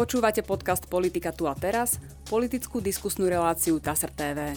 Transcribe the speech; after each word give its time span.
Počúvate 0.00 0.40
podcast 0.40 0.88
Politika 0.88 1.28
tu 1.28 1.44
a 1.44 1.52
teraz, 1.52 2.00
politickú 2.24 2.80
diskusnú 2.80 3.28
reláciu 3.28 3.76
TASR 3.76 4.08
TV. 4.08 4.56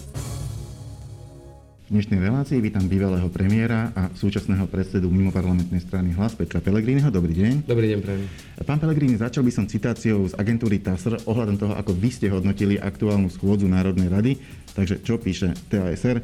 V 1.84 1.90
dnešnej 1.92 2.16
relácii 2.16 2.64
vítam 2.64 2.88
bývalého 2.88 3.28
premiéra 3.28 3.92
a 3.92 4.08
súčasného 4.16 4.64
predsedu 4.72 5.12
mimoparlamentnej 5.12 5.84
strany 5.84 6.16
Hlas 6.16 6.32
Petra 6.32 6.64
Pelegrínyho. 6.64 7.12
Dobrý 7.12 7.36
deň. 7.36 7.68
Dobrý 7.68 7.92
deň, 7.92 8.00
prajem. 8.00 8.24
Pán 8.64 8.80
Pelegríny, 8.80 9.20
začal 9.20 9.44
by 9.44 9.52
som 9.52 9.68
citáciou 9.68 10.32
z 10.32 10.34
agentúry 10.40 10.80
TASR 10.80 11.28
ohľadom 11.28 11.60
toho, 11.60 11.76
ako 11.76 11.92
vy 11.92 12.08
ste 12.08 12.32
hodnotili 12.32 12.80
aktuálnu 12.80 13.28
schôdzu 13.28 13.68
Národnej 13.68 14.08
rady. 14.08 14.40
Takže 14.72 15.04
čo 15.04 15.20
píše 15.20 15.52
TASR? 15.68 16.24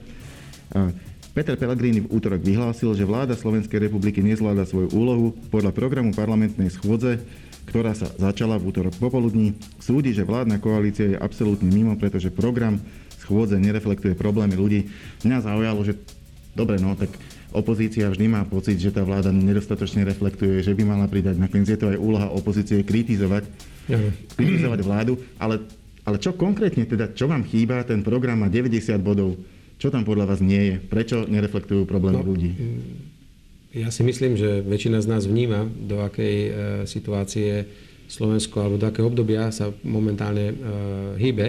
Peter 1.35 1.59
Pellegrini 1.59 2.07
v 2.07 2.11
útorok 2.15 2.39
vyhlásil, 2.39 2.95
že 2.95 3.03
vláda 3.03 3.35
Slovenskej 3.35 3.83
republiky 3.83 4.23
nezvláda 4.23 4.63
svoju 4.63 4.95
úlohu. 4.95 5.35
Podľa 5.51 5.75
programu 5.75 6.15
parlamentnej 6.15 6.71
schôdze, 6.71 7.19
ktorá 7.69 7.93
sa 7.93 8.09
začala 8.17 8.57
v 8.57 8.73
útorok 8.73 8.97
popoludní, 8.97 9.53
súdi, 9.77 10.11
že 10.11 10.25
vládna 10.25 10.57
koalícia 10.57 11.05
je 11.05 11.17
absolútne 11.21 11.69
mimo, 11.69 11.93
pretože 11.95 12.33
program 12.33 12.81
schôdze 13.21 13.61
nereflektuje 13.61 14.17
problémy 14.17 14.57
ľudí. 14.57 14.89
Mňa 15.21 15.45
zaujalo, 15.45 15.85
že 15.85 15.93
dobre, 16.57 16.81
no 16.81 16.97
tak 16.97 17.13
opozícia 17.53 18.09
vždy 18.09 18.25
má 18.25 18.41
pocit, 18.49 18.81
že 18.81 18.89
tá 18.89 19.05
vláda 19.05 19.29
nedostatočne 19.29 20.01
reflektuje, 20.01 20.65
že 20.65 20.73
by 20.73 20.83
mala 20.83 21.05
pridať. 21.05 21.37
Nakoniec 21.37 21.69
je 21.69 21.79
to 21.79 21.93
aj 21.93 22.01
úloha 22.01 22.27
opozície 22.33 22.81
kritizovať, 22.81 23.45
kritizovať 24.37 24.79
vládu, 24.81 25.21
ale, 25.37 25.61
ale 26.05 26.17
čo 26.17 26.33
konkrétne 26.33 26.89
teda, 26.89 27.13
čo 27.13 27.29
vám 27.29 27.45
chýba? 27.45 27.85
Ten 27.85 28.01
program 28.01 28.41
má 28.41 28.49
90 28.49 28.97
bodov 28.97 29.37
čo 29.79 29.87
tam 29.87 30.03
podľa 30.03 30.35
vás 30.35 30.43
nie 30.43 30.59
je? 30.59 30.75
Prečo 30.75 31.23
nereflektujú 31.23 31.87
problémy 31.87 32.19
no, 32.19 32.27
ľudí? 32.27 32.51
Ja 33.69 33.93
si 33.93 34.01
myslím, 34.01 34.33
že 34.33 34.65
väčšina 34.65 34.97
z 34.97 35.07
nás 35.13 35.29
vníma, 35.29 35.69
do 35.69 36.01
akej 36.01 36.35
e, 36.41 36.51
situácie 36.89 37.69
Slovensko 38.09 38.65
alebo 38.65 38.81
do 38.81 38.89
akého 38.89 39.05
obdobia 39.05 39.53
sa 39.53 39.69
momentálne 39.85 40.45
e, 40.49 40.55
hýbe. 41.21 41.47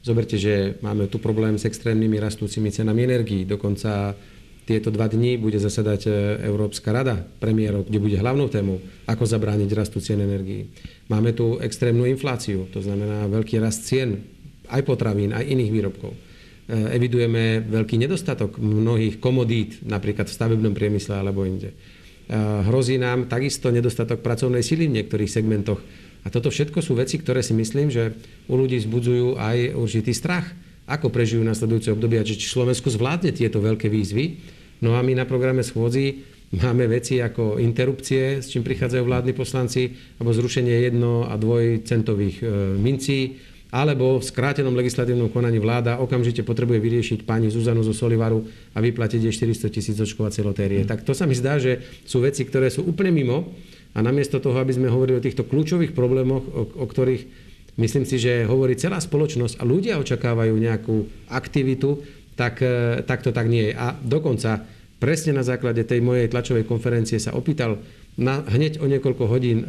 Zoberte, 0.00 0.40
že 0.40 0.80
máme 0.80 1.12
tu 1.12 1.20
problém 1.20 1.60
s 1.60 1.68
extrémnymi 1.68 2.16
rastúcimi 2.16 2.72
cenami 2.72 3.04
energií. 3.04 3.44
Dokonca 3.44 4.16
tieto 4.64 4.88
dva 4.88 5.12
dní 5.12 5.36
bude 5.36 5.60
zasadať 5.60 6.00
e, 6.08 6.10
Európska 6.48 6.88
rada 6.88 7.20
premiérov, 7.20 7.84
kde 7.84 8.00
bude 8.00 8.16
hlavnou 8.16 8.48
témou, 8.48 8.80
ako 9.04 9.28
zabrániť 9.28 9.68
rastu 9.76 10.00
cien 10.00 10.24
energií. 10.24 10.72
Máme 11.12 11.36
tu 11.36 11.60
extrémnu 11.60 12.08
infláciu, 12.08 12.64
to 12.72 12.80
znamená 12.80 13.28
veľký 13.28 13.60
rast 13.60 13.84
cien 13.84 14.24
aj 14.72 14.88
potravín, 14.88 15.36
aj 15.36 15.44
iných 15.44 15.72
výrobkov. 15.72 16.27
Eh, 16.68 17.00
evidujeme 17.00 17.64
veľký 17.64 17.96
nedostatok 17.96 18.60
mnohých 18.60 19.24
komodít, 19.24 19.80
napríklad 19.88 20.28
v 20.28 20.36
stavebnom 20.36 20.76
priemysle 20.76 21.16
alebo 21.16 21.48
inde. 21.48 21.72
Eh, 21.72 22.36
hrozí 22.68 23.00
nám 23.00 23.24
takisto 23.24 23.72
nedostatok 23.72 24.20
pracovnej 24.20 24.60
sily 24.60 24.84
v 24.84 25.00
niektorých 25.00 25.32
segmentoch. 25.32 25.80
A 26.22 26.28
toto 26.28 26.52
všetko 26.52 26.84
sú 26.84 26.92
veci, 26.92 27.16
ktoré 27.16 27.40
si 27.40 27.56
myslím, 27.56 27.88
že 27.88 28.12
u 28.52 28.60
ľudí 28.60 28.76
zbudzujú 28.84 29.40
aj 29.40 29.80
určitý 29.80 30.12
strach, 30.12 30.44
ako 30.84 31.08
prežijú 31.08 31.40
nasledujúce 31.40 31.88
obdobia, 31.88 32.20
či 32.20 32.36
Slovensku 32.36 32.92
zvládne 32.92 33.32
tieto 33.32 33.64
veľké 33.64 33.88
výzvy. 33.88 34.36
No 34.84 34.92
a 34.92 35.00
my 35.00 35.16
na 35.16 35.24
programe 35.24 35.64
schôdzi 35.64 36.20
máme 36.52 36.84
veci 36.84 37.16
ako 37.24 37.56
interrupcie, 37.56 38.44
s 38.44 38.52
čím 38.52 38.60
prichádzajú 38.60 39.08
vládni 39.08 39.32
poslanci, 39.32 39.96
alebo 40.20 40.36
zrušenie 40.36 40.84
jedno- 40.84 41.24
a 41.24 41.32
dvojcentových 41.40 42.36
eh, 42.44 42.48
mincí, 42.76 43.40
alebo 43.68 44.16
v 44.16 44.24
skrátenom 44.24 44.72
legislatívnom 44.72 45.28
konaní 45.28 45.60
vláda 45.60 46.00
okamžite 46.00 46.40
potrebuje 46.40 46.80
vyriešiť 46.80 47.18
pani 47.28 47.52
Zuzanu 47.52 47.84
zo 47.84 47.92
Solivaru 47.92 48.40
a 48.72 48.78
vyplatiť 48.80 49.20
jej 49.28 49.34
400 49.52 49.68
tisíc 49.68 49.96
očkovacej 50.00 50.40
lotérie. 50.40 50.80
Mm. 50.84 50.88
Tak 50.88 51.04
to 51.04 51.12
sa 51.12 51.28
mi 51.28 51.36
zdá, 51.36 51.60
že 51.60 51.84
sú 52.08 52.24
veci, 52.24 52.48
ktoré 52.48 52.72
sú 52.72 52.88
úplne 52.88 53.12
mimo 53.12 53.52
a 53.92 54.00
namiesto 54.00 54.40
toho, 54.40 54.56
aby 54.56 54.72
sme 54.72 54.88
hovorili 54.88 55.20
o 55.20 55.24
týchto 55.24 55.44
kľúčových 55.44 55.92
problémoch, 55.92 56.44
o, 56.48 56.64
o 56.80 56.86
ktorých 56.88 57.28
myslím 57.76 58.08
si, 58.08 58.16
že 58.16 58.48
hovorí 58.48 58.72
celá 58.72 59.04
spoločnosť 59.04 59.60
a 59.60 59.68
ľudia 59.68 60.00
očakávajú 60.00 60.54
nejakú 60.56 61.28
aktivitu, 61.28 62.00
tak, 62.40 62.64
e, 62.64 63.04
tak 63.04 63.20
to 63.20 63.36
tak 63.36 63.52
nie 63.52 63.68
je. 63.68 63.72
A 63.76 63.92
dokonca 64.00 64.64
presne 64.96 65.36
na 65.36 65.44
základe 65.44 65.84
tej 65.84 66.00
mojej 66.00 66.32
tlačovej 66.32 66.64
konferencie 66.64 67.20
sa 67.20 67.36
opýtal 67.36 67.84
na, 68.16 68.40
hneď 68.48 68.80
o 68.80 68.88
niekoľko 68.88 69.24
hodín 69.28 69.60
e, 69.60 69.66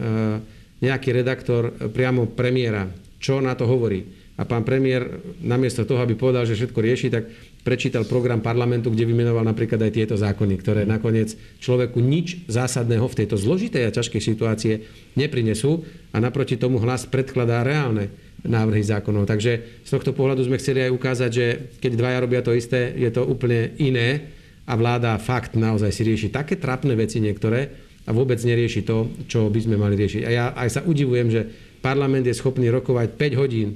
nejaký 0.80 1.12
redaktor 1.12 1.76
priamo 1.92 2.32
premiéra 2.32 2.88
čo 3.20 3.44
na 3.44 3.54
to 3.54 3.68
hovorí. 3.68 4.08
A 4.40 4.48
pán 4.48 4.64
premiér, 4.64 5.20
namiesto 5.44 5.84
toho, 5.84 6.00
aby 6.00 6.16
povedal, 6.16 6.48
že 6.48 6.56
všetko 6.56 6.80
rieši, 6.80 7.08
tak 7.12 7.28
prečítal 7.68 8.08
program 8.08 8.40
parlamentu, 8.40 8.88
kde 8.88 9.04
vymenoval 9.04 9.44
napríklad 9.44 9.84
aj 9.84 9.92
tieto 9.92 10.16
zákony, 10.16 10.56
ktoré 10.64 10.82
nakoniec 10.88 11.36
človeku 11.60 12.00
nič 12.00 12.48
zásadného 12.48 13.04
v 13.04 13.18
tejto 13.20 13.36
zložitej 13.36 13.84
a 13.84 13.92
ťažkej 13.92 14.22
situácie 14.24 14.88
neprinesú 15.20 15.84
a 16.16 16.24
naproti 16.24 16.56
tomu 16.56 16.80
hlas 16.80 17.04
predkladá 17.04 17.68
reálne 17.68 18.16
návrhy 18.48 18.80
zákonov. 18.80 19.28
Takže 19.28 19.84
z 19.84 19.90
tohto 19.92 20.16
pohľadu 20.16 20.48
sme 20.48 20.56
chceli 20.56 20.88
aj 20.88 20.96
ukázať, 20.96 21.32
že 21.36 21.46
keď 21.84 21.92
dvaja 22.00 22.18
robia 22.24 22.40
to 22.40 22.56
isté, 22.56 22.96
je 22.96 23.12
to 23.12 23.28
úplne 23.28 23.76
iné 23.76 24.32
a 24.64 24.80
vláda 24.80 25.20
fakt 25.20 25.60
naozaj 25.60 25.92
si 25.92 26.08
rieši 26.08 26.32
také 26.32 26.56
trapné 26.56 26.96
veci 26.96 27.20
niektoré 27.20 27.68
a 28.08 28.16
vôbec 28.16 28.40
nerieši 28.40 28.88
to, 28.88 29.12
čo 29.28 29.52
by 29.52 29.60
sme 29.60 29.76
mali 29.76 30.00
riešiť. 30.00 30.22
A 30.24 30.30
ja 30.32 30.46
aj 30.56 30.70
sa 30.80 30.82
udivujem, 30.88 31.28
že 31.28 31.42
Parlament 31.80 32.28
je 32.28 32.36
schopný 32.36 32.68
rokovať 32.70 33.16
5 33.16 33.42
hodín 33.42 33.70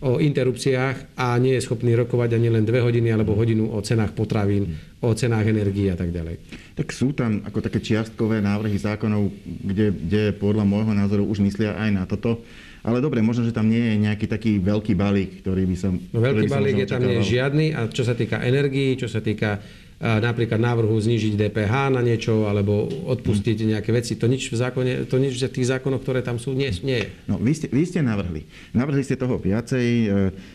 o 0.00 0.16
interrupciách 0.16 1.12
a 1.20 1.36
nie 1.36 1.60
je 1.60 1.64
schopný 1.68 1.92
rokovať 1.92 2.40
ani 2.40 2.48
len 2.48 2.64
2 2.64 2.72
hodiny 2.80 3.12
alebo 3.12 3.36
hodinu 3.36 3.68
o 3.68 3.78
cenách 3.84 4.16
potravín, 4.16 4.72
o 5.04 5.12
cenách 5.12 5.52
energií 5.52 5.92
a 5.92 5.96
tak 5.96 6.08
ďalej. 6.08 6.40
Tak 6.72 6.88
sú 6.88 7.12
tam 7.12 7.44
ako 7.44 7.60
také 7.60 7.84
čiastkové 7.84 8.40
návrhy 8.40 8.80
zákonov, 8.80 9.28
kde, 9.44 9.92
kde 9.92 10.22
podľa 10.40 10.64
môjho 10.64 10.96
názoru 10.96 11.28
už 11.28 11.44
myslia 11.44 11.76
aj 11.76 11.90
na 11.92 12.04
toto. 12.08 12.40
Ale 12.80 13.04
dobre, 13.04 13.20
možno, 13.20 13.44
že 13.44 13.52
tam 13.52 13.68
nie 13.68 13.92
je 13.92 14.08
nejaký 14.08 14.24
taký 14.24 14.56
veľký 14.56 14.96
balík, 14.96 15.44
ktorý 15.44 15.68
by 15.68 15.76
som... 15.76 16.00
No, 16.16 16.24
veľký 16.24 16.48
balík 16.48 16.80
je 16.80 16.88
tam 16.88 17.04
nie 17.04 17.20
je 17.20 17.36
žiadny 17.36 17.66
a 17.76 17.84
čo 17.92 18.08
sa 18.08 18.16
týka 18.16 18.40
energií, 18.40 18.96
čo 18.96 19.04
sa 19.04 19.20
týka 19.20 19.60
napríklad 20.00 20.56
návrhu 20.56 20.96
znížiť 20.96 21.36
DPH 21.36 21.92
na 21.92 22.00
niečo 22.00 22.48
alebo 22.48 22.88
odpustiť 22.88 23.56
mm. 23.60 23.68
nejaké 23.76 23.90
veci. 23.92 24.16
To 24.16 24.24
nič 24.24 24.48
v 24.48 24.56
zákone, 24.56 24.92
to 25.04 25.20
nič 25.20 25.36
v 25.36 25.52
tých 25.52 25.68
zákonoch, 25.76 26.00
ktoré 26.00 26.24
tam 26.24 26.40
sú, 26.40 26.56
nie, 26.56 26.72
nie 26.80 27.04
je. 27.04 27.08
No, 27.28 27.36
vy 27.36 27.52
ste, 27.52 27.68
vy 27.68 27.84
ste 27.84 28.00
navrhli. 28.00 28.48
Navrhli 28.72 29.04
ste 29.04 29.20
toho 29.20 29.36
viacej. 29.36 29.86
E, 30.08 30.08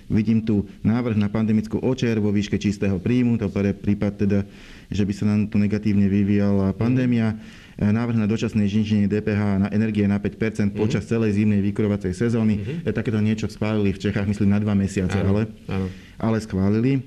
vidím 0.09 0.41
tu 0.41 0.65
návrh 0.81 1.13
na 1.13 1.29
pandemickú 1.29 1.77
očer 1.77 2.17
vo 2.17 2.33
výške 2.33 2.57
čistého 2.57 2.97
príjmu. 2.97 3.37
To 3.37 3.53
pre 3.53 3.77
prípad 3.77 4.13
teda, 4.17 4.39
že 4.89 5.05
by 5.05 5.13
sa 5.13 5.29
nám 5.29 5.53
to 5.53 5.61
negatívne 5.61 6.09
vyvíjala 6.09 6.73
pandémia. 6.73 7.37
Mm. 7.37 7.93
Návrh 7.93 8.17
na 8.17 8.25
dočasné 8.25 8.65
zniženie 8.65 9.05
DPH 9.05 9.61
na 9.61 9.69
energie 9.69 10.09
na 10.09 10.17
5 10.17 10.73
mm. 10.73 10.79
počas 10.79 11.05
celej 11.05 11.37
zimnej 11.37 11.61
vykurovacej 11.61 12.17
sezóny. 12.17 12.65
Mm-hmm. 12.65 12.97
Takéto 12.97 13.21
niečo 13.21 13.45
schválili 13.51 13.93
v 13.93 14.09
Čechách, 14.09 14.25
myslím, 14.25 14.57
na 14.57 14.63
dva 14.63 14.73
mesiace, 14.73 15.19
áno, 15.21 15.37
ale, 15.37 15.41
áno. 15.69 15.87
ale 16.17 16.41
schválili. 16.41 16.97
E, 16.97 16.99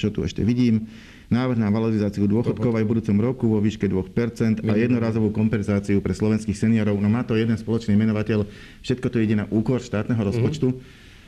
čo 0.00 0.08
tu 0.08 0.24
ešte 0.24 0.40
vidím? 0.46 0.88
Návrh 1.34 1.58
na 1.58 1.74
valorizáciu 1.74 2.30
dôchodkov 2.30 2.78
aj 2.78 2.84
v 2.86 2.90
budúcom 2.94 3.18
roku 3.18 3.44
vo 3.50 3.58
výške 3.58 3.90
2% 3.90 4.62
a 4.62 4.72
jednorazovú 4.78 5.34
kompenzáciu 5.34 5.98
pre 5.98 6.14
slovenských 6.14 6.54
seniorov. 6.54 7.02
No 7.02 7.10
má 7.10 7.26
to 7.26 7.34
jeden 7.34 7.58
spoločný 7.58 7.98
menovateľ, 7.98 8.46
všetko 8.86 9.06
to 9.10 9.18
ide 9.18 9.34
na 9.34 9.50
úkor 9.50 9.82
štátneho 9.82 10.22
mhm. 10.22 10.28
rozpočtu 10.30 10.68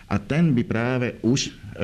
a 0.06 0.22
ten 0.22 0.54
by 0.54 0.62
práve 0.62 1.18
už 1.26 1.50
e, 1.50 1.78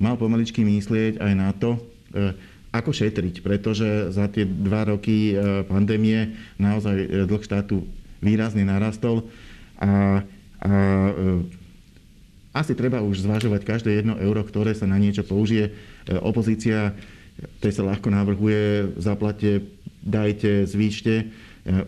mal 0.00 0.16
pomaličky 0.16 0.64
myslieť 0.64 1.20
aj 1.20 1.32
na 1.36 1.52
to, 1.52 1.76
e, 2.16 2.32
ako 2.72 2.88
šetriť, 2.88 3.44
pretože 3.44 4.16
za 4.16 4.32
tie 4.32 4.48
dva 4.48 4.88
roky 4.88 5.36
e, 5.36 5.62
pandémie 5.68 6.40
naozaj 6.56 6.96
e, 6.96 7.08
dlh 7.28 7.44
štátu 7.44 7.84
výrazne 8.24 8.64
narastol 8.64 9.28
a, 9.76 10.24
a 10.64 10.72
e, 11.12 11.44
asi 12.56 12.72
treba 12.72 13.04
už 13.04 13.28
zvažovať 13.28 13.60
každé 13.64 13.90
jedno 14.00 14.16
euro, 14.16 14.40
ktoré 14.40 14.72
sa 14.72 14.88
na 14.88 14.96
niečo 14.96 15.20
použije. 15.20 15.72
E, 16.06 16.18
opozícia, 16.18 16.94
tej 17.62 17.72
sa 17.72 17.82
ľahko 17.86 18.08
navrhuje, 18.10 18.96
zaplate, 18.98 19.62
dajte, 20.02 20.66
zvýšte. 20.66 21.14
E, 21.18 21.24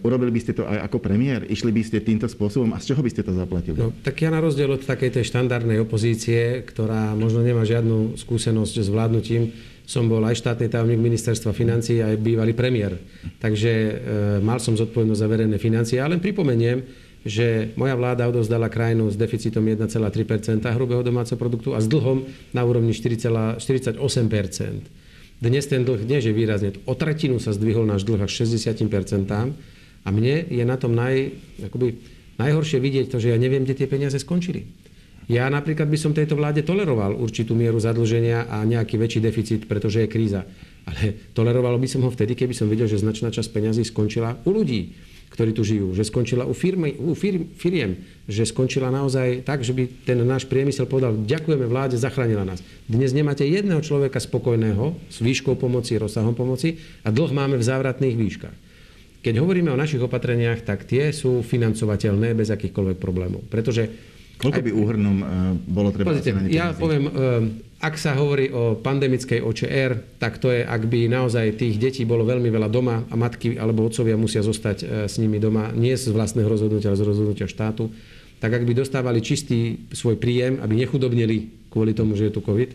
urobili 0.07 0.31
by 0.31 0.41
ste 0.41 0.53
to 0.55 0.63
aj 0.63 0.87
ako 0.87 1.03
premiér? 1.03 1.47
Išli 1.51 1.75
by 1.75 1.83
ste 1.83 1.99
týmto 1.99 2.31
spôsobom 2.31 2.71
a 2.75 2.79
z 2.79 2.95
čoho 2.95 3.03
by 3.03 3.11
ste 3.11 3.27
to 3.27 3.35
zaplatili? 3.35 3.75
No, 3.75 3.91
tak 3.91 4.23
ja 4.23 4.31
na 4.31 4.39
rozdiel 4.39 4.71
od 4.71 4.87
takej 4.87 5.19
tej 5.19 5.25
štandardnej 5.27 5.83
opozície, 5.83 6.63
ktorá 6.63 7.19
možno 7.19 7.43
nemá 7.43 7.67
žiadnu 7.67 8.15
skúsenosť 8.15 8.75
s 8.81 8.89
vládnutím, 8.89 9.51
som 9.85 10.09
bol 10.09 10.25
aj 10.25 10.41
štátny 10.41 10.73
tajomník 10.73 10.97
ministerstva 10.97 11.53
financí, 11.53 12.01
aj 12.01 12.17
bývalý 12.17 12.57
premiér. 12.57 12.97
Takže 13.37 13.73
e, 13.73 13.93
mal 14.41 14.57
som 14.57 14.73
zodpovednosť 14.73 15.21
za 15.21 15.29
verejné 15.29 15.61
financie. 15.61 16.01
Ale 16.01 16.17
len 16.17 16.25
pripomeniem, 16.25 16.81
že 17.25 17.73
moja 17.81 17.97
vláda 17.97 18.29
odovzdala 18.29 18.69
krajinu 18.69 19.09
s 19.09 19.17
deficitom 19.17 19.65
1,3 19.65 19.97
hrubého 20.77 21.01
domáceho 21.01 21.41
produktu 21.41 21.73
a 21.73 21.81
s 21.81 21.89
dlhom 21.89 22.29
na 22.53 22.63
úrovni 22.69 22.93
4,48% 22.93 23.97
Dnes 25.41 25.65
ten 25.65 25.89
dlh 25.89 26.05
nie 26.05 26.21
je 26.21 26.33
výrazne. 26.37 26.77
O 26.85 26.93
tretinu 26.93 27.41
sa 27.41 27.57
zdvihol 27.57 27.89
náš 27.89 28.05
dlh 28.05 28.29
až 28.29 28.45
60% 28.45 28.85
a 30.05 30.09
mne 30.13 30.45
je 30.53 30.65
na 30.69 30.77
tom 30.77 30.93
naj, 30.93 31.33
akoby, 31.65 31.97
najhoršie 32.37 32.77
vidieť 32.77 33.09
to, 33.09 33.17
že 33.17 33.33
ja 33.33 33.41
neviem, 33.41 33.65
kde 33.65 33.73
tie 33.83 33.89
peniaze 33.89 34.21
skončili. 34.21 34.69
Ja 35.25 35.49
napríklad 35.49 35.89
by 35.89 35.97
som 35.97 36.13
tejto 36.13 36.37
vláde 36.37 36.61
toleroval 36.61 37.17
určitú 37.17 37.57
mieru 37.57 37.81
zadlženia 37.81 38.45
a 38.53 38.61
nejaký 38.69 39.01
väčší 39.01 39.25
deficit, 39.25 39.65
pretože 39.65 40.05
je 40.05 40.13
kríza. 40.13 40.45
Ale 40.85 41.33
tolerovalo 41.33 41.81
by 41.81 41.89
som 41.89 42.05
ho 42.05 42.13
vtedy, 42.13 42.37
keby 42.37 42.53
som 42.53 42.69
videl, 42.69 42.85
že 42.85 43.01
značná 43.01 43.33
časť 43.33 43.49
peňazí 43.49 43.89
skončila 43.89 44.37
u 44.45 44.53
ľudí 44.53 44.93
ktorí 45.33 45.51
tu 45.57 45.67
žijú, 45.67 45.91
že 45.97 46.07
skončila 46.07 46.47
u, 46.47 46.55
firmy, 46.55 46.95
u 47.01 47.17
firm, 47.19 47.51
firiem, 47.59 48.03
že 48.31 48.47
skončila 48.47 48.93
naozaj 48.93 49.43
tak, 49.43 49.67
že 49.67 49.75
by 49.75 50.07
ten 50.07 50.23
náš 50.23 50.47
priemysel 50.47 50.87
povedal, 50.87 51.19
ďakujeme 51.27 51.67
vláde, 51.67 51.99
zachránila 51.99 52.47
nás. 52.47 52.63
Dnes 52.87 53.11
nemáte 53.11 53.43
jedného 53.43 53.83
človeka 53.83 54.23
spokojného 54.23 54.95
s 55.11 55.19
výškou 55.19 55.59
pomoci, 55.59 55.99
rozsahom 55.99 56.39
pomoci 56.39 56.79
a 57.03 57.11
dlh 57.11 57.33
máme 57.35 57.59
v 57.59 57.67
závratných 57.67 58.15
výškach. 58.15 58.57
Keď 59.25 59.41
hovoríme 59.41 59.73
o 59.73 59.81
našich 59.81 60.05
opatreniach, 60.05 60.69
tak 60.69 60.85
tie 60.85 61.09
sú 61.09 61.41
financovateľné 61.41 62.37
bez 62.37 62.53
akýchkoľvek 62.53 62.99
problémov. 63.01 63.41
Pretože 63.49 63.89
Koľko 64.45 64.61
by 64.61 64.71
úhrnom 64.77 65.17
uh, 65.25 65.29
bolo 65.57 65.89
treba... 65.89 66.13
Pozrite, 66.13 66.37
ja 66.53 66.77
poviem, 66.77 67.09
uh, 67.09 67.13
ak 67.85 68.01
sa 68.01 68.17
hovorí 68.17 68.49
o 68.49 68.81
pandemickej 68.81 69.45
OČR, 69.45 70.17
tak 70.17 70.41
to 70.41 70.49
je, 70.49 70.65
ak 70.65 70.89
by 70.89 71.05
naozaj 71.05 71.61
tých 71.61 71.77
detí 71.77 72.09
bolo 72.09 72.25
veľmi 72.25 72.49
veľa 72.49 72.73
doma 72.73 73.05
a 73.13 73.15
matky 73.15 73.61
alebo 73.61 73.85
otcovia 73.85 74.17
musia 74.17 74.41
zostať 74.41 74.79
e, 74.81 74.85
s 75.05 75.21
nimi 75.21 75.37
doma, 75.37 75.69
nie 75.77 75.93
z 75.93 76.09
vlastného 76.09 76.49
rozhodnutia, 76.49 76.89
ale 76.89 77.01
z 77.01 77.05
rozhodnutia 77.05 77.45
štátu, 77.45 77.93
tak 78.41 78.57
ak 78.57 78.65
by 78.65 78.73
dostávali 78.73 79.21
čistý 79.21 79.85
svoj 79.93 80.17
príjem, 80.17 80.65
aby 80.65 80.81
nechudobnili 80.81 81.69
kvôli 81.69 81.93
tomu, 81.93 82.17
že 82.17 82.33
je 82.33 82.33
tu 82.33 82.41
COVID, 82.41 82.73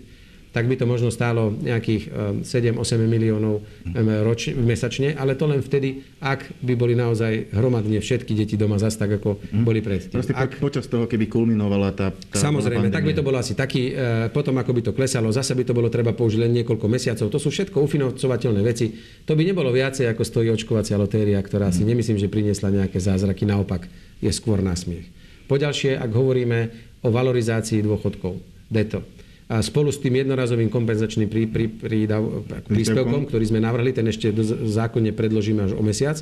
tak 0.49 0.65
by 0.65 0.75
to 0.81 0.85
možno 0.89 1.13
stálo 1.13 1.53
nejakých 1.53 2.09
7-8 2.41 2.81
eh, 2.81 3.05
miliónov 3.05 3.61
eh, 3.61 4.25
roč, 4.25 4.49
mesačne, 4.57 5.13
ale 5.13 5.37
to 5.37 5.45
len 5.45 5.61
vtedy, 5.61 6.01
ak 6.17 6.49
by 6.65 6.73
boli 6.73 6.97
naozaj 6.97 7.53
hromadne 7.53 8.01
všetky 8.01 8.33
deti 8.33 8.57
doma 8.57 8.81
zase 8.81 8.97
tak, 8.97 9.21
ako 9.21 9.37
mm. 9.37 9.63
boli 9.63 9.85
predtým. 9.85 10.17
Proste 10.17 10.33
ak, 10.33 10.57
počas 10.57 10.89
toho, 10.89 11.05
keby 11.05 11.29
kulminovala 11.29 11.93
tá, 11.93 12.09
tá 12.09 12.37
Samozrejme, 12.41 12.89
tak 12.89 13.05
by 13.05 13.13
to 13.13 13.21
bolo 13.21 13.37
asi 13.37 13.53
taký, 13.53 13.93
eh, 13.93 14.27
potom 14.33 14.57
ako 14.57 14.71
by 14.73 14.81
to 14.89 14.91
klesalo, 14.97 15.29
zase 15.29 15.53
by 15.53 15.61
to 15.61 15.77
bolo 15.77 15.87
treba 15.93 16.17
použiť 16.17 16.39
len 16.41 16.51
niekoľko 16.61 16.85
mesiacov. 16.89 17.29
To 17.29 17.39
sú 17.39 17.53
všetko 17.53 17.77
ufinancovateľné 17.85 18.61
veci. 18.65 18.89
To 19.29 19.37
by 19.37 19.45
nebolo 19.45 19.69
viacej, 19.69 20.09
ako 20.09 20.25
stojí 20.25 20.49
očkovacia 20.49 20.97
lotéria, 20.97 21.37
ktorá 21.37 21.69
mm. 21.69 21.75
si 21.77 21.83
nemyslím, 21.85 22.17
že 22.17 22.27
priniesla 22.27 22.73
nejaké 22.73 22.97
zázraky, 22.97 23.45
naopak 23.45 23.85
je 24.17 24.33
skôr 24.33 24.65
násmiech. 24.65 25.05
Poďalšie, 25.45 25.97
ak 25.97 26.09
hovoríme 26.13 26.59
o 27.05 27.09
valorizácii 27.09 27.81
dôchodkov, 27.81 28.37
deto 28.69 29.01
a 29.49 29.65
spolu 29.65 29.89
s 29.89 29.97
tým 29.97 30.13
jednorazovým 30.21 30.69
kompenzačným 30.69 31.25
prí, 31.25 31.49
prí, 31.49 31.65
prídav, 31.65 32.45
príspevkom, 32.69 33.25
ktorý 33.25 33.49
sme 33.49 33.57
navrhli, 33.57 33.89
ten 33.89 34.05
ešte 34.05 34.29
do 34.29 34.45
zákonne 34.45 35.09
predložíme 35.09 35.65
až 35.65 35.73
o 35.73 35.81
mesiac, 35.81 36.21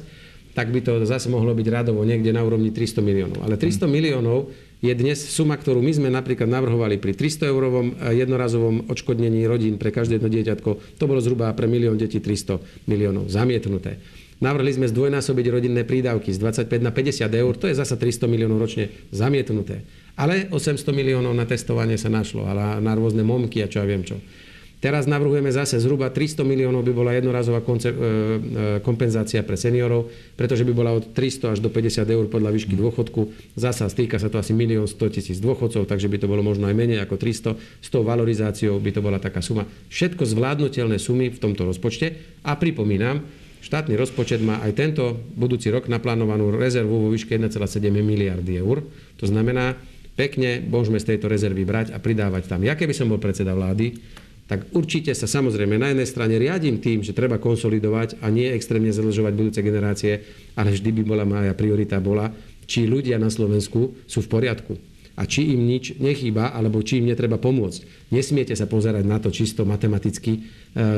tak 0.55 0.71
by 0.71 0.79
to 0.81 1.05
zase 1.05 1.29
mohlo 1.29 1.53
byť 1.53 1.67
radovo 1.69 2.01
niekde 2.07 2.33
na 2.33 2.41
úrovni 2.41 2.73
300 2.73 3.03
miliónov. 3.03 3.45
Ale 3.45 3.59
300 3.59 3.85
miliónov 3.85 4.49
je 4.81 4.89
dnes 4.95 5.19
suma, 5.19 5.53
ktorú 5.53 5.85
my 5.85 5.91
sme 5.93 6.09
napríklad 6.09 6.49
navrhovali 6.49 6.97
pri 6.97 7.13
300 7.13 7.51
eurovom 7.51 7.93
eh, 7.93 8.17
jednorazovom 8.25 8.89
odškodnení 8.89 9.45
rodín 9.45 9.75
pre 9.77 9.93
každé 9.93 10.17
jedno 10.17 10.31
dieťatko. 10.31 10.97
To 10.97 11.05
bolo 11.05 11.21
zhruba 11.21 11.53
pre 11.53 11.69
milión 11.69 11.99
detí 11.99 12.23
300 12.23 12.87
miliónov 12.89 13.29
zamietnuté. 13.29 14.01
Navrhli 14.37 14.69
sme 14.69 14.89
zdvojnásobiť 14.89 15.45
rodinné 15.49 15.81
prídavky 15.81 16.29
z 16.29 16.37
25 16.41 16.85
na 16.85 16.93
50 16.93 17.25
eur, 17.25 17.53
to 17.57 17.65
je 17.69 17.75
zasa 17.75 17.97
300 17.97 18.29
miliónov 18.29 18.61
ročne 18.61 18.93
zamietnuté. 19.09 19.81
Ale 20.17 20.49
800 20.49 20.81
miliónov 20.97 21.37
na 21.37 21.45
testovanie 21.45 21.95
sa 21.95 22.09
našlo, 22.09 22.49
ale 22.49 22.81
na 22.81 22.97
rôzne 22.97 23.21
momky 23.21 23.61
a 23.61 23.69
čo 23.69 23.79
ja 23.79 23.85
viem 23.85 24.01
čo. 24.01 24.17
Teraz 24.77 25.09
navrhujeme 25.09 25.49
zase 25.49 25.81
zhruba 25.81 26.13
300 26.13 26.45
miliónov 26.45 26.85
by 26.85 26.93
bola 26.93 27.09
jednorazová 27.17 27.65
konce- 27.65 27.89
e, 27.89 27.97
e, 27.97 28.05
kompenzácia 28.85 29.41
pre 29.41 29.57
seniorov, 29.57 30.13
pretože 30.37 30.61
by 30.61 30.69
bola 30.69 30.93
od 30.93 31.17
300 31.17 31.57
až 31.57 31.59
do 31.65 31.73
50 31.73 32.05
eur 32.05 32.29
podľa 32.29 32.53
výšky 32.53 32.77
dôchodku. 32.77 33.33
Zasa 33.57 33.89
stýka 33.89 34.21
sa 34.21 34.29
to 34.29 34.37
asi 34.37 34.53
1 34.53 34.77
100 34.85 35.17
tisíc 35.17 35.41
dôchodcov, 35.41 35.89
takže 35.89 36.05
by 36.05 36.21
to 36.21 36.29
bolo 36.29 36.45
možno 36.45 36.69
aj 36.69 36.77
menej 36.77 37.01
ako 37.01 37.17
300. 37.17 37.57
S 37.57 37.89
tou 37.89 38.05
valorizáciou 38.05 38.77
by 38.77 38.93
to 38.93 39.01
bola 39.01 39.17
taká 39.17 39.41
suma. 39.41 39.65
Všetko 39.89 40.29
zvládnutelné 40.29 41.01
sumy 41.01 41.33
v 41.33 41.41
tomto 41.41 41.65
rozpočte. 41.65 42.13
A 42.45 42.53
pripomínam, 42.53 43.25
štátny 43.65 43.97
rozpočet 43.97 44.45
má 44.45 44.61
aj 44.61 44.77
tento 44.77 45.17
budúci 45.33 45.73
rok 45.73 45.89
naplánovanú 45.89 46.53
rezervu 46.53 47.01
vo 47.01 47.09
výške 47.09 47.33
1,7 47.33 47.81
miliardy 47.89 48.61
eur. 48.61 48.85
To 49.17 49.25
znamená, 49.25 49.73
pekne 50.17 50.59
môžeme 50.65 50.97
z 50.97 51.13
tejto 51.13 51.29
rezervy 51.29 51.63
brať 51.63 51.93
a 51.93 52.01
pridávať 52.01 52.49
tam. 52.49 52.65
Ja 52.65 52.73
keby 52.73 52.91
som 52.91 53.07
bol 53.07 53.21
predseda 53.21 53.53
vlády, 53.53 53.95
tak 54.49 54.73
určite 54.73 55.13
sa 55.13 55.29
samozrejme 55.29 55.77
na 55.77 55.93
jednej 55.93 56.07
strane 56.09 56.35
riadím 56.41 56.81
tým, 56.81 57.05
že 57.05 57.13
treba 57.13 57.37
konsolidovať 57.37 58.23
a 58.23 58.31
nie 58.33 58.49
extrémne 58.49 58.89
zadlžovať 58.89 59.33
budúce 59.37 59.59
generácie, 59.61 60.25
ale 60.57 60.73
vždy 60.73 60.89
by 60.89 61.03
bola 61.05 61.23
moja 61.27 61.53
priorita 61.53 62.01
bola, 62.01 62.33
či 62.65 62.89
ľudia 62.89 63.21
na 63.21 63.29
Slovensku 63.29 64.03
sú 64.09 64.19
v 64.25 64.31
poriadku 64.31 64.96
a 65.17 65.25
či 65.25 65.57
im 65.57 65.65
nič 65.65 65.97
nechýba, 65.97 66.53
alebo 66.53 66.85
či 66.85 67.01
im 67.01 67.09
netreba 67.09 67.41
pomôcť. 67.41 68.13
Nesmiete 68.13 68.53
sa 68.53 68.69
pozerať 68.69 69.01
na 69.01 69.17
to 69.17 69.33
čisto 69.33 69.65
matematicky, 69.65 70.31
e, 70.37 70.39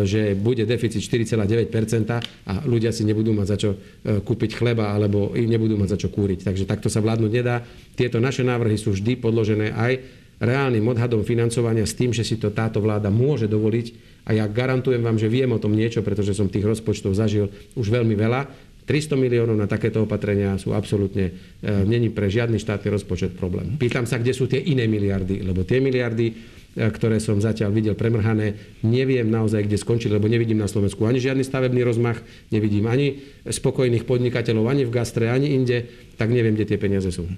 že 0.03 0.35
bude 0.35 0.67
deficit 0.67 0.99
4,9% 0.99 1.71
a 2.11 2.53
ľudia 2.67 2.91
si 2.91 3.07
nebudú 3.07 3.31
mať 3.31 3.47
za 3.47 3.57
čo 3.57 3.69
e, 3.73 3.77
kúpiť 4.19 4.59
chleba 4.59 4.91
alebo 4.91 5.31
nebudú 5.31 5.79
mať 5.79 5.95
za 5.95 5.97
čo 6.03 6.09
kúriť. 6.11 6.43
Takže 6.43 6.67
takto 6.67 6.91
sa 6.91 6.99
vládnuť 6.99 7.31
nedá. 7.31 7.63
Tieto 7.95 8.19
naše 8.19 8.43
návrhy 8.43 8.75
sú 8.75 8.91
vždy 8.91 9.23
podložené 9.23 9.71
aj 9.71 9.93
reálnym 10.39 10.83
odhadom 10.87 11.23
financovania 11.23 11.83
s 11.83 11.95
tým, 11.95 12.15
že 12.15 12.23
si 12.23 12.39
to 12.39 12.51
táto 12.51 12.79
vláda 12.79 13.11
môže 13.11 13.47
dovoliť 13.51 14.19
a 14.23 14.35
ja 14.35 14.47
garantujem 14.47 15.03
vám, 15.03 15.19
že 15.19 15.27
viem 15.27 15.51
o 15.51 15.59
tom 15.59 15.75
niečo, 15.75 15.99
pretože 15.99 16.31
som 16.31 16.47
tých 16.47 16.63
rozpočtov 16.63 17.11
zažil 17.11 17.51
už 17.75 17.87
veľmi 17.91 18.15
veľa 18.15 18.68
300 18.89 19.13
miliónov 19.21 19.53
na 19.53 19.69
takéto 19.69 20.01
opatrenia 20.01 20.57
sú 20.57 20.73
absolútne, 20.73 21.29
e, 21.61 21.69
není 21.85 22.09
pre 22.09 22.25
žiadny 22.25 22.57
štátny 22.57 22.89
rozpočet 22.89 23.37
problém. 23.37 23.77
Pýtam 23.77 24.09
sa, 24.09 24.17
kde 24.17 24.33
sú 24.33 24.49
tie 24.49 24.57
iné 24.57 24.89
miliardy, 24.89 25.45
lebo 25.45 25.61
tie 25.61 25.77
miliardy, 25.77 26.33
e, 26.33 26.33
ktoré 26.89 27.21
som 27.21 27.37
zatiaľ 27.37 27.69
videl 27.69 27.93
premrhané, 27.93 28.81
neviem 28.81 29.29
naozaj, 29.29 29.69
kde 29.69 29.77
skončili, 29.77 30.17
lebo 30.17 30.25
nevidím 30.25 30.57
na 30.57 30.65
Slovensku 30.65 31.05
ani 31.05 31.21
žiadny 31.21 31.45
stavebný 31.45 31.85
rozmach, 31.85 32.17
nevidím 32.49 32.89
ani 32.89 33.21
spokojných 33.45 34.09
podnikateľov, 34.09 34.65
ani 34.65 34.89
v 34.89 34.91
gastre, 34.97 35.29
ani 35.29 35.53
inde, 35.53 35.85
tak 36.17 36.33
neviem, 36.33 36.57
kde 36.57 36.73
tie 36.73 36.81
peniaze 36.81 37.13
sú. 37.13 37.29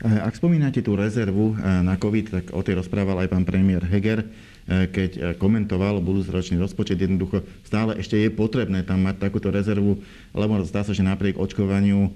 Ak 0.00 0.32
spomínate 0.32 0.80
tú 0.80 0.96
rezervu 0.96 1.52
e, 1.52 1.84
na 1.84 2.00
COVID, 2.00 2.26
tak 2.32 2.44
o 2.56 2.64
tej 2.64 2.80
rozprával 2.80 3.20
aj 3.20 3.36
pán 3.36 3.44
premiér 3.44 3.84
Heger. 3.84 4.24
E, 4.66 4.90
keď 4.90 5.10
e, 5.14 5.20
komentoval 5.38 6.02
budúcoročný 6.02 6.58
rozpočet, 6.58 6.98
jednoducho 6.98 7.46
stále 7.62 7.94
ešte 8.02 8.18
je 8.18 8.34
potrebné 8.34 8.82
tam 8.82 8.98
mať 9.06 9.30
takúto 9.30 9.54
rezervu, 9.54 10.02
lebo 10.34 10.58
zdá 10.66 10.82
sa, 10.82 10.90
že 10.90 11.06
napriek 11.06 11.38
očkovaniu 11.38 12.10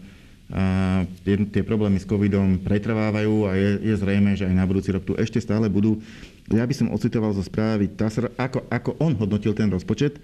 a 0.50 1.06
tie 1.23 1.62
problémy 1.62 2.02
s 2.02 2.11
covidom 2.11 2.58
pretrvávajú 2.58 3.47
a 3.47 3.55
je, 3.55 3.70
je 3.87 3.94
zrejme, 3.94 4.35
že 4.35 4.50
aj 4.50 4.55
na 4.58 4.67
budúci 4.67 4.91
rok 4.91 5.06
tu 5.06 5.14
ešte 5.14 5.38
stále 5.38 5.70
budú. 5.70 6.02
Ja 6.50 6.67
by 6.67 6.75
som 6.75 6.91
ocitoval 6.91 7.31
zo 7.38 7.47
správy 7.47 7.87
TASR, 7.87 8.35
ako, 8.35 8.67
ako 8.67 8.99
on 8.99 9.14
hodnotil 9.14 9.55
ten 9.55 9.70
rozpočet. 9.70 10.19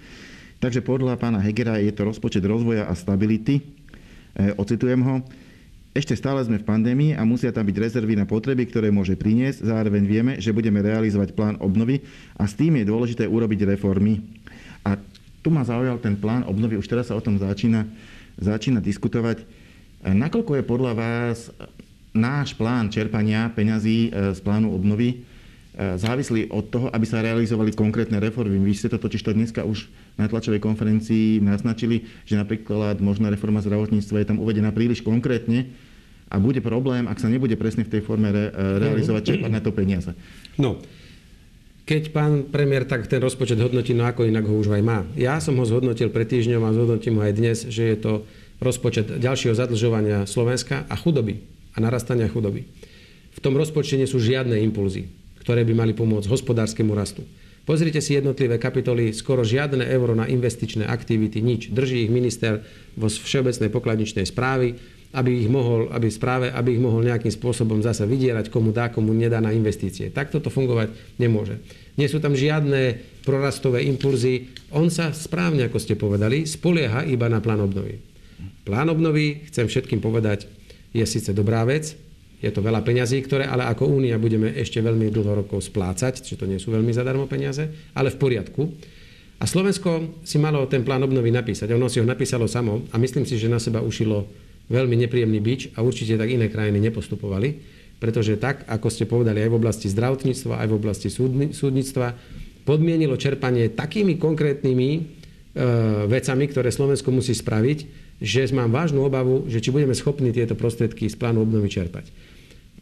Takže 0.58 0.82
podľa 0.82 1.14
pána 1.14 1.38
Hegera 1.38 1.78
je 1.78 1.94
to 1.94 2.10
rozpočet 2.10 2.42
rozvoja 2.42 2.90
a 2.90 2.94
stability. 2.98 3.62
E, 4.34 4.50
ocitujem 4.58 4.98
ho. 4.98 5.22
Ešte 5.96 6.12
stále 6.12 6.44
sme 6.44 6.60
v 6.60 6.68
pandémii 6.68 7.16
a 7.16 7.24
musia 7.24 7.48
tam 7.48 7.64
byť 7.64 7.80
rezervy 7.80 8.20
na 8.20 8.28
potreby, 8.28 8.68
ktoré 8.68 8.92
môže 8.92 9.16
priniesť. 9.16 9.64
Zároveň 9.64 10.04
vieme, 10.04 10.32
že 10.36 10.52
budeme 10.52 10.84
realizovať 10.84 11.32
plán 11.32 11.56
obnovy 11.56 12.04
a 12.36 12.44
s 12.44 12.52
tým 12.52 12.76
je 12.76 12.84
dôležité 12.84 13.24
urobiť 13.24 13.64
reformy. 13.64 14.20
A 14.84 15.00
tu 15.40 15.48
ma 15.48 15.64
zaujal 15.64 15.96
ten 15.96 16.12
plán 16.12 16.44
obnovy, 16.44 16.76
už 16.76 16.84
teraz 16.84 17.08
sa 17.08 17.16
o 17.16 17.24
tom 17.24 17.40
začína, 17.40 17.88
začína 18.36 18.84
diskutovať. 18.84 19.48
Nakoľko 20.04 20.60
je 20.60 20.68
podľa 20.68 20.92
vás 20.92 21.48
náš 22.12 22.52
plán 22.52 22.92
čerpania 22.92 23.48
peňazí 23.56 24.12
e, 24.12 24.36
z 24.36 24.40
plánu 24.44 24.76
obnovy 24.76 25.08
e, 25.12 25.16
závislí 25.96 26.52
od 26.52 26.68
toho, 26.68 26.86
aby 26.92 27.08
sa 27.08 27.24
realizovali 27.24 27.72
konkrétne 27.72 28.20
reformy. 28.20 28.60
Vy 28.60 28.76
ste 28.76 28.92
to 28.92 29.00
totiž 29.00 29.24
to 29.24 29.32
dneska 29.32 29.64
už 29.64 29.88
na 30.20 30.28
tlačovej 30.28 30.60
konferencii 30.60 31.40
naznačili, 31.40 32.04
že 32.28 32.36
napríklad 32.36 33.00
možná 33.00 33.32
reforma 33.32 33.64
zdravotníctva 33.64 34.20
je 34.20 34.28
tam 34.28 34.40
uvedená 34.44 34.72
príliš 34.76 35.00
konkrétne, 35.00 35.72
a 36.26 36.42
bude 36.42 36.58
problém, 36.58 37.06
ak 37.06 37.22
sa 37.22 37.30
nebude 37.30 37.54
presne 37.54 37.86
v 37.86 37.92
tej 37.98 38.02
forme 38.02 38.34
re, 38.34 38.50
e, 38.50 38.82
realizovať, 38.82 39.22
čerpať 39.22 39.50
na 39.50 39.62
to 39.62 39.70
peniaze. 39.70 40.10
No, 40.58 40.82
keď 41.86 42.10
pán 42.10 42.50
premiér 42.50 42.82
tak 42.82 43.06
ten 43.06 43.22
rozpočet 43.22 43.62
hodnotí, 43.62 43.94
no 43.94 44.10
ako 44.10 44.26
inak 44.26 44.42
ho 44.42 44.58
už 44.58 44.74
aj 44.74 44.82
má. 44.82 45.06
Ja 45.14 45.38
som 45.38 45.54
ho 45.54 45.62
zhodnotil 45.62 46.10
pred 46.10 46.26
týždňom 46.26 46.66
a 46.66 46.74
zhodnotím 46.74 47.22
ho 47.22 47.22
aj 47.22 47.34
dnes, 47.38 47.58
že 47.70 47.94
je 47.94 47.96
to 48.02 48.12
rozpočet 48.58 49.22
ďalšieho 49.22 49.54
zadlžovania 49.54 50.26
Slovenska 50.26 50.82
a 50.90 50.94
chudoby 50.98 51.46
a 51.76 51.78
narastania 51.78 52.26
chudoby. 52.26 52.66
V 53.36 53.38
tom 53.38 53.54
rozpočte 53.54 54.00
nie 54.00 54.10
sú 54.10 54.18
žiadne 54.18 54.58
impulzy, 54.66 55.06
ktoré 55.46 55.62
by 55.62 55.78
mali 55.78 55.92
pomôcť 55.94 56.26
hospodárskemu 56.26 56.90
rastu. 56.90 57.22
Pozrite 57.66 57.98
si 57.98 58.14
jednotlivé 58.14 58.62
kapitoly, 58.62 59.10
skoro 59.10 59.42
žiadne 59.42 59.82
euro 59.90 60.14
na 60.14 60.30
investičné 60.30 60.86
aktivity, 60.86 61.42
nič. 61.42 61.74
Drží 61.74 62.06
ich 62.06 62.14
minister 62.14 62.62
vo 62.94 63.10
všeobecnej 63.10 63.70
pokladničnej 63.70 64.26
správy, 64.26 64.78
aby 65.16 65.48
ich 65.48 65.48
mohol, 65.48 65.88
aby 65.88 66.12
správe, 66.12 66.52
aby 66.52 66.76
ich 66.76 66.82
mohol 66.82 67.00
nejakým 67.00 67.32
spôsobom 67.32 67.80
zase 67.80 68.04
vydierať, 68.04 68.52
komu 68.52 68.68
dá, 68.68 68.92
komu 68.92 69.16
nedá 69.16 69.40
na 69.40 69.48
investície. 69.48 70.12
Takto 70.12 70.44
to 70.44 70.52
fungovať 70.52 70.92
nemôže. 71.16 71.56
Nie 71.96 72.12
sú 72.12 72.20
tam 72.20 72.36
žiadne 72.36 73.00
prorastové 73.24 73.80
impulzy. 73.88 74.52
On 74.76 74.92
sa 74.92 75.16
správne, 75.16 75.72
ako 75.72 75.80
ste 75.80 75.96
povedali, 75.96 76.44
spolieha 76.44 77.08
iba 77.08 77.32
na 77.32 77.40
plán 77.40 77.64
obnovy. 77.64 77.96
Plán 78.68 78.92
obnovy, 78.92 79.48
chcem 79.48 79.64
všetkým 79.64 80.04
povedať, 80.04 80.44
je 80.92 81.04
síce 81.08 81.32
dobrá 81.32 81.64
vec, 81.64 81.96
je 82.36 82.52
to 82.52 82.60
veľa 82.60 82.84
peňazí, 82.84 83.24
ktoré 83.24 83.48
ale 83.48 83.64
ako 83.64 83.88
únia 83.88 84.20
budeme 84.20 84.52
ešte 84.52 84.84
veľmi 84.84 85.08
dlho 85.08 85.40
rokov 85.40 85.64
splácať, 85.64 86.20
čiže 86.20 86.44
to 86.44 86.50
nie 86.50 86.60
sú 86.60 86.68
veľmi 86.68 86.92
zadarmo 86.92 87.24
peniaze, 87.24 87.64
ale 87.96 88.12
v 88.12 88.20
poriadku. 88.20 88.62
A 89.40 89.44
Slovensko 89.48 90.20
si 90.24 90.36
malo 90.36 90.64
ten 90.68 90.84
plán 90.84 91.04
obnovy 91.04 91.32
napísať. 91.32 91.72
Ono 91.72 91.88
si 91.88 92.00
ho 92.00 92.06
napísalo 92.08 92.44
samo 92.44 92.84
a 92.92 92.96
myslím 93.00 93.24
si, 93.24 93.40
že 93.40 93.48
na 93.48 93.60
seba 93.60 93.80
ušilo 93.80 94.45
veľmi 94.66 94.96
nepríjemný 95.06 95.38
bič 95.38 95.60
a 95.78 95.82
určite 95.82 96.18
tak 96.18 96.30
iné 96.30 96.50
krajiny 96.50 96.82
nepostupovali, 96.90 97.48
pretože 97.96 98.36
tak, 98.36 98.66
ako 98.68 98.88
ste 98.92 99.08
povedali 99.08 99.40
aj 99.40 99.50
v 99.50 99.58
oblasti 99.58 99.86
zdravotníctva, 99.88 100.60
aj 100.60 100.68
v 100.68 100.76
oblasti 100.76 101.08
súdnictva, 101.54 102.12
podmienilo 102.66 103.14
čerpanie 103.14 103.70
takými 103.72 104.18
konkrétnymi 104.18 104.90
e, 104.92 105.00
vecami, 106.10 106.44
ktoré 106.50 106.68
Slovensko 106.74 107.14
musí 107.14 107.32
spraviť, 107.32 107.78
že 108.18 108.48
mám 108.50 108.74
vážnu 108.74 109.06
obavu, 109.06 109.46
že 109.46 109.62
či 109.62 109.70
budeme 109.70 109.94
schopní 109.94 110.34
tieto 110.34 110.58
prostriedky 110.58 111.06
z 111.06 111.16
plánu 111.16 111.46
obnovy 111.46 111.70
čerpať. 111.70 112.10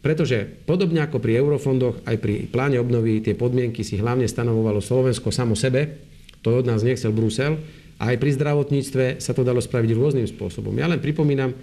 Pretože 0.01 0.45
podobne 0.69 1.01
ako 1.01 1.21
pri 1.21 1.41
eurofondoch, 1.41 2.05
aj 2.05 2.17
pri 2.21 2.49
pláne 2.49 2.77
obnovy 2.81 3.25
tie 3.25 3.37
podmienky 3.37 3.81
si 3.81 3.97
hlavne 3.97 4.29
stanovovalo 4.29 4.81
Slovensko 4.81 5.33
samo 5.33 5.57
sebe, 5.57 6.01
to 6.45 6.61
od 6.61 6.69
nás 6.69 6.85
nechcel 6.85 7.13
Brusel, 7.13 7.57
a 7.97 8.13
aj 8.13 8.21
pri 8.21 8.31
zdravotníctve 8.37 9.05
sa 9.23 9.33
to 9.33 9.47
dalo 9.47 9.63
spraviť 9.63 9.91
rôznym 9.95 10.27
spôsobom. 10.29 10.75
Ja 10.77 10.91
len 10.91 11.01
pripomínam, 11.01 11.55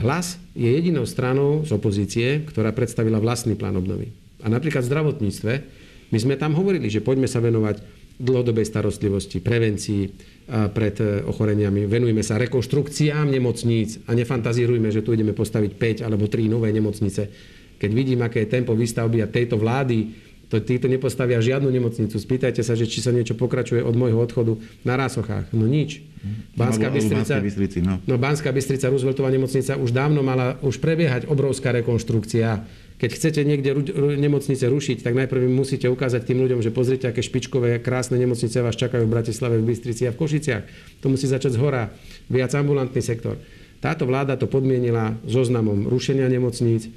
hlas 0.00 0.36
je 0.52 0.68
jedinou 0.68 1.08
stranou 1.08 1.64
z 1.64 1.70
opozície, 1.72 2.44
ktorá 2.44 2.72
predstavila 2.72 3.20
vlastný 3.20 3.56
plán 3.56 3.76
obnovy. 3.76 4.12
A 4.44 4.52
napríklad 4.52 4.84
v 4.84 4.90
zdravotníctve, 4.92 5.52
my 6.12 6.18
sme 6.20 6.38
tam 6.38 6.54
hovorili, 6.54 6.86
že 6.92 7.02
poďme 7.02 7.26
sa 7.26 7.42
venovať 7.42 7.82
dlhodobej 8.16 8.64
starostlivosti, 8.64 9.44
prevencii 9.44 10.02
pred 10.72 10.96
e, 11.04 11.20
ochoreniami. 11.28 11.84
Venujme 11.84 12.24
sa 12.24 12.40
rekonštrukciám 12.40 13.28
nemocníc 13.28 14.00
a 14.08 14.16
nefantazírujme, 14.16 14.88
že 14.88 15.04
tu 15.04 15.12
ideme 15.12 15.36
postaviť 15.36 16.00
5 16.00 16.06
alebo 16.06 16.24
3 16.24 16.48
nové 16.48 16.72
nemocnice 16.72 17.28
keď 17.76 17.90
vidím, 17.92 18.20
aké 18.24 18.44
je 18.44 18.54
tempo 18.56 18.72
výstavby 18.72 19.20
a 19.20 19.28
tejto 19.28 19.60
vlády, 19.60 20.25
to, 20.46 20.62
títo 20.62 20.86
nepostavia 20.86 21.42
žiadnu 21.42 21.66
nemocnicu. 21.66 22.14
Spýtajte 22.14 22.62
sa, 22.62 22.78
že 22.78 22.86
či 22.86 23.02
sa 23.02 23.10
niečo 23.10 23.34
pokračuje 23.34 23.82
od 23.82 23.98
môjho 23.98 24.22
odchodu 24.22 24.54
na 24.86 24.94
Rásochách. 24.94 25.50
No 25.50 25.66
nič. 25.66 26.06
Banská 26.54 26.90
Bystrica, 26.90 27.38
Bystrici, 27.38 27.78
no. 27.82 27.98
no 28.06 28.14
Banská 28.18 28.50
Bystrica, 28.54 28.90
Rooseveltová 28.90 29.30
nemocnica 29.30 29.78
už 29.78 29.90
dávno 29.90 30.22
mala 30.22 30.58
už 30.62 30.78
prebiehať 30.78 31.26
obrovská 31.26 31.74
rekonštrukcia. 31.74 32.62
Keď 32.96 33.10
chcete 33.12 33.40
niekde 33.44 33.76
ru, 33.76 33.82
nemocnice 34.16 34.64
rušiť, 34.64 35.04
tak 35.04 35.12
najprv 35.12 35.50
musíte 35.52 35.90
ukázať 35.90 36.24
tým 36.24 36.40
ľuďom, 36.46 36.64
že 36.64 36.72
pozrite, 36.72 37.04
aké 37.10 37.20
špičkové, 37.20 37.78
krásne 37.84 38.16
nemocnice 38.16 38.56
vás 38.64 38.78
čakajú 38.78 39.04
v 39.04 39.12
Bratislave, 39.12 39.60
v 39.60 39.68
Bystrici 39.68 40.08
a 40.08 40.14
v 40.14 40.18
Košiciach. 40.18 40.64
To 41.04 41.12
musí 41.12 41.28
začať 41.28 41.54
z 41.54 41.60
hora. 41.60 41.92
Viac 42.32 42.56
ambulantný 42.56 43.04
sektor. 43.04 43.36
Táto 43.84 44.08
vláda 44.08 44.40
to 44.40 44.48
podmienila 44.48 45.12
zoznamom 45.28 45.84
rušenia 45.84 46.24
nemocníc, 46.32 46.88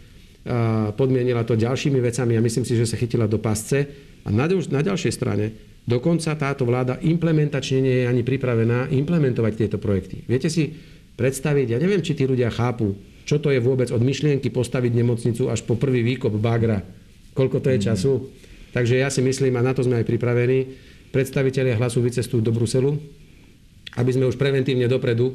podmienila 0.96 1.43
to 1.43 1.60
ďalšími 1.60 2.00
vecami 2.00 2.39
a 2.39 2.43
myslím 2.43 2.65
si, 2.65 2.74
že 2.79 2.88
sa 2.88 2.96
chytila 2.96 3.27
do 3.27 3.38
pasce. 3.41 3.86
A 4.24 4.29
na, 4.31 4.48
na 4.48 4.81
ďalšej 4.84 5.13
strane 5.15 5.46
dokonca 5.88 6.36
táto 6.36 6.63
vláda 6.67 7.00
implementačne 7.01 7.79
nie 7.81 7.96
je 8.03 8.05
ani 8.05 8.22
pripravená 8.24 8.91
implementovať 8.91 9.53
tieto 9.55 9.77
projekty. 9.81 10.24
Viete 10.27 10.51
si 10.51 10.75
predstaviť, 11.19 11.75
ja 11.75 11.79
neviem, 11.81 12.00
či 12.00 12.15
tí 12.15 12.24
ľudia 12.24 12.48
chápu, 12.53 12.96
čo 13.27 13.38
to 13.38 13.51
je 13.51 13.60
vôbec 13.60 13.91
od 13.91 14.01
myšlienky 14.01 14.50
postaviť 14.50 14.91
nemocnicu 14.96 15.51
až 15.51 15.62
po 15.67 15.75
prvý 15.75 16.01
výkop 16.01 16.34
bagra. 16.39 16.81
Koľko 17.36 17.60
to 17.60 17.69
je 17.75 17.79
času? 17.79 18.13
Takže 18.74 19.01
ja 19.01 19.10
si 19.10 19.22
myslím, 19.25 19.58
a 19.60 19.65
na 19.65 19.74
to 19.74 19.84
sme 19.84 20.01
aj 20.01 20.05
pripravení, 20.08 20.65
predstavitelia 21.10 21.77
hlasu 21.77 22.05
vycestujú 22.05 22.41
do 22.41 22.53
Bruselu, 22.53 22.96
aby 23.98 24.12
sme 24.13 24.29
už 24.29 24.38
preventívne 24.38 24.86
dopredu 24.86 25.34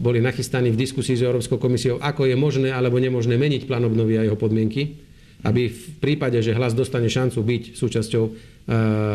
boli 0.00 0.24
nachystaní 0.24 0.72
v 0.72 0.80
diskusii 0.80 1.20
s 1.20 1.26
Európskou 1.28 1.60
komisiou, 1.60 2.00
ako 2.00 2.24
je 2.24 2.32
možné 2.32 2.72
alebo 2.72 2.96
nemožné 2.96 3.36
meniť 3.36 3.68
plán 3.68 3.84
obnovy 3.84 4.16
a 4.16 4.24
jeho 4.24 4.40
podmienky, 4.40 4.96
aby 5.44 5.68
v 5.68 5.84
prípade, 6.00 6.40
že 6.40 6.56
hlas 6.56 6.72
dostane 6.72 7.12
šancu 7.12 7.44
byť 7.44 7.62
súčasťou 7.76 8.24
e, 8.24 8.30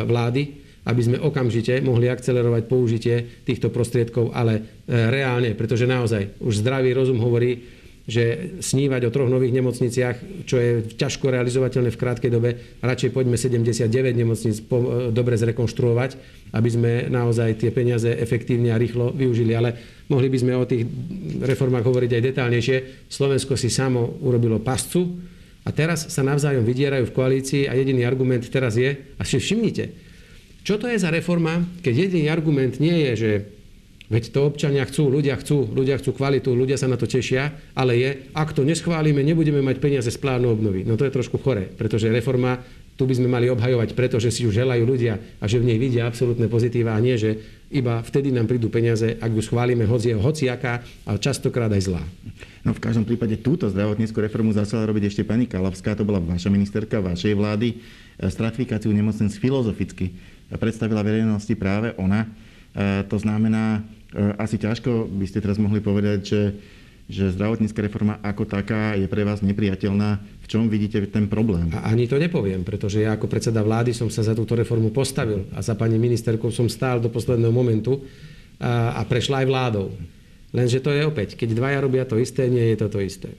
vlády, 0.05 0.43
aby 0.85 1.01
sme 1.01 1.17
okamžite 1.17 1.81
mohli 1.81 2.05
akcelerovať 2.05 2.63
použitie 2.69 3.15
týchto 3.41 3.73
prostriedkov, 3.73 4.29
ale 4.37 4.85
e, 4.85 4.93
reálne, 4.93 5.57
pretože 5.57 5.89
naozaj 5.89 6.37
už 6.37 6.61
zdravý 6.61 6.93
rozum 6.93 7.17
hovorí, 7.17 7.57
že 8.05 8.57
snívať 8.61 9.09
o 9.09 9.13
troch 9.13 9.25
nových 9.25 9.49
nemocniciach, 9.57 10.45
čo 10.45 10.61
je 10.61 10.85
ťažko 10.93 11.33
realizovateľné 11.33 11.89
v 11.89 11.97
krátkej 11.97 12.31
dobe, 12.31 12.49
radšej 12.85 13.09
poďme 13.09 13.33
79 13.33 13.89
nemocnic 14.13 14.61
e, 14.61 14.63
dobre 15.09 15.33
zrekonštruovať, 15.41 16.11
aby 16.53 16.69
sme 16.69 16.91
naozaj 17.09 17.65
tie 17.65 17.73
peniaze 17.73 18.05
efektívne 18.05 18.69
a 18.69 18.77
rýchlo 18.77 19.09
využili. 19.09 19.57
Ale 19.57 19.73
mohli 20.05 20.29
by 20.29 20.37
sme 20.37 20.53
o 20.53 20.69
tých 20.69 20.85
reformách 21.41 21.81
hovoriť 21.81 22.11
aj 22.13 22.25
detálnejšie. 22.29 22.77
Slovensko 23.09 23.57
si 23.57 23.73
samo 23.73 24.21
urobilo 24.21 24.61
pascu 24.61 25.09
a 25.65 25.73
teraz 25.73 26.13
sa 26.13 26.21
navzájom 26.21 26.61
vydierajú 26.61 27.09
v 27.09 27.15
koalícii 27.17 27.63
a 27.65 27.73
jediný 27.73 28.05
argument 28.05 28.45
teraz 28.45 28.77
je, 28.77 28.93
a 29.17 29.23
si 29.25 29.41
všimnite, 29.41 30.13
čo 30.65 30.81
to 30.81 30.89
je 30.89 30.97
za 30.97 31.13
reforma, 31.13 31.61
keď 31.85 32.09
jediný 32.09 32.29
argument 32.29 32.81
nie 32.81 33.05
je, 33.09 33.11
že 33.13 33.31
Veď 34.05 34.23
to 34.29 34.45
občania 34.45 34.85
chcú, 34.85 35.09
ľudia 35.09 35.33
chcú, 35.41 35.65
ľudia 35.65 35.97
chcú 35.97 36.13
kvalitu, 36.13 36.53
ľudia 36.53 36.77
sa 36.77 36.85
na 36.85 36.93
to 36.93 37.09
tešia, 37.09 37.57
ale 37.73 37.97
je, 37.97 38.09
ak 38.37 38.53
to 38.53 38.61
neschválime, 38.61 39.25
nebudeme 39.25 39.65
mať 39.65 39.81
peniaze 39.81 40.09
z 40.13 40.19
plánu 40.21 40.53
obnovy. 40.53 40.85
No 40.85 40.93
to 40.93 41.09
je 41.09 41.15
trošku 41.15 41.41
chore, 41.41 41.65
pretože 41.73 42.05
reforma 42.13 42.61
tu 42.95 43.03
by 43.03 43.17
sme 43.17 43.27
mali 43.27 43.51
obhajovať, 43.51 43.91
pretože 43.91 44.31
si 44.31 44.47
ju 44.47 44.55
želajú 44.55 44.87
ľudia 44.87 45.19
a 45.43 45.45
že 45.51 45.59
v 45.59 45.67
nej 45.67 45.77
vidia 45.81 46.07
absolútne 46.07 46.47
pozitíva 46.47 46.95
a 46.95 47.03
nie, 47.03 47.19
že 47.19 47.43
iba 47.67 47.99
vtedy 47.99 48.31
nám 48.31 48.47
prídu 48.47 48.71
peniaze, 48.71 49.19
ak 49.19 49.31
ju 49.35 49.41
schválime, 49.43 49.83
hoci 49.83 50.15
hociaká, 50.15 50.79
ale 51.03 51.17
častokrát 51.19 51.67
aj 51.67 51.91
zlá. 51.91 52.03
No 52.63 52.71
v 52.71 52.79
každom 52.79 53.03
prípade 53.03 53.35
túto 53.43 53.67
zdravotníckú 53.67 54.23
reformu 54.23 54.55
začala 54.55 54.87
robiť 54.87 55.11
ešte 55.11 55.27
pani 55.27 55.43
Kalavská, 55.43 55.97
to 55.97 56.07
bola 56.07 56.23
vaša 56.23 56.47
ministerka 56.47 57.03
vašej 57.03 57.35
vlády. 57.35 57.83
Stratifikáciu 58.15 58.95
nemocnic 58.95 59.35
filozoficky 59.35 60.15
predstavila 60.55 61.03
verejnosti 61.03 61.51
práve 61.57 61.91
ona. 61.99 62.31
E, 62.75 63.03
to 63.07 63.15
znamená, 63.15 63.81
Eh, 64.15 64.31
asi 64.39 64.55
ťažko 64.55 65.11
by 65.11 65.25
ste 65.27 65.43
teraz 65.43 65.59
mohli 65.59 65.83
povedať, 65.83 66.19
že, 66.23 66.41
že 67.11 67.35
zdravotnícka 67.35 67.83
reforma 67.83 68.15
ako 68.23 68.47
taká 68.47 68.95
je 68.95 69.11
pre 69.11 69.27
vás 69.27 69.43
nepriateľná. 69.43 70.23
V 70.39 70.47
čom 70.47 70.71
vidíte 70.71 71.03
ten 71.11 71.27
problém? 71.27 71.67
A 71.75 71.91
ani 71.91 72.07
to 72.07 72.15
nepoviem, 72.15 72.63
pretože 72.63 73.03
ja 73.03 73.19
ako 73.19 73.27
predseda 73.27 73.59
vlády 73.59 73.91
som 73.91 74.07
sa 74.07 74.23
za 74.23 74.31
túto 74.31 74.55
reformu 74.55 74.95
postavil 74.95 75.51
a 75.51 75.59
za 75.59 75.75
pani 75.75 75.99
ministerkou 75.99 76.47
som 76.47 76.71
stál 76.71 77.03
do 77.03 77.11
posledného 77.11 77.51
momentu 77.51 78.07
a, 78.55 78.95
a 78.95 79.01
prešla 79.03 79.43
aj 79.43 79.47
vládou. 79.51 79.87
Lenže 80.55 80.79
to 80.79 80.95
je 80.95 81.03
opäť, 81.03 81.35
keď 81.35 81.51
dvaja 81.51 81.79
robia 81.83 82.07
to 82.07 82.15
isté, 82.15 82.47
nie 82.47 82.71
je 82.71 82.77
to 82.79 82.87
to 82.87 83.03
isté. 83.03 83.35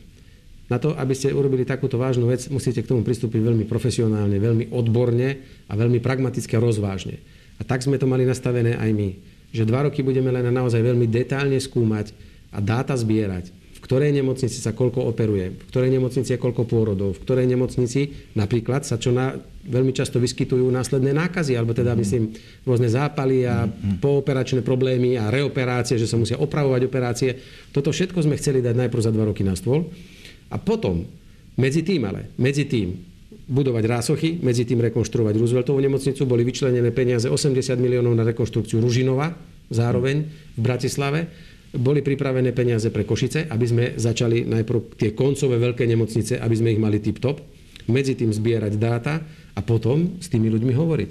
Na 0.68 0.76
to, 0.76 0.92
aby 0.92 1.14
ste 1.16 1.32
urobili 1.32 1.64
takúto 1.64 1.96
vážnu 1.96 2.28
vec, 2.28 2.42
musíte 2.52 2.84
k 2.84 2.90
tomu 2.90 3.00
pristúpiť 3.00 3.38
veľmi 3.38 3.64
profesionálne, 3.64 4.36
veľmi 4.36 4.74
odborne 4.74 5.40
a 5.70 5.72
veľmi 5.72 6.04
pragmaticky 6.04 6.58
a 6.58 6.60
rozvážne. 6.60 7.16
A 7.56 7.62
tak 7.64 7.80
sme 7.80 7.96
to 7.96 8.04
mali 8.04 8.28
nastavené 8.28 8.76
aj 8.76 8.90
my 8.92 9.10
že 9.56 9.64
dva 9.64 9.88
roky 9.88 10.04
budeme 10.04 10.28
len 10.28 10.52
naozaj 10.52 10.84
veľmi 10.84 11.08
detálne 11.08 11.56
skúmať 11.56 12.12
a 12.52 12.60
dáta 12.60 12.92
zbierať, 12.92 13.48
v 13.48 13.80
ktorej 13.80 14.12
nemocnici 14.12 14.60
sa 14.60 14.76
koľko 14.76 15.08
operuje, 15.08 15.56
v 15.56 15.64
ktorej 15.72 15.88
nemocnici 15.88 16.36
je 16.36 16.40
koľko 16.40 16.68
pôrodov, 16.68 17.16
v 17.16 17.22
ktorej 17.24 17.46
nemocnici 17.48 18.34
napríklad 18.36 18.84
sa 18.84 19.00
čo 19.00 19.14
na, 19.16 19.32
veľmi 19.64 19.96
často 19.96 20.20
vyskytujú 20.20 20.68
následné 20.68 21.16
nákazy, 21.16 21.56
alebo 21.56 21.72
teda 21.72 21.96
mhm. 21.96 21.98
myslím 22.04 22.24
rôzne 22.68 22.92
zápaly 22.92 23.48
a 23.48 23.64
mhm. 23.64 24.02
pooperačné 24.04 24.60
problémy 24.60 25.16
a 25.16 25.32
reoperácie, 25.32 25.96
že 25.96 26.10
sa 26.10 26.20
musia 26.20 26.36
opravovať 26.36 26.80
operácie. 26.84 27.30
Toto 27.72 27.94
všetko 27.94 28.26
sme 28.28 28.36
chceli 28.36 28.60
dať 28.60 28.74
najprv 28.74 29.02
za 29.04 29.14
dva 29.14 29.30
roky 29.30 29.40
na 29.40 29.56
stôl. 29.56 29.88
A 30.46 30.62
potom, 30.62 31.02
medzi 31.58 31.82
tým 31.82 32.06
ale, 32.06 32.30
medzi 32.38 32.68
tým 32.70 32.94
budovať 33.46 33.84
rásochy, 33.86 34.42
medzi 34.42 34.66
tým 34.66 34.82
rekonštruovať 34.82 35.38
Rooseveltovú 35.38 35.78
nemocnicu. 35.78 36.26
Boli 36.26 36.42
vyčlenené 36.42 36.90
peniaze 36.90 37.30
80 37.30 37.78
miliónov 37.78 38.18
na 38.18 38.26
rekonštrukciu 38.26 38.82
Ružinova, 38.82 39.30
zároveň 39.70 40.26
v 40.58 40.60
Bratislave. 40.60 41.20
Boli 41.76 42.02
pripravené 42.02 42.50
peniaze 42.50 42.90
pre 42.90 43.06
Košice, 43.06 43.46
aby 43.46 43.66
sme 43.66 43.84
začali 43.94 44.46
najprv 44.46 44.98
tie 44.98 45.10
koncové 45.14 45.62
veľké 45.62 45.86
nemocnice, 45.86 46.42
aby 46.42 46.54
sme 46.58 46.74
ich 46.74 46.80
mali 46.82 46.98
tip-top. 46.98 47.38
Medzi 47.86 48.18
tým 48.18 48.34
zbierať 48.34 48.74
dáta 48.82 49.22
a 49.54 49.60
potom 49.62 50.18
s 50.18 50.26
tými 50.26 50.50
ľuďmi 50.50 50.74
hovoriť. 50.74 51.10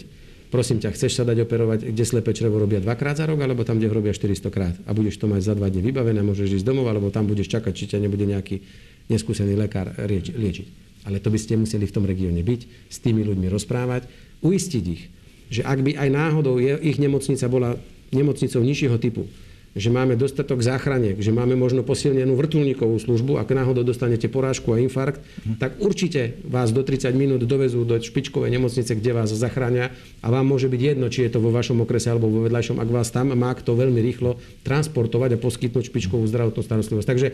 Prosím 0.51 0.83
ťa, 0.83 0.91
chceš 0.91 1.19
sa 1.19 1.23
dať 1.23 1.47
operovať, 1.47 1.87
kde 1.91 2.03
slepé 2.03 2.35
črevo 2.35 2.59
robia 2.59 2.83
dvakrát 2.83 3.15
za 3.15 3.27
rok, 3.27 3.39
alebo 3.43 3.63
tam, 3.63 3.79
kde 3.79 3.91
ho 3.91 3.95
robia 3.95 4.15
400 4.15 4.55
krát 4.55 4.75
a 4.87 4.91
budeš 4.91 5.19
to 5.19 5.27
mať 5.27 5.51
za 5.51 5.53
dva 5.55 5.67
dní 5.67 5.83
vybavené, 5.83 6.19
môžeš 6.23 6.63
ísť 6.63 6.67
domov, 6.67 6.87
alebo 6.87 7.11
tam 7.11 7.27
budeš 7.27 7.51
čakať, 7.51 7.73
či 7.75 7.85
ťa 7.95 8.03
nebude 8.03 8.23
nejaký 8.23 8.63
neskúsený 9.11 9.55
lekár 9.55 9.91
liečiť 9.99 10.84
ale 11.05 11.21
to 11.21 11.29
by 11.29 11.39
ste 11.39 11.55
museli 11.55 11.85
v 11.85 11.95
tom 11.95 12.03
regióne 12.03 12.41
byť, 12.41 12.61
s 12.89 12.97
tými 12.99 13.21
ľuďmi 13.21 13.47
rozprávať, 13.47 14.09
uistiť 14.41 14.83
ich, 14.89 15.07
že 15.53 15.61
ak 15.61 15.85
by 15.85 15.95
aj 15.95 16.09
náhodou 16.09 16.57
ich 16.59 16.97
nemocnica 16.97 17.45
bola 17.45 17.77
nemocnicou 18.09 18.65
nižšieho 18.65 18.97
typu, 18.97 19.29
že 19.75 19.91
máme 19.91 20.15
dostatok 20.15 20.63
záchraniek, 20.63 21.19
že 21.19 21.35
máme 21.35 21.59
možno 21.59 21.83
posilnenú 21.83 22.39
vrtulníkovú 22.39 22.95
službu, 22.95 23.35
ak 23.35 23.51
náhodou 23.51 23.83
dostanete 23.83 24.31
porážku 24.31 24.71
a 24.71 24.79
infarkt, 24.79 25.19
tak 25.59 25.75
určite 25.83 26.39
vás 26.47 26.71
do 26.71 26.79
30 26.79 27.11
minút 27.11 27.43
dovezú 27.43 27.83
do 27.83 27.99
špičkovej 27.99 28.55
nemocnice, 28.55 28.95
kde 28.95 29.11
vás 29.11 29.35
zachránia 29.35 29.91
a 30.23 30.31
vám 30.31 30.47
môže 30.47 30.71
byť 30.71 30.79
jedno, 30.79 31.11
či 31.11 31.27
je 31.27 31.35
to 31.35 31.43
vo 31.43 31.51
vašom 31.51 31.83
okrese 31.83 32.07
alebo 32.07 32.31
vo 32.31 32.47
vedľajšom, 32.47 32.79
ak 32.79 32.89
vás 32.89 33.11
tam 33.11 33.35
má 33.35 33.51
kto 33.51 33.75
veľmi 33.75 33.99
rýchlo 33.99 34.39
transportovať 34.63 35.35
a 35.35 35.41
poskytnúť 35.43 35.91
špičkovú 35.91 36.23
zdravotnú 36.23 36.63
starostlivosť. 36.63 37.07
Takže 37.11 37.27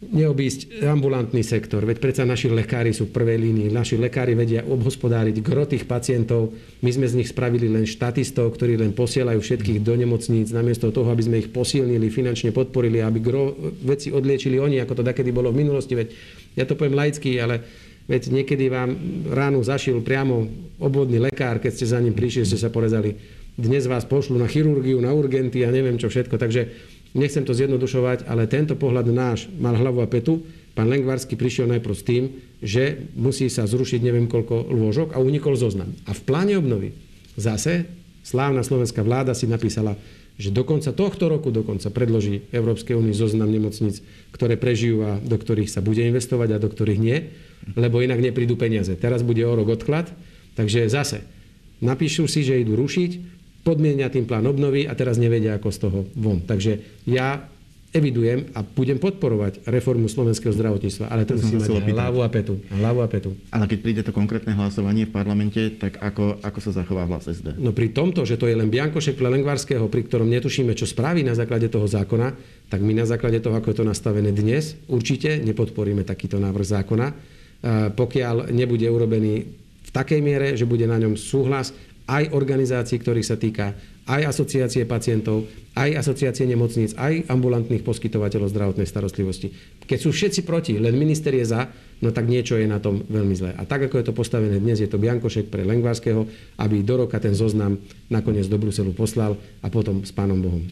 neobísť 0.00 0.80
ambulantný 0.88 1.44
sektor. 1.44 1.84
Veď 1.84 2.00
predsa 2.00 2.24
naši 2.24 2.48
lekári 2.48 2.96
sú 2.96 3.12
v 3.12 3.20
prvej 3.20 3.36
línii. 3.36 3.68
Naši 3.68 4.00
lekári 4.00 4.32
vedia 4.32 4.64
obhospodáriť 4.64 5.36
gro 5.44 5.68
tých 5.68 5.84
pacientov. 5.84 6.56
My 6.80 6.88
sme 6.88 7.04
z 7.04 7.20
nich 7.20 7.28
spravili 7.28 7.68
len 7.68 7.84
štatistov, 7.84 8.56
ktorí 8.56 8.80
len 8.80 8.96
posielajú 8.96 9.36
všetkých 9.36 9.84
do 9.84 9.92
nemocníc, 9.92 10.56
namiesto 10.56 10.88
toho, 10.88 11.12
aby 11.12 11.20
sme 11.20 11.36
ich 11.44 11.52
posilnili, 11.52 12.08
finančne 12.08 12.48
podporili, 12.48 13.04
aby 13.04 13.20
gro 13.20 13.52
veci 13.84 14.08
odliečili 14.08 14.56
oni, 14.56 14.80
ako 14.80 15.00
to 15.00 15.02
takedy 15.04 15.36
bolo 15.36 15.52
v 15.52 15.68
minulosti. 15.68 15.92
Veď 15.92 16.08
ja 16.56 16.64
to 16.64 16.80
poviem 16.80 16.96
laicky, 16.96 17.36
ale 17.36 17.60
veď 18.08 18.32
niekedy 18.40 18.72
vám 18.72 18.96
ránu 19.28 19.60
zašil 19.60 20.00
priamo 20.00 20.48
obvodný 20.80 21.20
lekár, 21.20 21.60
keď 21.60 21.72
ste 21.76 21.92
za 21.92 22.00
ním 22.00 22.16
prišli, 22.16 22.48
ste 22.48 22.56
sa 22.56 22.72
porezali. 22.72 23.20
Dnes 23.60 23.84
vás 23.84 24.08
pošlu 24.08 24.40
na 24.40 24.48
chirurgiu, 24.48 24.96
na 25.04 25.12
urgenty 25.12 25.60
a 25.60 25.68
neviem 25.68 26.00
čo 26.00 26.08
všetko. 26.08 26.40
Takže 26.40 26.60
nechcem 27.14 27.42
to 27.42 27.56
zjednodušovať, 27.56 28.26
ale 28.30 28.50
tento 28.50 28.78
pohľad 28.78 29.06
náš 29.10 29.50
mal 29.58 29.74
hlavu 29.74 30.02
a 30.02 30.08
petu. 30.10 30.42
Pán 30.74 30.86
Lengvarsky 30.86 31.34
prišiel 31.34 31.66
najprv 31.66 31.96
s 31.98 32.06
tým, 32.06 32.24
že 32.62 33.10
musí 33.18 33.50
sa 33.50 33.66
zrušiť 33.66 34.00
neviem 34.00 34.30
koľko 34.30 34.70
lôžok 34.70 35.08
a 35.16 35.18
unikol 35.18 35.58
zoznam. 35.58 35.90
A 36.06 36.14
v 36.14 36.22
pláne 36.22 36.54
obnovy 36.54 36.94
zase 37.34 37.90
slávna 38.22 38.62
slovenská 38.62 39.02
vláda 39.02 39.34
si 39.34 39.50
napísala, 39.50 39.98
že 40.40 40.48
do 40.48 40.64
konca 40.64 40.96
tohto 40.96 41.28
roku 41.28 41.52
dokonca 41.52 41.92
predloží 41.92 42.48
Európskej 42.48 42.96
únii 42.96 43.12
zoznam 43.12 43.52
nemocníc, 43.52 44.00
ktoré 44.32 44.56
prežijú 44.56 45.04
a 45.04 45.20
do 45.20 45.36
ktorých 45.36 45.68
sa 45.68 45.84
bude 45.84 46.00
investovať 46.00 46.56
a 46.56 46.62
do 46.62 46.72
ktorých 46.72 47.00
nie, 47.00 47.28
lebo 47.76 48.00
inak 48.00 48.24
neprídu 48.24 48.56
peniaze. 48.56 48.96
Teraz 48.96 49.20
bude 49.20 49.44
o 49.44 49.52
rok 49.52 49.76
odklad, 49.76 50.08
takže 50.56 50.88
zase 50.88 51.28
napíšu 51.84 52.24
si, 52.24 52.40
že 52.40 52.56
idú 52.56 52.72
rušiť, 52.72 53.39
podmienia 53.60 54.08
tým 54.08 54.24
plán 54.24 54.46
obnovy 54.48 54.88
a 54.88 54.96
teraz 54.96 55.20
nevedia, 55.20 55.56
ako 55.56 55.68
z 55.68 55.78
toho 55.78 55.98
von. 56.16 56.40
Takže 56.44 57.04
ja 57.04 57.44
evidujem 57.90 58.54
a 58.54 58.62
budem 58.62 59.02
podporovať 59.02 59.66
reformu 59.66 60.06
slovenského 60.06 60.54
zdravotníctva, 60.54 61.10
ale 61.10 61.26
to 61.26 61.34
musí 61.34 61.58
mať 61.58 61.90
hlavu 61.90 62.22
a 62.22 62.30
petu. 62.30 62.62
Hlavu 62.70 63.02
a 63.02 63.08
petu. 63.10 63.34
Ale 63.50 63.66
keď 63.66 63.78
príde 63.82 64.02
to 64.06 64.14
konkrétne 64.14 64.54
hlasovanie 64.54 65.10
v 65.10 65.12
parlamente, 65.12 65.58
tak 65.74 65.98
ako, 65.98 66.38
ako 66.38 66.58
sa 66.62 66.70
zachová 66.70 67.10
hlas 67.10 67.26
SD? 67.26 67.58
No 67.58 67.74
pri 67.74 67.90
tomto, 67.90 68.22
že 68.22 68.38
to 68.38 68.46
je 68.46 68.54
len 68.54 68.70
Biankošek 68.70 69.18
Lengvarského, 69.18 69.90
pri 69.90 70.06
ktorom 70.06 70.30
netušíme, 70.30 70.70
čo 70.78 70.86
spraví 70.86 71.26
na 71.26 71.34
základe 71.34 71.66
toho 71.66 71.90
zákona, 71.90 72.30
tak 72.70 72.78
my 72.78 72.94
na 72.94 73.10
základe 73.10 73.42
toho, 73.42 73.58
ako 73.58 73.74
je 73.74 73.78
to 73.82 73.86
nastavené 73.90 74.30
dnes, 74.30 74.78
určite 74.86 75.42
nepodporíme 75.42 76.06
takýto 76.06 76.38
návrh 76.38 76.66
zákona, 76.70 77.06
pokiaľ 77.98 78.54
nebude 78.54 78.86
urobený 78.86 79.34
v 79.82 79.90
takej 79.90 80.22
miere, 80.22 80.54
že 80.54 80.62
bude 80.62 80.86
na 80.86 80.94
ňom 81.02 81.18
súhlas 81.18 81.74
aj 82.10 82.34
organizácií, 82.34 82.98
ktorých 82.98 83.28
sa 83.28 83.38
týka, 83.38 83.78
aj 84.10 84.34
asociácie 84.34 84.82
pacientov, 84.82 85.46
aj 85.78 86.02
asociácie 86.02 86.42
nemocníc, 86.50 86.90
aj 86.98 87.30
ambulantných 87.30 87.86
poskytovateľov 87.86 88.50
zdravotnej 88.50 88.90
starostlivosti. 88.90 89.54
Keď 89.86 89.98
sú 90.02 90.10
všetci 90.10 90.42
proti, 90.42 90.74
len 90.82 90.98
minister 90.98 91.30
je 91.30 91.46
za, 91.46 91.70
no 92.02 92.10
tak 92.10 92.26
niečo 92.26 92.58
je 92.58 92.66
na 92.66 92.82
tom 92.82 93.06
veľmi 93.06 93.34
zlé. 93.38 93.54
A 93.54 93.62
tak, 93.62 93.86
ako 93.86 94.02
je 94.02 94.06
to 94.10 94.14
postavené 94.16 94.58
dnes, 94.58 94.82
je 94.82 94.90
to 94.90 94.98
Biankošek 94.98 95.46
pre 95.54 95.62
Lengvarského, 95.62 96.26
aby 96.58 96.82
do 96.82 97.06
roka 97.06 97.22
ten 97.22 97.38
zoznam 97.38 97.78
nakoniec 98.10 98.50
do 98.50 98.58
Bruselu 98.58 98.90
poslal 98.90 99.38
a 99.62 99.70
potom 99.70 100.02
s 100.02 100.10
pánom 100.10 100.42
Bohom. 100.42 100.66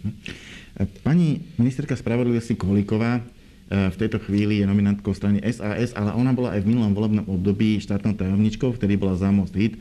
Pani 1.07 1.39
ministerka 1.55 1.95
spravodlivosti 1.95 2.59
Kolíková 2.59 3.23
v 3.69 3.97
tejto 4.01 4.17
chvíli 4.25 4.65
je 4.65 4.67
nominantkou 4.67 5.13
strany 5.13 5.45
SAS, 5.45 5.93
ale 5.93 6.17
ona 6.17 6.33
bola 6.33 6.57
aj 6.57 6.65
v 6.65 6.73
minulom 6.73 6.97
volebnom 6.97 7.29
období 7.29 7.77
štátnou 7.85 8.17
tajomničkou, 8.17 8.73
vtedy 8.75 8.97
bola 8.97 9.13
za 9.13 9.29
Most 9.29 9.53
Hit 9.53 9.77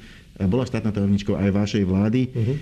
bola 0.45 0.69
štátna 0.69 0.93
tajomničkou 0.93 1.33
aj 1.33 1.49
vašej 1.49 1.83
vlády. 1.89 2.21
Uh-huh. 2.29 2.55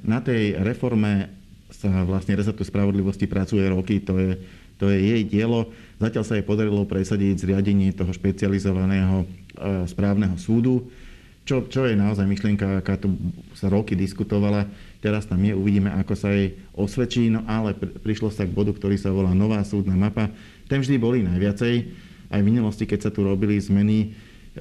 Na 0.00 0.24
tej 0.24 0.56
reforme 0.56 1.40
sa 1.70 2.02
vlastne 2.04 2.34
rezortu 2.34 2.66
spravodlivosti 2.66 3.30
pracuje 3.30 3.62
roky, 3.70 4.02
to 4.02 4.18
je, 4.18 4.32
to 4.76 4.90
je 4.90 4.98
jej 4.98 5.22
dielo. 5.24 5.70
Zatiaľ 6.02 6.24
sa 6.26 6.36
jej 6.36 6.44
podarilo 6.44 6.82
presadiť 6.84 7.46
zriadenie 7.46 7.94
toho 7.94 8.10
špecializovaného 8.10 9.22
e, 9.22 9.26
správneho 9.86 10.34
súdu, 10.36 10.90
čo, 11.46 11.64
čo 11.66 11.88
je 11.88 11.96
naozaj 11.96 12.26
myšlienka, 12.26 12.84
aká 12.84 13.00
tu 13.00 13.16
sa 13.56 13.70
roky 13.72 13.96
diskutovala. 13.96 14.68
Teraz 15.00 15.24
tam 15.24 15.40
je, 15.40 15.56
uvidíme, 15.56 15.88
ako 15.94 16.12
sa 16.12 16.28
jej 16.34 16.58
osvedčí, 16.76 17.32
no 17.32 17.46
ale 17.48 17.72
prišlo 17.76 18.28
sa 18.28 18.44
k 18.44 18.52
bodu, 18.52 18.76
ktorý 18.76 19.00
sa 19.00 19.14
volá 19.14 19.32
Nová 19.32 19.64
súdna 19.64 19.96
mapa. 19.96 20.28
Ten 20.68 20.84
vždy 20.84 20.96
boli 21.00 21.24
najviacej. 21.24 21.74
Aj 22.30 22.38
v 22.38 22.46
minulosti, 22.46 22.86
keď 22.86 23.08
sa 23.08 23.10
tu 23.10 23.24
robili 23.24 23.56
zmeny, 23.56 23.98
e, 24.04 24.08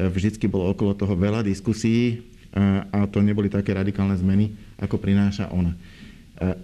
vždycky 0.07 0.45
bolo 0.45 0.71
okolo 0.71 0.93
toho 0.95 1.17
veľa 1.17 1.43
diskusí 1.43 2.28
a 2.55 3.05
to 3.05 3.21
neboli 3.21 3.51
také 3.51 3.77
radikálne 3.77 4.17
zmeny, 4.17 4.57
ako 4.81 4.97
prináša 4.97 5.53
ona. 5.53 5.77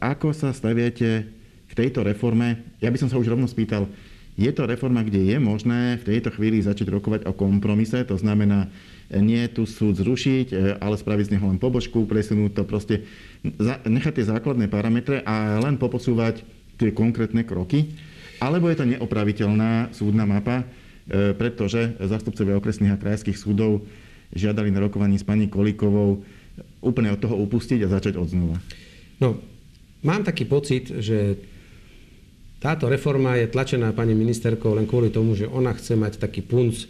Ako 0.02 0.34
sa 0.34 0.50
staviate 0.50 1.30
k 1.70 1.72
tejto 1.78 2.02
reforme? 2.02 2.64
Ja 2.82 2.90
by 2.90 2.98
som 2.98 3.10
sa 3.12 3.22
už 3.22 3.30
rovno 3.30 3.46
spýtal, 3.46 3.86
je 4.36 4.52
to 4.52 4.68
reforma, 4.68 5.00
kde 5.00 5.32
je 5.32 5.38
možné 5.40 5.96
v 6.04 6.08
tejto 6.12 6.36
chvíli 6.36 6.60
začať 6.60 6.92
rokovať 6.92 7.22
o 7.24 7.32
kompromise, 7.32 7.96
to 8.04 8.20
znamená 8.20 8.68
nie 9.08 9.48
tu 9.48 9.64
súd 9.64 9.96
zrušiť, 9.96 10.48
e, 10.52 10.56
ale 10.82 11.00
spraviť 11.00 11.32
z 11.32 11.34
neho 11.38 11.46
len 11.48 11.62
pobočku, 11.62 12.04
presunúť 12.04 12.52
to 12.52 12.64
proste, 12.68 13.06
nechať 13.86 14.14
tie 14.20 14.30
základné 14.34 14.68
parametre 14.68 15.22
a 15.24 15.62
len 15.62 15.80
poposúvať 15.80 16.42
tie 16.76 16.92
konkrétne 16.92 17.48
kroky, 17.48 17.96
alebo 18.44 18.68
je 18.68 18.78
to 18.82 18.90
neopraviteľná 18.90 19.96
súdna 19.96 20.28
mapa, 20.28 20.66
e, 21.08 21.32
pretože 21.38 21.96
zastupcovia 22.02 22.60
okresných 22.60 22.98
a 22.98 23.02
krajských 23.02 23.38
súdov 23.40 23.86
žiadali 24.36 24.70
na 24.70 24.84
rokovaní 24.84 25.16
s 25.18 25.26
pani 25.26 25.48
Kolíkovou 25.48 26.22
úplne 26.84 27.10
od 27.16 27.20
toho 27.20 27.40
upustiť 27.40 27.82
a 27.88 27.92
začať 27.92 28.20
od 28.20 28.28
znova? 28.30 28.58
No, 29.18 29.40
mám 30.04 30.22
taký 30.28 30.46
pocit, 30.46 30.92
že 30.92 31.40
táto 32.60 32.92
reforma 32.92 33.40
je 33.40 33.52
tlačená 33.52 33.96
pani 33.96 34.14
ministerkou 34.14 34.76
len 34.76 34.86
kvôli 34.86 35.10
tomu, 35.10 35.34
že 35.34 35.48
ona 35.48 35.72
chce 35.74 35.96
mať 35.96 36.20
taký 36.20 36.44
punc 36.44 36.86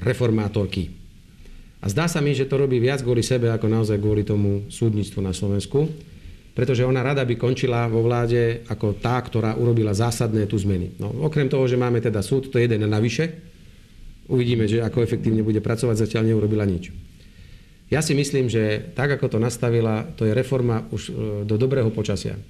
reformátorky. 0.00 0.90
A 1.84 1.92
zdá 1.92 2.08
sa 2.08 2.24
mi, 2.24 2.32
že 2.32 2.48
to 2.48 2.56
robí 2.56 2.80
viac 2.80 3.04
kvôli 3.04 3.20
sebe, 3.20 3.52
ako 3.52 3.68
naozaj 3.68 4.00
kvôli 4.00 4.24
tomu 4.24 4.66
súdnictvu 4.72 5.20
na 5.20 5.36
Slovensku, 5.36 5.84
pretože 6.56 6.86
ona 6.86 7.04
rada 7.04 7.26
by 7.26 7.36
končila 7.36 7.84
vo 7.90 8.00
vláde 8.00 8.64
ako 8.72 8.96
tá, 8.96 9.20
ktorá 9.20 9.58
urobila 9.58 9.92
zásadné 9.92 10.48
tu 10.48 10.56
zmeny. 10.56 10.96
No, 10.96 11.12
okrem 11.28 11.50
toho, 11.50 11.68
že 11.68 11.76
máme 11.76 12.00
teda 12.00 12.24
súd, 12.24 12.48
to 12.48 12.56
je 12.56 12.64
jeden 12.64 12.88
navyše, 12.88 13.53
Uvidíme, 14.30 14.64
že 14.64 14.80
ako 14.80 15.04
efektívne 15.04 15.44
bude 15.44 15.60
pracovať, 15.60 16.08
zatiaľ 16.08 16.32
neurobila 16.32 16.64
nič. 16.64 16.88
Ja 17.92 18.00
si 18.00 18.16
myslím, 18.16 18.48
že 18.48 18.80
tak, 18.96 19.12
ako 19.12 19.36
to 19.36 19.38
nastavila, 19.38 20.08
to 20.16 20.24
je 20.24 20.32
reforma 20.32 20.88
už 20.88 21.02
e, 21.08 21.12
do 21.44 21.60
dobrého 21.60 21.92
počasia. 21.92 22.40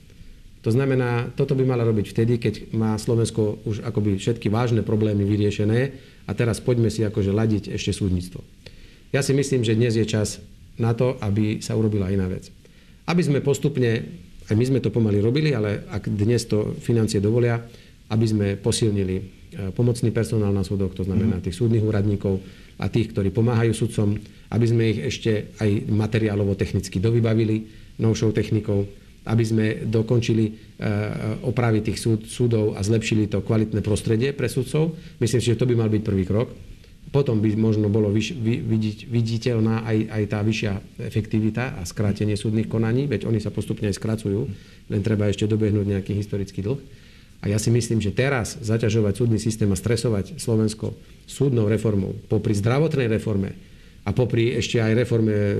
To 0.65 0.73
znamená, 0.73 1.29
toto 1.37 1.53
by 1.53 1.67
mala 1.67 1.85
robiť 1.85 2.07
vtedy, 2.15 2.41
keď 2.41 2.55
má 2.73 2.97
Slovensko 2.97 3.61
už 3.69 3.85
akoby 3.85 4.17
všetky 4.17 4.49
vážne 4.49 4.81
problémy 4.81 5.21
vyriešené 5.29 5.81
a 6.25 6.33
teraz 6.33 6.65
poďme 6.65 6.89
si 6.89 7.05
akože 7.05 7.37
ladiť 7.37 7.77
ešte 7.77 7.93
súdnictvo. 7.93 8.41
Ja 9.13 9.21
si 9.21 9.37
myslím, 9.37 9.61
že 9.61 9.77
dnes 9.77 9.93
je 9.93 10.09
čas 10.09 10.41
na 10.81 10.97
to, 10.97 11.21
aby 11.21 11.61
sa 11.61 11.77
urobila 11.77 12.09
iná 12.09 12.25
vec. 12.31 12.49
Aby 13.05 13.21
sme 13.21 13.45
postupne, 13.45 14.01
aj 14.49 14.57
my 14.57 14.65
sme 14.65 14.81
to 14.81 14.89
pomaly 14.89 15.21
robili, 15.21 15.53
ale 15.53 15.85
ak 15.93 16.09
dnes 16.09 16.49
to 16.49 16.73
financie 16.81 17.21
dovolia, 17.21 17.61
aby 18.09 18.25
sme 18.25 18.47
posilnili 18.57 19.44
pomocný 19.73 20.11
personál 20.11 20.53
na 20.53 20.67
súdoch, 20.67 20.95
to 20.95 21.07
znamená 21.07 21.39
mhm. 21.39 21.45
tých 21.45 21.57
súdnych 21.57 21.85
úradníkov 21.85 22.41
a 22.79 22.91
tých, 22.91 23.15
ktorí 23.15 23.31
pomáhajú 23.31 23.73
sudcom, 23.75 24.19
aby 24.51 24.67
sme 24.67 24.83
ich 24.91 25.01
ešte 25.03 25.55
aj 25.63 25.91
materiálovo 25.91 26.55
technicky 26.59 26.99
dovybavili 26.99 27.67
novšou 27.99 28.35
technikou, 28.35 28.87
aby 29.25 29.45
sme 29.45 29.67
dokončili 29.89 30.45
e, 30.45 30.53
opravy 31.47 31.81
tých 31.81 31.99
súd, 31.99 32.29
súdov 32.29 32.77
a 32.77 32.81
zlepšili 32.85 33.31
to 33.31 33.41
kvalitné 33.41 33.81
prostredie 33.81 34.37
pre 34.37 34.51
sudcov. 34.51 34.93
Myslím 35.23 35.41
si, 35.41 35.49
že 35.55 35.59
to 35.59 35.65
by 35.65 35.75
mal 35.79 35.89
byť 35.89 36.03
prvý 36.05 36.25
krok. 36.29 36.53
Potom 37.09 37.39
by 37.39 37.47
možno 37.55 37.87
bolo 37.87 38.11
vyš, 38.11 38.35
vidieť, 38.43 39.07
viditeľná 39.07 39.87
aj, 39.87 39.99
aj 40.11 40.23
tá 40.29 40.39
vyššia 40.43 40.73
efektivita 40.99 41.79
a 41.79 41.83
skrátenie 41.87 42.35
súdnych 42.35 42.67
konaní, 42.67 43.07
veď 43.07 43.31
oni 43.31 43.39
sa 43.39 43.55
postupne 43.55 43.87
aj 43.87 43.97
skracujú, 44.03 44.51
len 44.91 45.01
treba 45.01 45.31
ešte 45.31 45.47
dobehnúť 45.47 45.87
nejaký 45.95 46.13
historický 46.19 46.67
dlh. 46.67 46.81
A 47.45 47.53
ja 47.53 47.61
si 47.61 47.69
myslím, 47.69 48.01
že 48.01 48.17
teraz 48.17 48.57
zaťažovať 48.65 49.21
súdny 49.21 49.37
systém 49.37 49.69
a 49.69 49.77
stresovať 49.77 50.41
Slovensko 50.41 50.97
súdnou 51.29 51.69
reformou, 51.69 52.17
popri 52.25 52.57
zdravotnej 52.57 53.05
reforme 53.05 53.53
a 54.09 54.17
popri 54.17 54.57
ešte 54.57 54.81
aj 54.81 54.97
reforme 54.97 55.33
e, 55.37 55.57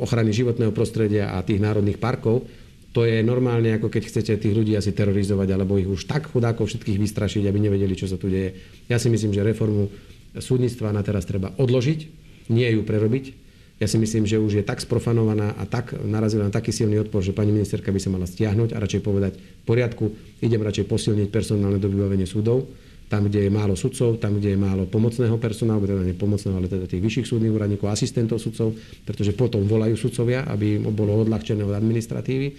ochrany 0.00 0.32
životného 0.32 0.72
prostredia 0.72 1.36
a 1.36 1.44
tých 1.44 1.60
národných 1.60 2.00
parkov, 2.00 2.48
to 2.96 3.04
je 3.04 3.20
normálne, 3.20 3.76
ako 3.76 3.92
keď 3.92 4.02
chcete 4.08 4.32
tých 4.40 4.56
ľudí 4.56 4.72
asi 4.72 4.96
terorizovať, 4.96 5.48
alebo 5.52 5.76
ich 5.76 5.88
už 5.88 6.08
tak 6.08 6.32
chudákov 6.32 6.72
všetkých 6.72 6.96
vystrašiť, 6.96 7.44
aby 7.44 7.58
nevedeli, 7.60 7.92
čo 7.92 8.08
sa 8.08 8.16
tu 8.16 8.32
deje. 8.32 8.80
Ja 8.88 8.96
si 8.96 9.12
myslím, 9.12 9.36
že 9.36 9.44
reformu 9.44 9.92
súdnictva 10.32 10.96
na 10.96 11.04
teraz 11.04 11.28
treba 11.28 11.52
odložiť, 11.60 12.00
nie 12.48 12.68
ju 12.72 12.80
prerobiť, 12.88 13.47
ja 13.78 13.86
si 13.86 13.94
myslím, 13.94 14.26
že 14.26 14.42
už 14.42 14.58
je 14.58 14.64
tak 14.66 14.82
sprofanovaná 14.82 15.54
a 15.54 15.62
tak 15.62 15.94
narazila 15.94 16.50
na 16.50 16.52
taký 16.54 16.74
silný 16.74 16.98
odpor, 16.98 17.22
že 17.22 17.30
pani 17.30 17.54
ministerka 17.54 17.94
by 17.94 18.00
sa 18.02 18.10
mala 18.10 18.26
stiahnuť 18.26 18.74
a 18.74 18.82
radšej 18.82 19.02
povedať 19.06 19.38
v 19.38 19.64
poriadku, 19.64 20.04
idem 20.42 20.58
radšej 20.58 20.90
posilniť 20.90 21.28
personálne 21.30 21.78
dobývanie 21.78 22.26
súdov, 22.26 22.66
tam, 23.08 23.24
kde 23.24 23.48
je 23.48 23.50
málo 23.50 23.72
sudcov, 23.72 24.20
tam, 24.20 24.36
kde 24.36 24.52
je 24.52 24.58
málo 24.60 24.84
pomocného 24.84 25.38
personálu, 25.40 25.88
teda 25.88 26.04
nie 26.04 26.12
pomocného, 26.12 26.60
ale 26.60 26.68
teda 26.68 26.84
tých 26.84 27.00
vyšších 27.00 27.26
súdnych 27.30 27.54
úradníkov, 27.54 27.88
asistentov 27.88 28.36
sudcov, 28.36 28.76
pretože 29.08 29.32
potom 29.32 29.64
volajú 29.64 29.96
sudcovia, 29.96 30.44
aby 30.44 30.76
bolo 30.92 31.24
odľahčené 31.24 31.64
od 31.64 31.72
administratívy. 31.72 32.52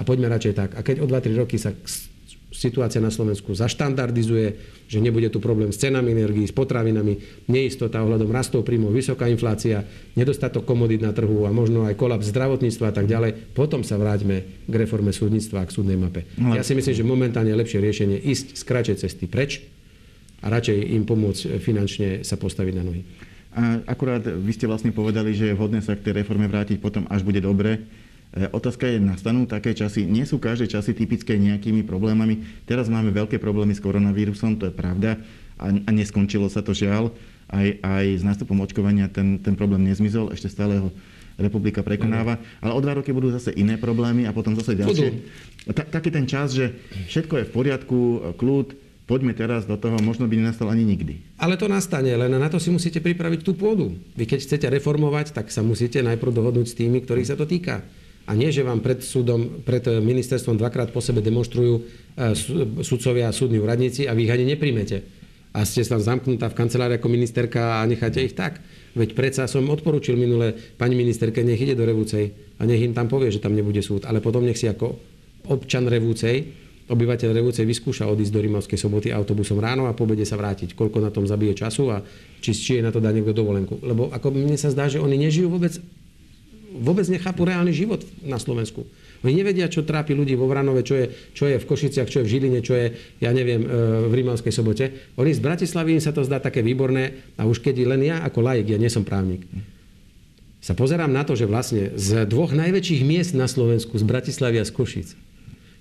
A 0.00 0.06
poďme 0.06 0.32
radšej 0.32 0.54
tak. 0.56 0.70
A 0.72 0.80
keď 0.80 1.04
o 1.04 1.06
2-3 1.06 1.36
roky 1.36 1.60
sa 1.60 1.76
situácia 2.50 2.98
na 2.98 3.14
Slovensku 3.14 3.54
zaštandardizuje, 3.54 4.46
že 4.90 4.98
nebude 4.98 5.30
tu 5.30 5.38
problém 5.38 5.70
s 5.70 5.78
cenami 5.78 6.10
energií, 6.10 6.44
s 6.44 6.54
potravinami, 6.54 7.46
neistota 7.46 8.02
ohľadom 8.02 8.30
rastov 8.30 8.66
príjmov, 8.66 8.90
vysoká 8.90 9.30
inflácia, 9.30 9.86
nedostatok 10.18 10.66
komodít 10.66 11.06
na 11.06 11.14
trhu 11.14 11.46
a 11.46 11.54
možno 11.54 11.86
aj 11.86 11.94
kolaps 11.94 12.34
zdravotníctva 12.34 12.90
a 12.90 12.94
tak 12.94 13.06
ďalej, 13.06 13.54
potom 13.54 13.86
sa 13.86 13.96
vráťme 13.96 14.66
k 14.66 14.74
reforme 14.74 15.14
súdnictva 15.14 15.62
a 15.62 15.68
k 15.70 15.74
súdnej 15.74 15.96
mape. 15.96 16.26
No, 16.34 16.58
ja 16.58 16.66
si 16.66 16.74
myslím, 16.74 16.94
že 16.94 17.06
momentálne 17.06 17.54
je 17.54 17.60
lepšie 17.62 17.78
riešenie 17.78 18.18
ísť 18.18 18.58
z 18.58 18.62
kratšej 18.66 18.96
cesty 19.06 19.24
preč 19.30 19.62
a 20.42 20.50
radšej 20.50 20.90
im 20.90 21.06
pomôcť 21.06 21.62
finančne 21.62 22.26
sa 22.26 22.34
postaviť 22.34 22.74
na 22.74 22.82
nohy. 22.82 23.02
A 23.50 23.82
akurát 23.82 24.22
vy 24.22 24.52
ste 24.54 24.70
vlastne 24.70 24.94
povedali, 24.94 25.34
že 25.34 25.50
je 25.50 25.58
vhodné 25.58 25.82
sa 25.82 25.98
k 25.98 26.06
tej 26.06 26.22
reforme 26.22 26.46
vrátiť 26.46 26.78
potom, 26.78 27.02
až 27.10 27.26
bude 27.26 27.42
dobre. 27.42 27.82
E, 28.30 28.46
otázka 28.54 28.86
je, 28.86 29.02
nastanú 29.02 29.42
také 29.46 29.74
časy, 29.74 30.06
nie 30.06 30.22
sú 30.22 30.38
každé 30.38 30.70
časy 30.70 30.94
typické 30.94 31.34
nejakými 31.34 31.82
problémami. 31.82 32.62
Teraz 32.62 32.86
máme 32.86 33.10
veľké 33.10 33.42
problémy 33.42 33.74
s 33.74 33.82
koronavírusom, 33.82 34.54
to 34.58 34.70
je 34.70 34.74
pravda, 34.74 35.18
a, 35.58 35.66
a 35.74 35.90
neskončilo 35.90 36.46
sa 36.46 36.62
to 36.62 36.70
žiaľ. 36.70 37.10
Aj, 37.50 37.66
aj 37.82 38.06
s 38.18 38.22
nástupom 38.22 38.54
očkovania 38.62 39.10
ten, 39.10 39.42
ten 39.42 39.58
problém 39.58 39.82
nezmizol, 39.82 40.30
ešte 40.30 40.46
stále 40.46 40.78
ho 40.78 40.94
republika 41.40 41.82
prekonáva. 41.82 42.38
Ale 42.62 42.76
o 42.76 42.80
dva 42.84 43.00
roky 43.00 43.10
budú 43.10 43.32
zase 43.34 43.50
iné 43.56 43.80
problémy 43.80 44.28
a 44.28 44.36
potom 44.36 44.54
zase 44.54 44.78
ďalšie. 44.78 45.08
Ta, 45.74 45.82
taký 45.82 46.14
ten 46.14 46.28
čas, 46.28 46.54
že 46.54 46.70
všetko 47.10 47.34
je 47.42 47.44
v 47.48 47.52
poriadku, 47.52 47.98
kľud, 48.38 48.76
poďme 49.10 49.34
teraz 49.34 49.66
do 49.66 49.74
toho, 49.74 49.98
možno 49.98 50.30
by 50.30 50.38
nenastal 50.38 50.70
ani 50.70 50.86
nikdy. 50.86 51.18
Ale 51.34 51.58
to 51.58 51.66
nastane, 51.66 52.14
len 52.14 52.30
na 52.30 52.46
to 52.46 52.62
si 52.62 52.70
musíte 52.70 53.02
pripraviť 53.02 53.42
tú 53.42 53.58
pôdu. 53.58 53.98
Vy 54.14 54.30
keď 54.30 54.46
chcete 54.46 54.66
reformovať, 54.70 55.34
tak 55.34 55.50
sa 55.50 55.66
musíte 55.66 55.98
najprv 55.98 56.30
dohodnúť 56.30 56.70
s 56.70 56.78
tými, 56.78 57.02
ktorých 57.02 57.34
sa 57.34 57.34
to 57.34 57.48
týka. 57.48 57.82
A 58.30 58.38
nie, 58.38 58.54
že 58.54 58.62
vám 58.62 58.78
pred 58.78 59.02
súdom, 59.02 59.66
pred 59.66 59.82
ministerstvom 59.82 60.54
dvakrát 60.54 60.94
po 60.94 61.02
sebe 61.02 61.18
demonstrujú 61.18 61.82
e, 62.14 62.30
sudcovia 62.86 63.26
a 63.26 63.34
súdni 63.34 63.58
úradníci 63.58 64.06
a 64.06 64.14
vy 64.14 64.30
ich 64.30 64.30
ani 64.30 64.54
nepríjmete. 64.54 65.02
A 65.50 65.66
ste 65.66 65.82
tam 65.82 65.98
zamknutá 65.98 66.46
v 66.46 66.54
kancelárii 66.54 67.02
ako 67.02 67.10
ministerka 67.10 67.82
a 67.82 67.88
necháte 67.90 68.22
ich 68.22 68.38
tak. 68.38 68.62
Veď 68.94 69.18
predsa 69.18 69.50
som 69.50 69.66
odporučil 69.66 70.14
minule 70.14 70.54
pani 70.78 70.94
ministerke, 70.94 71.42
nech 71.42 71.58
ide 71.58 71.74
do 71.74 71.82
Revúcej 71.82 72.54
a 72.54 72.62
nech 72.62 72.78
im 72.78 72.94
tam 72.94 73.10
povie, 73.10 73.34
že 73.34 73.42
tam 73.42 73.50
nebude 73.50 73.82
súd. 73.82 74.06
Ale 74.06 74.22
potom 74.22 74.46
nech 74.46 74.62
si 74.62 74.70
ako 74.70 74.94
občan 75.50 75.90
Revúcej 75.90 76.70
obyvateľ 76.90 77.30
Revúcej 77.30 77.62
vyskúša 77.66 78.10
odísť 78.10 78.34
do 78.34 78.42
Rimavskej 78.42 78.78
soboty 78.78 79.08
autobusom 79.14 79.62
ráno 79.62 79.86
a 79.86 79.94
po 79.94 80.10
obede 80.10 80.26
sa 80.26 80.34
vrátiť. 80.34 80.74
Koľko 80.74 80.98
na 80.98 81.14
tom 81.14 81.22
zabije 81.22 81.54
času 81.54 81.94
a 81.94 82.02
či, 82.42 82.50
či 82.50 82.72
je 82.78 82.82
na 82.82 82.90
to 82.90 82.98
dá 82.98 83.14
niekto 83.14 83.30
dovolenku. 83.30 83.78
Lebo 83.78 84.10
ako 84.10 84.34
mne 84.34 84.58
sa 84.58 84.74
zdá, 84.74 84.90
že 84.90 84.98
oni 84.98 85.14
nežijú 85.14 85.54
vôbec, 85.54 85.78
vôbec 86.70 87.06
nechápu 87.10 87.42
reálny 87.42 87.74
život 87.74 88.06
na 88.22 88.38
Slovensku. 88.38 88.86
Oni 89.20 89.36
nevedia, 89.36 89.68
čo 89.68 89.84
trápi 89.84 90.16
ľudí 90.16 90.32
vo 90.32 90.48
Vranove, 90.48 90.80
čo 90.80 90.96
je, 90.96 91.06
čo 91.36 91.44
je 91.44 91.60
v 91.60 91.68
Košiciach, 91.68 92.08
čo 92.08 92.22
je 92.22 92.24
v 92.24 92.32
Žiline, 92.32 92.60
čo 92.64 92.72
je, 92.72 92.86
ja 93.20 93.30
neviem, 93.36 93.60
e, 93.60 93.68
v 94.08 94.12
Rimavskej 94.16 94.48
sobote. 94.54 95.12
Oni 95.20 95.36
z 95.36 95.44
Bratislavy 95.44 96.00
im 96.00 96.02
sa 96.02 96.16
to 96.16 96.24
zdá 96.24 96.40
také 96.40 96.64
výborné 96.64 97.36
a 97.36 97.44
už 97.44 97.60
keď 97.60 97.84
len 97.84 98.00
ja 98.08 98.24
ako 98.24 98.40
laik, 98.40 98.72
ja 98.72 98.80
nie 98.80 98.88
som 98.88 99.04
právnik, 99.04 99.44
sa 100.60 100.72
pozerám 100.72 101.12
na 101.12 101.24
to, 101.24 101.36
že 101.36 101.48
vlastne 101.48 101.92
z 101.96 102.24
dvoch 102.24 102.52
najväčších 102.52 103.02
miest 103.04 103.32
na 103.36 103.48
Slovensku, 103.48 103.96
z 103.96 104.04
Bratislavy 104.04 104.60
a 104.60 104.64
z 104.64 104.72
Košic, 104.72 105.08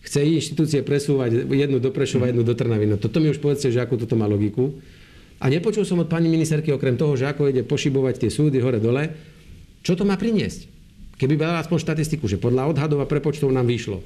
chce 0.04 0.19
inštitúcie 0.23 0.80
presúvať 0.84 1.47
jednu 1.47 1.80
do 1.84 1.91
Prešova, 1.91 2.32
jednu 2.32 2.43
do 2.43 2.56
Trnavy. 2.56 2.88
No 2.88 2.95
toto 2.95 3.19
mi 3.19 3.32
už 3.32 3.43
povedzte, 3.43 3.71
že 3.71 3.84
ako 3.84 4.04
toto 4.04 4.15
má 4.15 4.28
logiku. 4.28 4.71
A 5.39 5.47
nepočul 5.47 5.88
som 5.88 5.99
od 6.04 6.12
pani 6.12 6.28
ministerky 6.28 6.71
okrem 6.71 6.99
toho, 6.99 7.15
že 7.15 7.28
ako 7.28 7.47
ide 7.47 7.63
pošibovať 7.63 8.28
tie 8.28 8.32
súdy 8.32 8.60
hore-dole, 8.60 9.15
čo 9.84 9.95
to 9.95 10.04
má 10.04 10.19
priniesť. 10.19 10.78
Keby 11.19 11.36
bola 11.36 11.60
aspoň 11.60 11.77
štatistiku, 11.84 12.32
že 12.32 12.39
podľa 12.39 12.71
odhadov 12.71 13.03
a 13.03 13.10
prepočtov 13.12 13.51
nám 13.51 13.67
vyšlo, 13.67 13.99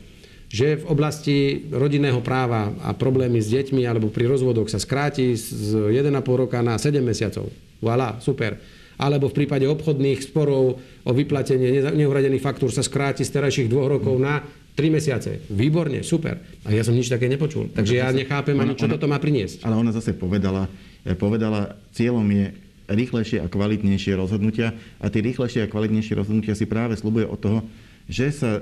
že 0.49 0.81
v 0.81 0.85
oblasti 0.89 1.37
rodinného 1.69 2.25
práva 2.25 2.73
a 2.81 2.97
problémy 2.97 3.37
s 3.37 3.53
deťmi 3.53 3.85
alebo 3.85 4.09
pri 4.09 4.25
rozvodoch 4.25 4.65
sa 4.65 4.81
skráti 4.81 5.37
z 5.37 5.93
1,5 5.93 6.09
roka 6.25 6.57
na 6.65 6.81
7 6.81 7.05
mesiacov. 7.05 7.53
Voilà, 7.85 8.17
super. 8.17 8.57
Alebo 8.97 9.29
v 9.29 9.45
prípade 9.45 9.65
obchodných 9.69 10.25
sporov 10.25 10.77
o 11.05 11.11
vyplatenie 11.13 11.93
neuhradených 11.93 12.41
faktúr 12.41 12.73
sa 12.73 12.85
skráti 12.85 13.21
z 13.21 13.33
terajších 13.33 13.69
dvoch 13.69 13.93
rokov 13.93 14.17
na 14.17 14.41
3 14.73 14.89
mesiace. 14.89 15.41
Výborne, 15.53 16.01
super. 16.01 16.41
A 16.65 16.73
ja 16.73 16.81
som 16.81 16.97
nič 16.97 17.09
také 17.09 17.29
nepočul. 17.29 17.69
Takže 17.73 17.93
ja 17.93 18.09
nechápem 18.09 18.57
ani, 18.57 18.73
čo 18.73 18.89
ona, 18.89 18.97
toto 18.97 19.05
má 19.05 19.21
priniesť. 19.21 19.61
Ale 19.65 19.77
ona 19.77 19.93
zase 19.93 20.17
povedala, 20.17 20.65
eh, 21.05 21.13
povedala, 21.13 21.77
cieľom 21.93 22.25
je 22.29 22.62
rýchlejšie 22.89 23.39
a 23.43 23.47
kvalitnejšie 23.47 24.13
rozhodnutia 24.17 24.75
a 24.99 25.07
tie 25.07 25.23
rýchlejšie 25.23 25.65
a 25.65 25.71
kvalitnejšie 25.71 26.19
rozhodnutia 26.19 26.57
si 26.57 26.67
práve 26.67 26.99
slubuje 26.99 27.27
od 27.27 27.39
toho, 27.39 27.59
že 28.07 28.31
sa 28.35 28.59
e, 28.59 28.61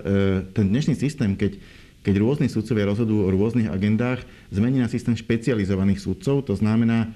ten 0.53 0.69
dnešný 0.69 0.93
systém, 0.93 1.33
keď, 1.33 1.57
keď 2.05 2.13
rôzni 2.21 2.47
sudcovia 2.49 2.89
rozhodujú 2.89 3.25
o 3.25 3.33
rôznych 3.33 3.69
agendách, 3.69 4.21
zmení 4.53 4.77
na 4.77 4.89
systém 4.89 5.17
špecializovaných 5.17 6.01
sudcov. 6.01 6.45
To 6.45 6.53
znamená, 6.53 7.09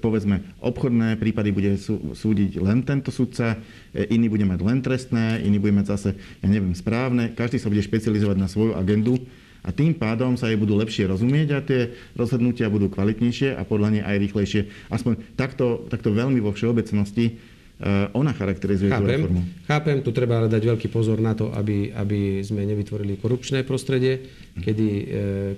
povedzme, 0.00 0.44
obchodné 0.60 1.16
prípady 1.16 1.50
bude 1.52 1.72
súdiť 2.16 2.60
len 2.60 2.84
tento 2.84 3.08
sudca, 3.08 3.56
e, 3.96 4.08
iný 4.12 4.28
bude 4.28 4.44
mať 4.44 4.60
len 4.60 4.78
trestné, 4.84 5.40
iný 5.40 5.56
bude 5.56 5.72
mať 5.72 5.86
zase, 5.96 6.10
ja 6.44 6.48
neviem, 6.48 6.76
správne. 6.76 7.32
Každý 7.32 7.56
sa 7.56 7.72
bude 7.72 7.80
špecializovať 7.80 8.36
na 8.36 8.48
svoju 8.48 8.76
agendu 8.76 9.16
a 9.62 9.70
tým 9.70 9.94
pádom 9.94 10.34
sa 10.34 10.50
jej 10.50 10.58
budú 10.58 10.74
lepšie 10.74 11.06
rozumieť 11.06 11.48
a 11.54 11.58
tie 11.62 11.94
rozhodnutia 12.18 12.66
budú 12.66 12.90
kvalitnejšie 12.90 13.54
a 13.54 13.62
podľa 13.62 13.88
nej 13.98 14.02
aj 14.02 14.16
rýchlejšie. 14.18 14.60
Aspoň 14.90 15.38
takto, 15.38 15.86
takto 15.86 16.10
veľmi 16.10 16.42
vo 16.42 16.50
všeobecnosti 16.50 17.52
Eh, 17.82 18.06
ona 18.14 18.30
charakterizuje 18.30 18.94
chápem, 18.94 19.02
tú 19.02 19.10
reformu. 19.10 19.40
Chápem, 19.66 19.96
tu 20.06 20.14
treba 20.14 20.38
ale 20.38 20.46
dať 20.46 20.62
veľký 20.70 20.86
pozor 20.86 21.18
na 21.18 21.34
to, 21.34 21.50
aby, 21.50 21.90
aby 21.90 22.38
sme 22.38 22.62
nevytvorili 22.62 23.18
korupčné 23.18 23.66
prostredie, 23.66 24.22
kedy, 24.54 24.86
eh, 24.86 25.04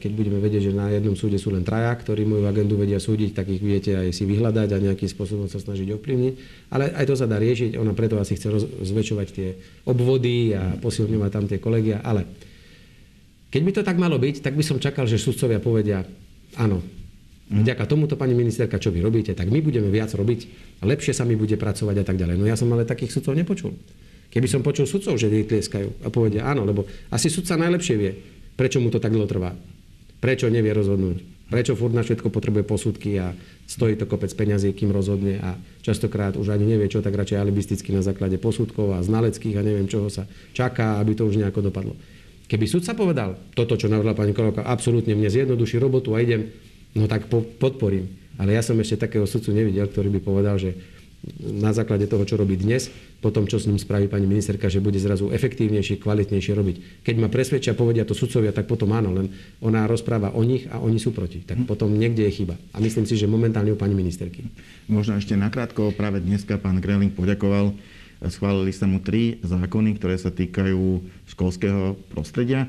keď 0.00 0.10
budeme 0.16 0.40
vedieť, 0.40 0.72
že 0.72 0.72
na 0.72 0.88
jednom 0.88 1.12
súde 1.20 1.36
sú 1.36 1.52
len 1.52 1.68
traja, 1.68 1.92
ktorí 1.92 2.24
moju 2.24 2.48
agendu 2.48 2.80
vedia 2.80 2.96
súdiť, 2.96 3.36
tak 3.36 3.52
ich 3.52 3.60
viete 3.60 3.92
aj 3.92 4.16
si 4.16 4.24
vyhľadať 4.24 4.68
a 4.72 4.76
nejakým 4.88 5.10
spôsobom 5.12 5.52
sa 5.52 5.60
snažiť 5.60 5.92
ovplyvniť. 6.00 6.32
Ale 6.72 6.96
aj 6.96 7.04
to 7.04 7.12
sa 7.12 7.28
dá 7.28 7.36
riešiť, 7.36 7.76
ona 7.76 7.92
preto 7.92 8.16
asi 8.16 8.40
chce 8.40 8.72
zväčšovať 8.88 9.28
tie 9.28 9.48
obvody 9.84 10.56
a 10.56 10.80
posilňovať 10.80 11.28
tam 11.28 11.44
tie 11.44 11.60
kolegia. 11.60 12.00
Ale 12.00 12.24
keď 13.54 13.62
by 13.62 13.72
to 13.78 13.82
tak 13.86 13.94
malo 14.02 14.18
byť, 14.18 14.42
tak 14.42 14.58
by 14.58 14.66
som 14.66 14.82
čakal, 14.82 15.06
že 15.06 15.22
sudcovia 15.22 15.62
povedia, 15.62 16.02
áno, 16.58 16.82
Vďaka 17.44 17.84
tomuto, 17.84 18.16
pani 18.16 18.32
ministerka, 18.32 18.80
čo 18.80 18.88
vy 18.88 19.04
robíte, 19.04 19.36
tak 19.36 19.52
my 19.52 19.60
budeme 19.60 19.92
viac 19.92 20.08
robiť, 20.16 20.40
lepšie 20.80 21.12
sa 21.12 21.28
mi 21.28 21.36
bude 21.36 21.60
pracovať 21.60 22.00
a 22.00 22.04
tak 22.08 22.16
ďalej. 22.16 22.40
No 22.40 22.48
ja 22.48 22.56
som 22.56 22.72
ale 22.72 22.88
takých 22.88 23.20
sudcov 23.20 23.36
nepočul. 23.36 23.76
Keby 24.32 24.48
som 24.48 24.64
počul 24.64 24.88
sudcov, 24.88 25.20
že 25.20 25.28
tieskajú 25.28 26.02
a 26.02 26.08
povedia 26.08 26.48
áno, 26.48 26.64
lebo 26.64 26.88
asi 27.12 27.28
sudca 27.28 27.60
najlepšie 27.60 27.94
vie, 28.00 28.16
prečo 28.56 28.80
mu 28.80 28.88
to 28.88 28.96
tak 28.96 29.12
dlho 29.12 29.28
trvá. 29.28 29.52
Prečo 30.24 30.48
nevie 30.48 30.72
rozhodnúť. 30.72 31.20
Prečo 31.52 31.76
furt 31.76 31.92
na 31.92 32.00
všetko 32.00 32.32
potrebuje 32.32 32.64
posudky 32.64 33.20
a 33.20 33.36
stojí 33.68 34.00
to 34.00 34.08
kopec 34.08 34.32
peňazí, 34.32 34.72
kým 34.72 34.88
rozhodne 34.88 35.36
a 35.44 35.60
častokrát 35.84 36.40
už 36.40 36.48
ani 36.48 36.64
nevie, 36.64 36.88
čo 36.88 37.04
tak 37.04 37.12
radšej 37.12 37.36
alibisticky 37.36 37.92
na 37.92 38.00
základe 38.00 38.40
posudkov 38.40 38.96
a 38.96 39.04
znaleckých 39.04 39.60
a 39.60 39.62
neviem 39.62 39.84
čoho 39.84 40.08
sa 40.08 40.24
čaká, 40.56 40.96
aby 40.96 41.12
to 41.12 41.28
už 41.28 41.36
nejako 41.36 41.68
dopadlo. 41.68 41.92
Keby 42.44 42.64
sudca 42.68 42.92
povedal 42.92 43.36
toto, 43.56 43.74
čo 43.80 43.88
navrhla 43.88 44.12
pani 44.12 44.36
Kolovka, 44.36 44.68
absolútne 44.68 45.16
mne 45.16 45.32
zjednoduší 45.32 45.80
robotu 45.80 46.12
a 46.12 46.20
idem 46.20 46.52
no 46.92 47.08
tak 47.08 47.26
po, 47.26 47.40
podporím. 47.40 48.08
Ale 48.36 48.52
ja 48.52 48.62
som 48.62 48.76
ešte 48.76 49.06
takého 49.06 49.24
sudcu 49.24 49.54
nevidel, 49.54 49.86
ktorý 49.86 50.10
by 50.18 50.20
povedal, 50.20 50.58
že 50.58 50.74
na 51.40 51.72
základe 51.72 52.04
toho, 52.04 52.28
čo 52.28 52.36
robí 52.36 52.60
dnes, 52.60 52.92
potom, 53.24 53.48
čo 53.48 53.56
s 53.56 53.64
ním 53.64 53.80
spraví 53.80 54.12
pani 54.12 54.28
ministerka, 54.28 54.68
že 54.68 54.84
bude 54.84 55.00
zrazu 55.00 55.32
efektívnejšie, 55.32 55.96
kvalitnejšie 55.96 56.52
robiť. 56.52 56.76
Keď 57.00 57.14
ma 57.16 57.32
presvedčia, 57.32 57.72
povedia 57.72 58.04
to 58.04 58.12
sudcovia, 58.12 58.52
tak 58.52 58.68
potom 58.68 58.92
áno, 58.92 59.16
len 59.16 59.32
ona 59.64 59.88
rozpráva 59.88 60.36
o 60.36 60.44
nich 60.44 60.68
a 60.68 60.84
oni 60.84 61.00
sú 61.00 61.16
proti. 61.16 61.40
Tak 61.40 61.64
hm. 61.64 61.66
potom 61.66 61.88
niekde 61.96 62.28
je 62.28 62.44
chyba. 62.44 62.60
A 62.76 62.80
myslím 62.84 63.08
si, 63.08 63.16
že 63.16 63.24
momentálne 63.24 63.72
u 63.72 63.78
pani 63.80 63.96
ministerky. 63.96 64.44
Možno 64.84 65.16
ešte 65.16 65.32
nakrátko, 65.32 65.96
práve 65.96 66.20
dneska 66.20 66.60
pán 66.60 66.84
Greling 66.84 67.16
poďakoval 67.16 67.72
schválili 68.32 68.72
sa 68.72 68.88
mu 68.88 69.00
tri 69.00 69.40
zákony, 69.42 69.96
ktoré 69.98 70.16
sa 70.16 70.32
týkajú 70.32 71.00
školského 71.34 71.98
prostredia. 72.12 72.68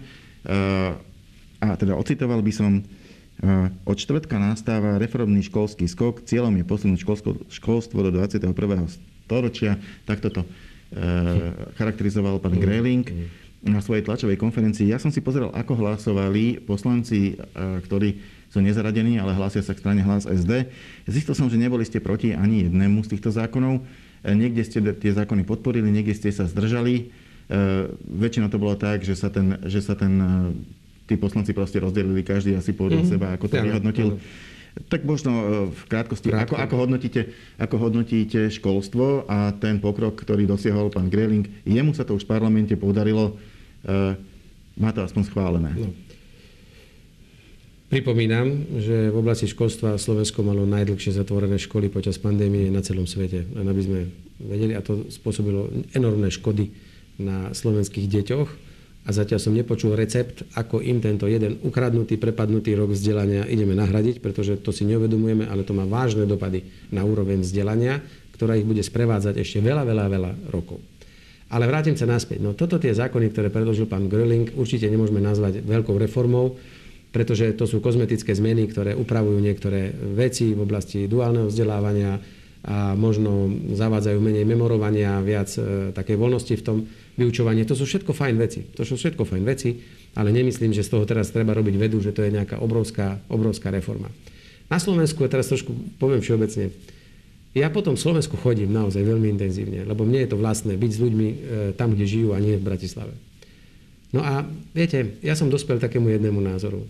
A 1.59 1.67
teda 1.79 1.95
ocitoval 1.95 2.43
by 2.43 2.53
som 2.53 2.83
od 3.83 3.97
čtvrtka 3.99 4.39
nastáva 4.39 4.95
reformný 4.95 5.43
školský 5.43 5.91
skok. 5.91 6.23
Cieľom 6.23 6.55
je 6.55 6.63
posunúť 6.63 6.99
školsko, 7.03 7.29
školstvo 7.51 7.99
do 8.07 8.11
21. 8.15 8.55
storočia. 9.27 9.75
Takto 10.07 10.31
to 10.31 10.41
e, 10.41 10.47
charakterizoval 11.75 12.39
pán 12.39 12.55
Greling 12.55 13.03
na 13.65 13.83
svojej 13.83 14.07
tlačovej 14.07 14.39
konferencii. 14.39 14.87
Ja 14.87 15.01
som 15.01 15.11
si 15.11 15.19
pozrel, 15.19 15.51
ako 15.51 15.75
hlasovali 15.75 16.63
poslanci, 16.63 17.35
e, 17.35 17.83
ktorí 17.83 18.23
sú 18.47 18.63
nezaradení, 18.63 19.19
ale 19.19 19.35
hlásia 19.35 19.59
sa 19.59 19.75
k 19.75 19.83
strane 19.83 19.99
hlas 19.99 20.23
SD. 20.23 20.71
Zistil 21.03 21.35
som, 21.35 21.51
že 21.51 21.59
neboli 21.59 21.83
ste 21.83 21.99
proti 21.99 22.31
ani 22.31 22.71
jednému 22.71 23.03
z 23.03 23.17
týchto 23.17 23.35
zákonov. 23.35 23.83
E, 24.25 24.33
niekde 24.33 24.65
ste 24.65 24.81
tie 24.81 25.11
zákony 25.13 25.45
podporili, 25.45 25.93
niekde 25.93 26.17
ste 26.17 26.33
sa 26.33 26.49
zdržali. 26.49 27.13
Väčšinou 28.09 28.49
to 28.49 28.57
bolo 28.57 28.73
tak, 28.73 29.05
že 29.05 29.13
sa 29.13 29.29
ten, 29.29 29.61
že 29.69 29.77
sa 29.77 29.93
ten 29.93 30.17
tí 31.05 31.15
poslanci 31.15 31.53
proste 31.53 31.77
rozdelili 31.77 32.25
každý 32.25 32.57
asi 32.57 32.73
podľa 32.73 33.05
mm-hmm. 33.05 33.13
seba, 33.13 33.27
ako 33.37 33.45
to 33.45 33.55
ja, 33.61 33.63
vyhodnotil. 33.63 34.07
Ja. 34.17 34.19
Tak 34.91 35.01
možno 35.07 35.31
e, 35.31 35.45
v 35.71 35.81
krátkosti, 35.87 36.33
ako, 36.35 36.59
ako, 36.59 36.75
hodnotíte, 36.75 37.31
ako 37.55 37.75
hodnotíte 37.79 38.51
školstvo 38.51 39.29
a 39.29 39.55
ten 39.55 39.79
pokrok, 39.79 40.19
ktorý 40.19 40.49
dosiahol 40.49 40.91
pán 40.91 41.07
Greling, 41.07 41.47
jemu 41.63 41.95
sa 41.95 42.03
to 42.03 42.17
už 42.17 42.27
v 42.27 42.31
parlamente 42.35 42.75
podarilo, 42.75 43.39
uh, 43.87 44.19
má 44.75 44.91
to 44.91 44.99
aspoň 44.99 45.23
schválené. 45.31 45.71
No. 45.79 45.95
Pripomínam, 47.85 48.65
že 48.81 49.13
v 49.13 49.17
oblasti 49.21 49.45
školstva 49.45 50.01
Slovensko 50.01 50.41
malo 50.41 50.65
najdlhšie 50.65 51.13
zatvorené 51.13 51.61
školy 51.61 51.93
počas 51.93 52.17
pandémie 52.17 52.73
na 52.73 52.81
celom 52.81 53.05
svete. 53.05 53.45
Len 53.45 53.65
aby 53.65 53.81
sme 53.85 53.99
vedeli, 54.41 54.73
a 54.73 54.81
to 54.81 55.05
spôsobilo 55.13 55.69
enormné 55.93 56.33
škody 56.33 56.73
na 57.21 57.53
slovenských 57.53 58.09
deťoch. 58.09 58.49
A 59.05 59.13
zatiaľ 59.13 59.37
som 59.37 59.53
nepočul 59.53 59.93
recept, 59.93 60.41
ako 60.57 60.81
im 60.81 60.97
tento 60.97 61.29
jeden 61.29 61.61
ukradnutý, 61.61 62.17
prepadnutý 62.17 62.73
rok 62.73 62.89
vzdelania 62.89 63.45
ideme 63.45 63.77
nahradiť, 63.77 64.17
pretože 64.17 64.57
to 64.65 64.73
si 64.73 64.81
neuvedomujeme, 64.89 65.45
ale 65.45 65.61
to 65.61 65.77
má 65.77 65.85
vážne 65.85 66.25
dopady 66.25 66.65
na 66.89 67.05
úroveň 67.05 67.45
vzdelania, 67.45 68.01
ktorá 68.33 68.57
ich 68.57 68.65
bude 68.65 68.81
sprevádzať 68.81 69.37
ešte 69.37 69.61
veľa, 69.61 69.85
veľa, 69.85 70.05
veľa 70.09 70.31
rokov. 70.49 70.81
Ale 71.53 71.69
vrátim 71.69 71.93
sa 71.93 72.09
naspäť. 72.09 72.41
No 72.41 72.57
toto 72.57 72.81
tie 72.81 72.97
zákony, 72.97 73.29
ktoré 73.29 73.53
predložil 73.53 73.85
pán 73.85 74.09
Gröling, 74.09 74.57
určite 74.57 74.89
nemôžeme 74.89 75.21
nazvať 75.21 75.61
veľkou 75.61 75.93
reformou, 76.01 76.57
pretože 77.15 77.55
to 77.55 77.63
sú 77.63 77.79
kozmetické 77.79 78.35
zmeny, 78.35 78.67
ktoré 78.67 78.91
upravujú 78.91 79.39
niektoré 79.39 79.95
veci 79.95 80.51
v 80.51 80.67
oblasti 80.67 81.07
duálneho 81.07 81.47
vzdelávania 81.47 82.19
a 82.65 82.91
možno 82.97 83.47
zavádzajú 83.77 84.17
menej 84.19 84.43
memorovania, 84.43 85.21
viac 85.21 85.47
e, 85.55 85.93
takej 85.95 86.17
voľnosti 86.17 86.53
v 86.59 86.65
tom 86.65 86.77
vyučovaní. 87.15 87.61
To 87.63 87.77
sú 87.77 87.85
všetko 87.85 88.11
fajn 88.11 88.35
veci. 88.41 88.65
To 88.73 88.81
sú 88.81 88.97
všetko 88.97 89.21
fajn 89.21 89.43
veci, 89.45 89.79
ale 90.17 90.33
nemyslím, 90.33 90.73
že 90.73 90.81
z 90.81 90.97
toho 90.97 91.05
teraz 91.05 91.29
treba 91.29 91.53
robiť 91.53 91.77
vedu, 91.77 92.01
že 92.01 92.11
to 92.11 92.25
je 92.25 92.33
nejaká 92.33 92.57
obrovská, 92.59 93.21
obrovská 93.29 93.69
reforma. 93.69 94.09
Na 94.65 94.81
Slovensku, 94.81 95.21
a 95.21 95.29
teraz 95.29 95.47
trošku 95.47 95.71
poviem 96.01 96.25
všeobecne, 96.25 96.73
ja 97.53 97.69
potom 97.69 97.95
v 97.95 98.01
Slovensku 98.01 98.35
chodím 98.35 98.73
naozaj 98.73 99.05
veľmi 99.05 99.29
intenzívne, 99.29 99.85
lebo 99.85 100.03
mne 100.03 100.25
je 100.25 100.29
to 100.33 100.41
vlastné 100.41 100.73
byť 100.75 100.91
s 100.91 100.99
ľuďmi 100.99 101.27
e, 101.29 101.35
tam, 101.77 101.93
kde 101.93 102.03
žijú 102.09 102.33
a 102.33 102.41
nie 102.41 102.57
v 102.57 102.65
Bratislave. 102.65 103.13
No 104.09 104.25
a 104.25 104.41
viete, 104.73 105.21
ja 105.21 105.37
som 105.37 105.53
dospel 105.53 105.77
takému 105.77 106.09
jednému 106.09 106.41
názoru, 106.41 106.81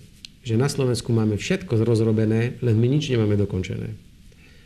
že 0.45 0.53
na 0.55 0.69
Slovensku 0.69 1.10
máme 1.10 1.41
všetko 1.41 1.81
rozrobené, 1.81 2.62
len 2.62 2.75
my 2.77 2.88
nič 2.88 3.10
nemáme 3.10 3.34
dokončené. 3.34 3.97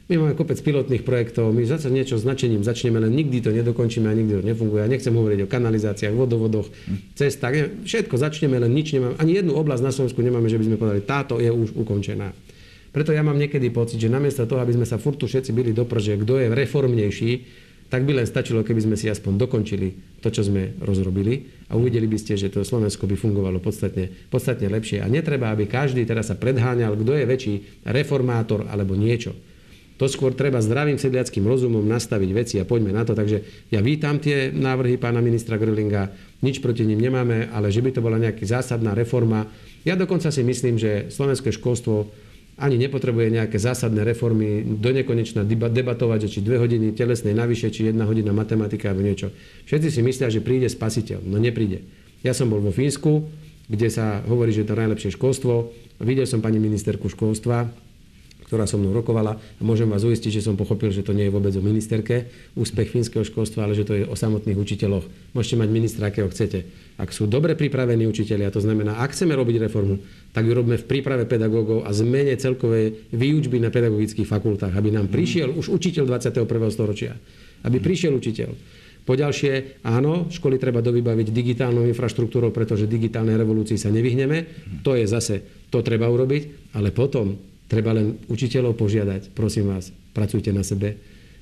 My 0.10 0.18
máme 0.18 0.34
kopec 0.34 0.58
pilotných 0.60 1.06
projektov, 1.06 1.54
my 1.54 1.62
zase 1.70 1.88
niečo 1.94 2.18
s 2.18 2.26
značením 2.26 2.66
začneme, 2.66 2.98
len 2.98 3.14
nikdy 3.14 3.46
to 3.46 3.54
nedokončíme 3.54 4.10
a 4.10 4.18
nikdy 4.18 4.42
to 4.42 4.44
nefunguje. 4.44 4.82
Ja 4.82 4.90
nechcem 4.90 5.14
hovoriť 5.14 5.46
o 5.46 5.48
kanalizáciách, 5.48 6.18
vodovodoch, 6.18 6.66
cestách, 7.14 7.86
všetko 7.86 8.18
začneme, 8.18 8.58
len 8.58 8.74
nič 8.74 8.98
nemáme. 8.98 9.16
Ani 9.22 9.38
jednu 9.38 9.54
oblasť 9.54 9.86
na 9.86 9.94
Slovensku 9.94 10.26
nemáme, 10.26 10.50
že 10.50 10.58
by 10.58 10.66
sme 10.66 10.82
povedali, 10.82 11.02
táto 11.06 11.38
je 11.38 11.54
už 11.54 11.78
ukončená. 11.78 12.34
Preto 12.90 13.14
ja 13.14 13.22
mám 13.22 13.38
niekedy 13.38 13.70
pocit, 13.70 14.02
že 14.02 14.10
namiesto 14.10 14.50
toho, 14.50 14.66
aby 14.66 14.74
sme 14.74 14.90
sa 14.90 14.98
furtu 14.98 15.30
všetci 15.30 15.54
byli 15.54 15.78
do 15.78 15.86
prže, 15.86 16.18
kto 16.26 16.42
je 16.42 16.48
reformnejší, 16.58 17.32
tak 17.90 18.06
by 18.06 18.22
len 18.22 18.28
stačilo, 18.30 18.62
keby 18.62 18.86
sme 18.86 18.96
si 18.96 19.10
aspoň 19.10 19.34
dokončili 19.42 20.22
to, 20.22 20.30
čo 20.30 20.46
sme 20.46 20.78
rozrobili 20.78 21.66
a 21.68 21.76
uvideli 21.76 22.06
by 22.06 22.18
ste, 22.22 22.38
že 22.38 22.54
to 22.54 22.62
Slovensko 22.62 23.10
by 23.10 23.18
fungovalo 23.18 23.58
podstatne, 23.58 24.14
podstatne 24.30 24.70
lepšie. 24.70 25.02
A 25.02 25.10
netreba, 25.10 25.50
aby 25.50 25.66
každý 25.66 26.06
teraz 26.06 26.30
sa 26.30 26.38
predháňal, 26.38 26.94
kto 26.94 27.12
je 27.18 27.26
väčší 27.26 27.56
reformátor 27.90 28.70
alebo 28.70 28.94
niečo. 28.94 29.34
To 30.00 30.08
skôr 30.08 30.32
treba 30.32 30.64
zdravým 30.64 30.96
sedliackým 30.96 31.44
rozumom 31.44 31.84
nastaviť 31.84 32.30
veci 32.32 32.56
a 32.56 32.64
poďme 32.64 32.96
na 32.96 33.04
to. 33.04 33.12
Takže 33.12 33.68
ja 33.68 33.84
vítam 33.84 34.16
tie 34.16 34.48
návrhy 34.48 34.96
pána 34.96 35.20
ministra 35.20 35.60
Grölinga, 35.60 36.08
nič 36.40 36.64
proti 36.64 36.88
nim 36.88 36.96
nemáme, 36.96 37.52
ale 37.52 37.68
že 37.68 37.84
by 37.84 37.92
to 37.92 38.00
bola 38.00 38.16
nejaká 38.16 38.48
zásadná 38.48 38.96
reforma. 38.96 39.52
Ja 39.84 40.00
dokonca 40.00 40.32
si 40.32 40.40
myslím, 40.40 40.80
že 40.80 41.12
slovenské 41.12 41.52
školstvo 41.52 42.08
ani 42.60 42.76
nepotrebuje 42.76 43.32
nejaké 43.32 43.56
zásadné 43.56 44.04
reformy, 44.04 44.62
do 44.68 44.92
nekonečna 44.92 45.48
debatovať, 45.48 46.28
či 46.28 46.44
dve 46.44 46.60
hodiny 46.60 46.92
telesnej 46.92 47.32
navyše, 47.32 47.72
či 47.72 47.88
jedna 47.88 48.04
hodina 48.04 48.36
matematika 48.36 48.92
alebo 48.92 49.08
niečo. 49.08 49.32
Všetci 49.66 49.88
si 49.90 50.00
myslia, 50.04 50.28
že 50.28 50.44
príde 50.44 50.68
spasiteľ. 50.68 51.24
No 51.24 51.40
nepríde. 51.40 51.88
Ja 52.20 52.36
som 52.36 52.52
bol 52.52 52.60
vo 52.60 52.76
Fínsku, 52.76 53.32
kde 53.72 53.88
sa 53.88 54.20
hovorí, 54.28 54.52
že 54.52 54.68
je 54.68 54.70
to 54.70 54.76
najlepšie 54.76 55.16
školstvo. 55.16 55.72
Videl 56.04 56.28
som 56.28 56.44
pani 56.44 56.60
ministerku 56.60 57.08
školstva, 57.08 57.72
ktorá 58.50 58.66
so 58.66 58.82
mnou 58.82 58.98
rokovala 58.98 59.38
a 59.38 59.62
môžem 59.62 59.86
vás 59.86 60.02
uistiť, 60.02 60.42
že 60.42 60.46
som 60.50 60.58
pochopil, 60.58 60.90
že 60.90 61.06
to 61.06 61.14
nie 61.14 61.30
je 61.30 61.36
vôbec 61.38 61.54
o 61.54 61.62
ministerke, 61.62 62.34
úspech 62.58 62.90
fínskeho 62.90 63.22
školstva, 63.22 63.70
ale 63.70 63.78
že 63.78 63.86
to 63.86 63.94
je 63.94 64.10
o 64.10 64.18
samotných 64.18 64.58
učiteľoch. 64.58 65.06
Môžete 65.38 65.62
mať 65.62 65.70
ministra, 65.70 66.10
akého 66.10 66.26
chcete. 66.34 66.66
Ak 66.98 67.14
sú 67.14 67.30
dobre 67.30 67.54
pripravení 67.54 68.10
učiteľia, 68.10 68.50
to 68.50 68.58
znamená, 68.58 68.98
ak 69.06 69.14
chceme 69.14 69.38
robiť 69.38 69.70
reformu, 69.70 70.02
tak 70.30 70.46
ju 70.46 70.54
robíme 70.54 70.78
v 70.78 70.86
príprave 70.86 71.26
pedagógov 71.26 71.86
a 71.86 71.92
zmene 71.94 72.38
celkovej 72.38 73.10
výučby 73.14 73.58
na 73.58 73.74
pedagogických 73.74 74.30
fakultách, 74.30 74.74
aby 74.74 74.94
nám 74.94 75.10
prišiel 75.10 75.54
už 75.54 75.74
učiteľ 75.74 76.06
21. 76.06 76.46
storočia. 76.70 77.18
Aby 77.66 77.82
prišiel 77.82 78.14
učiteľ. 78.16 78.50
Poďalšie, 79.04 79.82
áno, 79.90 80.30
školy 80.30 80.62
treba 80.62 80.86
dovybaviť 80.86 81.34
digitálnou 81.34 81.90
infraštruktúrou, 81.90 82.54
pretože 82.54 82.86
digitálnej 82.86 83.42
revolúcii 83.42 83.80
sa 83.80 83.90
nevyhneme. 83.90 84.46
To 84.86 84.94
je 84.94 85.10
zase, 85.10 85.66
to 85.74 85.82
treba 85.82 86.06
urobiť, 86.06 86.74
ale 86.78 86.94
potom 86.94 87.50
Treba 87.70 87.94
len 87.94 88.18
učiteľov 88.26 88.74
požiadať, 88.74 89.38
prosím 89.38 89.70
vás, 89.70 89.94
pracujte 90.18 90.50
na 90.50 90.66
sebe, 90.66 90.98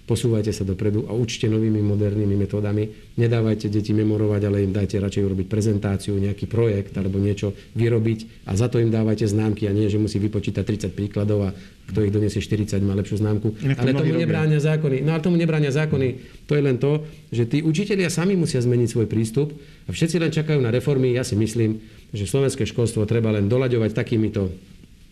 posúvajte 0.08 0.56
sa 0.56 0.64
dopredu 0.64 1.04
a 1.06 1.12
učte 1.12 1.52
novými 1.52 1.84
modernými 1.84 2.40
metódami. 2.40 2.88
Nedávajte 3.20 3.68
deti 3.68 3.92
memorovať, 3.92 4.42
ale 4.48 4.64
im 4.64 4.72
dajte 4.72 5.04
radšej 5.04 5.24
urobiť 5.28 5.48
prezentáciu, 5.52 6.16
nejaký 6.16 6.48
projekt 6.48 6.96
alebo 6.96 7.20
niečo 7.20 7.52
vyrobiť 7.76 8.48
a 8.48 8.56
za 8.56 8.72
to 8.72 8.80
im 8.80 8.88
dávajte 8.88 9.28
známky 9.28 9.68
a 9.68 9.76
nie, 9.76 9.92
že 9.92 10.00
musí 10.00 10.16
vypočítať 10.24 10.64
30 10.64 10.96
príkladov 10.96 11.52
a 11.52 11.54
kto 11.92 12.08
ich 12.08 12.16
donesie 12.16 12.40
40 12.40 12.80
má 12.88 12.96
lepšiu 12.96 13.20
známku. 13.20 13.60
Ale 13.76 13.92
tomu 13.92 14.16
nebránia 14.16 14.64
zákony. 14.64 15.04
No 15.04 15.12
ale 15.12 15.22
tomu 15.22 15.36
nebránia 15.36 15.76
zákony. 15.76 16.08
To 16.48 16.56
je 16.56 16.64
len 16.64 16.80
to, 16.80 17.04
že 17.28 17.44
tí 17.44 17.60
učitelia 17.60 18.08
sami 18.08 18.40
musia 18.40 18.64
zmeniť 18.64 18.88
svoj 18.88 19.08
prístup 19.12 19.52
a 19.88 19.90
všetci 19.92 20.24
len 20.24 20.32
čakajú 20.32 20.64
na 20.64 20.72
reformy. 20.72 21.12
Ja 21.12 21.28
si 21.28 21.36
myslím, 21.36 21.84
že 22.16 22.24
slovenské 22.24 22.64
školstvo 22.64 23.04
treba 23.04 23.36
len 23.36 23.52
doľaďovať 23.52 23.92
takýmito 23.92 24.56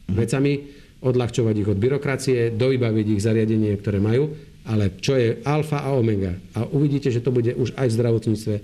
vecami 0.07 0.83
odľahčovať 1.03 1.55
ich 1.59 1.69
od 1.69 1.77
byrokracie, 1.77 2.39
dovybaviť 2.55 3.05
ich 3.13 3.21
zariadenie, 3.21 3.75
ktoré 3.77 3.99
majú, 3.99 4.31
ale 4.65 4.97
čo 4.97 5.13
je 5.13 5.39
alfa 5.45 5.85
a 5.85 5.93
omega. 5.93 6.33
A 6.57 6.65
uvidíte, 6.65 7.13
že 7.13 7.21
to 7.21 7.29
bude 7.29 7.53
už 7.53 7.77
aj 7.77 7.87
v 7.89 7.95
zdravotníctve, 8.01 8.55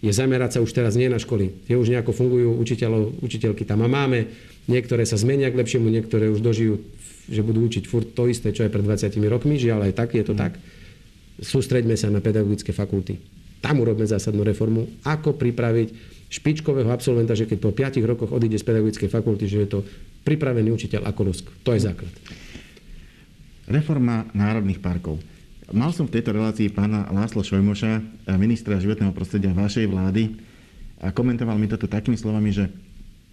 je 0.00 0.12
zamerať 0.12 0.56
sa 0.56 0.64
už 0.64 0.72
teraz 0.72 0.96
nie 0.96 1.12
na 1.12 1.20
školy. 1.20 1.52
Tie 1.68 1.76
už 1.76 1.92
nejako 1.92 2.16
fungujú, 2.16 2.56
učiteľov, 2.56 3.20
učiteľky 3.20 3.68
tam 3.68 3.84
a 3.84 3.88
máme, 3.88 4.32
niektoré 4.64 5.04
sa 5.04 5.20
zmenia 5.20 5.52
k 5.52 5.60
lepšiemu, 5.60 5.92
niektoré 5.92 6.32
už 6.32 6.40
dožijú, 6.40 6.80
že 7.28 7.44
budú 7.44 7.68
učiť 7.68 7.84
furt 7.84 8.08
to 8.16 8.24
isté, 8.24 8.56
čo 8.56 8.64
aj 8.64 8.72
pred 8.72 8.84
20 8.84 9.12
rokmi, 9.28 9.60
žiaľ 9.60 9.92
aj 9.92 9.92
tak, 9.92 10.16
je 10.16 10.24
to 10.24 10.32
tak. 10.32 10.56
Sústreďme 11.40 12.00
sa 12.00 12.08
na 12.08 12.24
pedagogické 12.24 12.72
fakulty. 12.72 13.20
Tam 13.60 13.76
urobme 13.76 14.08
zásadnú 14.08 14.40
reformu, 14.40 14.88
ako 15.04 15.36
pripraviť 15.36 15.88
špičkového 16.32 16.88
absolventa, 16.88 17.36
že 17.36 17.44
keď 17.44 17.58
po 17.60 17.76
5 17.76 18.00
rokoch 18.08 18.32
odíde 18.32 18.56
z 18.56 18.64
pedagogickej 18.64 19.10
fakulty, 19.12 19.44
že 19.44 19.58
je 19.66 19.68
to 19.68 19.78
pripravený 20.24 20.72
učiteľ 20.72 21.04
ako 21.12 21.20
Rusk. 21.28 21.46
To 21.68 21.76
je 21.76 21.80
základ. 21.84 22.12
Reforma 23.68 24.24
národných 24.32 24.80
parkov. 24.80 25.20
Mal 25.70 25.94
som 25.94 26.02
v 26.02 26.18
tejto 26.18 26.34
relácii 26.34 26.66
pána 26.74 27.06
Láslo 27.14 27.46
Šojmoša, 27.46 28.02
ministra 28.42 28.82
životného 28.82 29.14
prostredia 29.14 29.54
vašej 29.54 29.86
vlády, 29.86 30.34
a 30.98 31.14
komentoval 31.14 31.54
mi 31.62 31.70
toto 31.70 31.86
takými 31.86 32.18
slovami, 32.18 32.50
že 32.50 32.74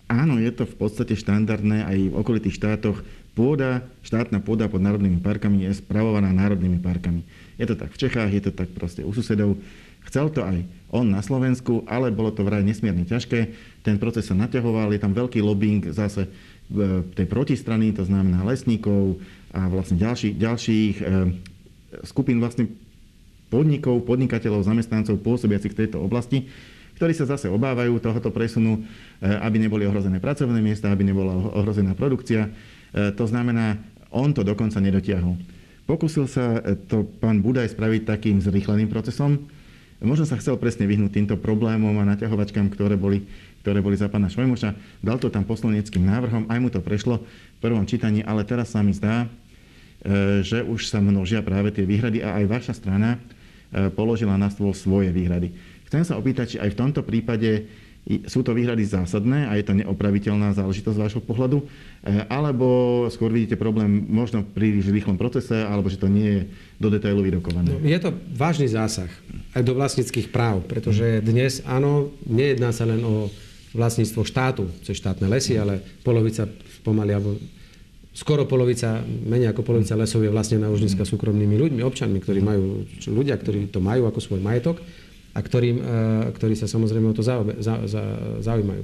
áno, 0.06 0.38
je 0.38 0.54
to 0.54 0.69
v 0.69 0.76
podstate 0.78 1.17
štandardné 1.17 1.89
aj 1.89 1.97
v 1.97 2.13
okolitých 2.13 2.62
štátoch. 2.62 3.02
Pôda, 3.34 3.89
štátna 4.06 4.38
pôda 4.38 4.69
pod 4.69 4.86
národnými 4.86 5.17
parkami 5.17 5.65
je 5.65 5.82
spravovaná 5.82 6.30
národnými 6.30 6.78
parkami. 6.78 7.26
Je 7.58 7.65
to 7.65 7.73
tak 7.73 7.89
v 7.89 8.02
Čechách, 8.06 8.30
je 8.30 8.43
to 8.45 8.52
tak 8.54 8.69
proste 8.69 9.02
u 9.02 9.10
susedov. 9.10 9.58
Chcel 10.06 10.30
to 10.30 10.45
aj 10.45 10.62
on 10.93 11.10
na 11.10 11.26
Slovensku, 11.26 11.89
ale 11.89 12.13
bolo 12.13 12.30
to 12.30 12.45
vraj 12.45 12.62
nesmierne 12.62 13.02
ťažké. 13.02 13.39
Ten 13.82 13.97
proces 13.97 14.30
sa 14.30 14.38
naťahoval, 14.38 14.93
je 14.93 15.02
tam 15.02 15.17
veľký 15.17 15.41
lobbying 15.41 15.89
zase 15.89 16.30
tej 17.17 17.26
protistrany, 17.26 17.97
to 17.97 18.06
znamená 18.06 18.45
lesníkov 18.45 19.17
a 19.58 19.65
vlastne 19.67 19.97
ďalší, 19.97 20.38
ďalších 20.38 20.95
e, 21.00 21.04
skupín 22.04 22.41
vlastne 22.41 22.71
podnikov, 23.47 24.04
podnikateľov, 24.04 24.67
zamestnancov 24.67 25.23
pôsobiacich 25.23 25.71
v 25.71 25.80
tejto 25.86 26.04
oblasti, 26.04 26.52
ktorí 27.00 27.13
sa 27.13 27.30
zase 27.30 27.47
obávajú 27.47 28.02
tohoto 28.02 28.34
presunu, 28.34 28.82
e, 29.21 29.30
aby 29.30 29.62
neboli 29.62 29.86
ohrozené 29.86 30.17
pracovné 30.17 30.60
miesta, 30.60 30.89
aby 30.89 31.06
nebola 31.06 31.32
ohrozená 31.32 31.93
produkcia. 31.93 32.50
E, 32.50 33.13
to 33.13 33.23
znamená, 33.30 33.78
on 34.12 34.34
to 34.34 34.41
dokonca 34.41 34.82
nedotiahol. 34.82 35.38
Pokúsil 35.88 36.28
sa 36.28 36.60
to 36.91 37.08
pán 37.23 37.39
Budaj 37.39 37.71
spraviť 37.71 38.02
takým 38.04 38.43
zrýchleným 38.43 38.91
procesom. 38.91 39.47
Možno 40.04 40.28
sa 40.28 40.36
chcel 40.36 40.60
presne 40.60 40.84
vyhnúť 40.84 41.15
týmto 41.15 41.36
problémom 41.39 41.95
a 41.95 42.04
naťahovačkám, 42.04 42.67
ktoré 42.76 43.00
boli 43.00 43.23
ktoré 43.67 43.84
boli 43.84 44.00
za 44.00 44.08
pána 44.08 44.32
Švojmoša. 44.32 45.04
Dal 45.04 45.19
to 45.19 45.28
tam 45.28 45.43
poslaneckým 45.43 46.08
návrhom, 46.08 46.47
aj 46.47 46.60
mu 46.63 46.71
to 46.71 46.80
prešlo 46.80 47.19
v 47.19 47.60
prvom 47.60 47.84
čítaní, 47.84 48.23
ale 48.23 48.47
teraz 48.47 48.71
sa 48.71 48.80
mi 48.80 48.95
zdá, 48.95 49.28
e, 49.28 49.28
že 50.43 50.63
už 50.63 50.88
sa 50.88 51.04
množia 51.04 51.43
práve 51.43 51.74
tie 51.76 51.84
výhrady 51.84 52.24
a 52.24 52.39
aj 52.39 52.46
vaša 52.48 52.74
strana 52.80 53.17
e, 53.17 53.91
položila 53.91 54.39
na 54.39 54.48
stôl 54.48 54.72
svoje 54.72 55.12
výhrady. 55.12 55.52
Chcem 55.88 56.04
sa 56.08 56.15
opýtať, 56.15 56.56
či 56.56 56.58
aj 56.63 56.72
v 56.72 56.80
tomto 56.80 57.02
prípade 57.04 57.67
sú 58.24 58.39
to 58.39 58.56
výhrady 58.56 58.88
zásadné 58.88 59.52
a 59.52 59.60
je 59.60 59.67
to 59.67 59.76
neopraviteľná 59.76 60.56
záležitosť 60.56 60.96
z 60.96 61.04
vášho 61.04 61.22
pohľadu, 61.28 61.60
e, 61.60 61.65
alebo 62.32 62.67
skôr 63.12 63.28
vidíte 63.28 63.60
problém 63.60 64.08
možno 64.08 64.48
pri 64.48 64.80
rýchlom 64.80 65.20
procese, 65.20 65.60
alebo 65.67 65.91
že 65.91 66.00
to 66.00 66.08
nie 66.08 66.39
je 66.39 66.41
do 66.80 66.88
detailu 66.88 67.20
vyrokované? 67.20 67.76
No, 67.76 67.84
je 67.84 68.00
to 68.00 68.15
vážny 68.32 68.72
zásah 68.72 69.12
aj 69.52 69.63
do 69.65 69.76
vlastnických 69.76 70.32
práv, 70.32 70.63
pretože 70.63 71.20
dnes 71.20 71.60
áno, 71.67 72.15
nejedná 72.24 72.72
sa 72.72 72.88
len 72.88 73.04
o 73.04 73.28
vlastníctvo 73.76 74.24
štátu, 74.24 74.72
cez 74.88 74.96
štátne 74.96 75.28
lesy, 75.28 75.60
ale 75.60 75.84
polovica 76.08 76.48
pomaly, 76.88 77.12
alebo 77.12 77.36
skoro 78.17 78.49
polovica, 78.49 79.06
menej 79.06 79.53
ako 79.53 79.62
polovica 79.62 79.93
lesov 79.93 80.25
je 80.25 80.34
vlastne 80.34 80.58
na 80.58 80.73
už 80.73 80.82
dneska 80.82 81.06
súkromnými 81.06 81.53
ľuďmi, 81.53 81.86
občanmi, 81.86 82.17
ktorí 82.17 82.41
majú, 82.41 82.82
ľudia, 83.13 83.38
ktorí 83.38 83.69
to 83.69 83.77
majú 83.77 84.10
ako 84.10 84.17
svoj 84.17 84.41
majetok 84.41 84.82
a 85.38 85.39
ktorým, 85.45 85.77
e, 85.77 85.84
ktorí 86.34 86.58
sa 86.58 86.65
samozrejme 86.65 87.13
o 87.13 87.17
to 87.17 87.21
zaujímajú. 88.41 88.84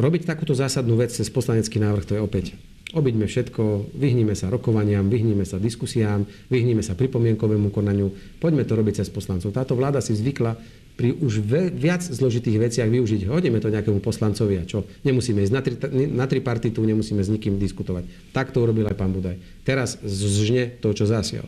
Robiť 0.00 0.22
takúto 0.24 0.56
zásadnú 0.56 0.96
vec 0.96 1.12
cez 1.12 1.28
poslanecký 1.28 1.76
návrh, 1.76 2.08
to 2.08 2.16
je 2.16 2.24
opäť 2.24 2.56
Obyďme 2.88 3.28
všetko, 3.28 3.92
vyhníme 4.00 4.32
sa 4.32 4.48
rokovaniam, 4.48 5.12
vyhníme 5.12 5.44
sa 5.44 5.60
diskusiám, 5.60 6.24
vyhníme 6.48 6.80
sa 6.80 6.96
pripomienkovému 6.96 7.68
konaniu. 7.68 8.08
Poďme 8.40 8.64
to 8.64 8.80
robiť 8.80 9.04
cez 9.04 9.12
poslancov. 9.12 9.52
Táto 9.52 9.76
vláda 9.76 10.00
si 10.00 10.16
zvykla 10.16 10.56
pri 10.98 11.14
už 11.14 11.46
ve, 11.46 11.70
viac 11.70 12.02
zložitých 12.02 12.58
veciach 12.58 12.90
využiť. 12.90 13.30
Hodíme 13.30 13.62
to 13.62 13.70
nejakému 13.70 14.02
poslancovi 14.02 14.58
a 14.58 14.66
čo? 14.66 14.82
Nemusíme 15.06 15.46
ísť 15.46 15.54
na, 15.54 15.62
tri, 15.62 15.74
na 16.10 16.26
tripartitu, 16.26 16.82
nemusíme 16.82 17.22
s 17.22 17.30
nikým 17.30 17.54
diskutovať. 17.54 18.34
Tak 18.34 18.50
to 18.50 18.66
urobil 18.66 18.90
aj 18.90 18.98
pán 18.98 19.14
Budaj. 19.14 19.38
Teraz 19.62 19.94
zžne 20.02 20.74
to, 20.82 20.90
čo 20.90 21.06
zasial. 21.06 21.46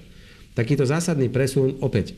Takýto 0.54 0.86
zásadný 0.86 1.26
presun 1.26 1.82
opäť. 1.82 2.14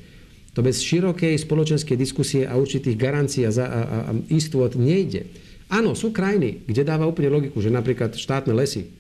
To 0.53 0.61
bez 0.61 0.85
širokej 0.85 1.33
spoločenskej 1.41 1.97
diskusie 1.97 2.45
a 2.45 2.61
určitých 2.61 3.01
garancií 3.01 3.49
a, 3.49 3.53
a, 3.57 3.65
a, 3.65 3.81
a 3.81 4.11
istôt 4.29 4.69
nejde. 4.77 5.33
Áno, 5.73 5.97
sú 5.97 6.13
krajiny, 6.13 6.69
kde 6.69 6.85
dáva 6.85 7.09
úplne 7.09 7.33
logiku, 7.33 7.65
že 7.65 7.73
napríklad 7.73 8.13
štátne 8.13 8.53
lesy, 8.53 8.93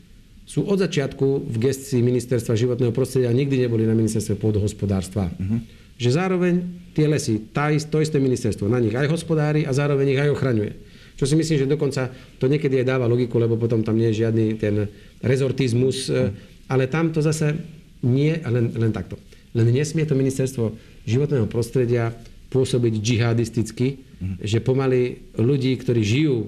sú 0.49 0.64
od 0.64 0.81
začiatku 0.81 1.45
v 1.45 1.57
gestii 1.68 2.01
ministerstva 2.01 2.57
životného 2.57 2.90
prostredia 2.97 3.29
a 3.29 3.37
nikdy 3.37 3.68
neboli 3.68 3.85
na 3.85 3.92
ministerstve 3.92 4.40
pôdohospodárstva. 4.40 5.29
Uh-huh. 5.29 5.61
Že 6.03 6.19
zároveň 6.19 6.55
tie 6.99 7.07
lesy, 7.07 7.38
tá, 7.55 7.71
to 7.71 8.03
isté 8.03 8.19
ministerstvo, 8.19 8.67
na 8.67 8.83
nich 8.83 8.91
aj 8.91 9.07
hospodári 9.07 9.62
a 9.62 9.71
zároveň 9.71 10.19
ich 10.19 10.23
aj 10.27 10.35
ochraňuje. 10.35 10.73
Čo 11.15 11.31
si 11.31 11.38
myslím, 11.38 11.62
že 11.62 11.71
dokonca 11.71 12.11
to 12.43 12.51
niekedy 12.51 12.83
aj 12.83 12.91
dáva 12.91 13.07
logiku, 13.07 13.38
lebo 13.38 13.55
potom 13.55 13.87
tam 13.87 13.95
nie 13.95 14.11
je 14.11 14.27
žiadny 14.27 14.59
ten 14.59 14.91
rezortizmus, 15.23 16.11
uh-huh. 16.11 16.35
ale 16.67 16.91
tam 16.91 17.15
to 17.15 17.23
zase 17.23 17.55
nie, 18.03 18.35
len, 18.43 18.75
len 18.75 18.91
takto. 18.91 19.15
Len 19.55 19.71
nesmie 19.71 20.03
to 20.03 20.19
ministerstvo 20.19 20.75
životného 21.07 21.47
prostredia 21.47 22.11
pôsobiť 22.51 22.99
džihadisticky, 22.99 23.88
uh-huh. 23.95 24.43
že 24.43 24.59
pomaly 24.59 25.23
ľudí, 25.38 25.79
ktorí 25.79 26.03
žijú 26.03 26.37
e, 26.43 26.47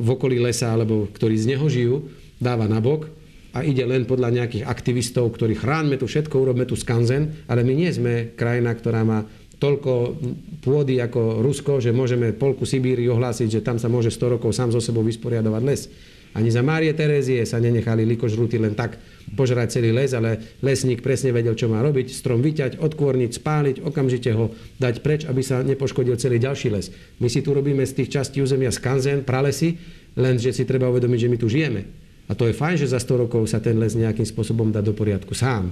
v 0.00 0.08
okolí 0.08 0.40
lesa 0.40 0.72
alebo 0.72 1.12
ktorí 1.12 1.36
z 1.36 1.52
neho 1.52 1.66
žijú, 1.68 2.08
dáva 2.40 2.64
nabok 2.64 3.12
a 3.52 3.60
ide 3.60 3.84
len 3.84 4.08
podľa 4.08 4.32
nejakých 4.32 4.64
aktivistov, 4.64 5.36
ktorí 5.36 5.56
chráňme 5.56 6.00
tu 6.00 6.08
všetko, 6.08 6.34
urobme 6.40 6.64
tu 6.64 6.72
skanzen, 6.72 7.44
ale 7.48 7.60
my 7.62 7.72
nie 7.76 7.90
sme 7.92 8.32
krajina, 8.32 8.72
ktorá 8.72 9.04
má 9.04 9.28
toľko 9.62 10.18
pôdy 10.58 10.98
ako 10.98 11.38
Rusko, 11.38 11.78
že 11.78 11.94
môžeme 11.94 12.34
polku 12.34 12.66
Sibíry 12.66 13.06
ohlásiť, 13.06 13.60
že 13.60 13.64
tam 13.64 13.78
sa 13.78 13.86
môže 13.86 14.10
100 14.10 14.34
rokov 14.40 14.50
sám 14.50 14.74
so 14.74 14.82
sebou 14.82 15.06
vysporiadovať 15.06 15.62
les. 15.62 15.82
Ani 16.32 16.48
za 16.48 16.64
Márie 16.64 16.96
Terézie 16.96 17.44
sa 17.44 17.60
nenechali 17.60 18.08
likožrúty 18.08 18.56
len 18.56 18.72
tak 18.72 18.96
požrať 19.36 19.78
celý 19.78 19.92
les, 19.92 20.16
ale 20.16 20.58
lesník 20.64 21.04
presne 21.04 21.28
vedel, 21.28 21.52
čo 21.52 21.68
má 21.68 21.84
robiť. 21.84 22.08
Strom 22.08 22.40
vyťať, 22.40 22.80
odkôrniť, 22.80 23.30
spáliť, 23.36 23.76
okamžite 23.84 24.32
ho 24.32 24.48
dať 24.80 25.04
preč, 25.04 25.28
aby 25.28 25.44
sa 25.44 25.60
nepoškodil 25.60 26.16
celý 26.16 26.40
ďalší 26.40 26.68
les. 26.72 26.88
My 27.20 27.28
si 27.28 27.44
tu 27.44 27.52
robíme 27.52 27.84
z 27.84 28.02
tých 28.02 28.16
častí 28.16 28.40
územia 28.40 28.72
skanzen, 28.72 29.28
pralesy, 29.28 29.76
lenže 30.16 30.56
si 30.56 30.64
treba 30.64 30.88
uvedomiť, 30.88 31.20
že 31.20 31.30
my 31.30 31.36
tu 31.36 31.46
žijeme. 31.52 32.01
A 32.32 32.36
to 32.38 32.48
je 32.48 32.56
fajn, 32.56 32.80
že 32.80 32.88
za 32.88 32.96
100 32.96 33.28
rokov 33.28 33.44
sa 33.44 33.60
ten 33.60 33.76
les 33.76 33.92
nejakým 33.92 34.24
spôsobom 34.24 34.72
dá 34.72 34.80
do 34.80 34.96
poriadku 34.96 35.36
sám. 35.36 35.68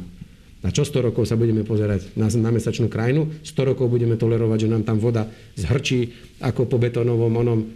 Na 0.60 0.68
čo 0.68 0.84
100 0.84 1.08
rokov 1.08 1.24
sa 1.24 1.40
budeme 1.40 1.64
pozerať 1.64 2.12
na, 2.20 2.28
na 2.28 2.52
mesačnú 2.52 2.92
krajinu? 2.92 3.32
100 3.40 3.72
rokov 3.72 3.88
budeme 3.88 4.20
tolerovať, 4.20 4.68
že 4.68 4.68
nám 4.68 4.84
tam 4.84 5.00
voda 5.00 5.24
zhrčí 5.56 6.12
ako 6.36 6.68
po 6.68 6.76
betonovom 6.76 7.32
onom 7.32 7.64
e, 7.64 7.66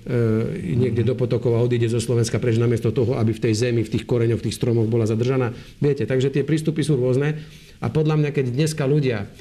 niekde 0.77 1.01
do 1.01 1.17
potokov 1.17 1.57
a 1.57 1.65
odíde 1.65 1.89
zo 1.89 1.97
Slovenska 1.97 2.37
preč 2.37 2.61
namiesto 2.61 2.93
toho, 2.93 3.17
aby 3.17 3.33
v 3.33 3.41
tej 3.41 3.57
zemi, 3.57 3.81
v 3.81 3.89
tých 3.89 4.05
koreňoch, 4.05 4.45
v 4.45 4.53
tých 4.53 4.61
stromoch 4.61 4.85
bola 4.85 5.09
zadržaná. 5.09 5.57
Viete, 5.81 6.05
takže 6.05 6.29
tie 6.29 6.45
prístupy 6.45 6.85
sú 6.85 7.01
rôzne. 7.01 7.41
A 7.81 7.89
podľa 7.89 8.21
mňa, 8.21 8.31
keď 8.37 8.53
dneska 8.53 8.85
ľudia 8.85 9.33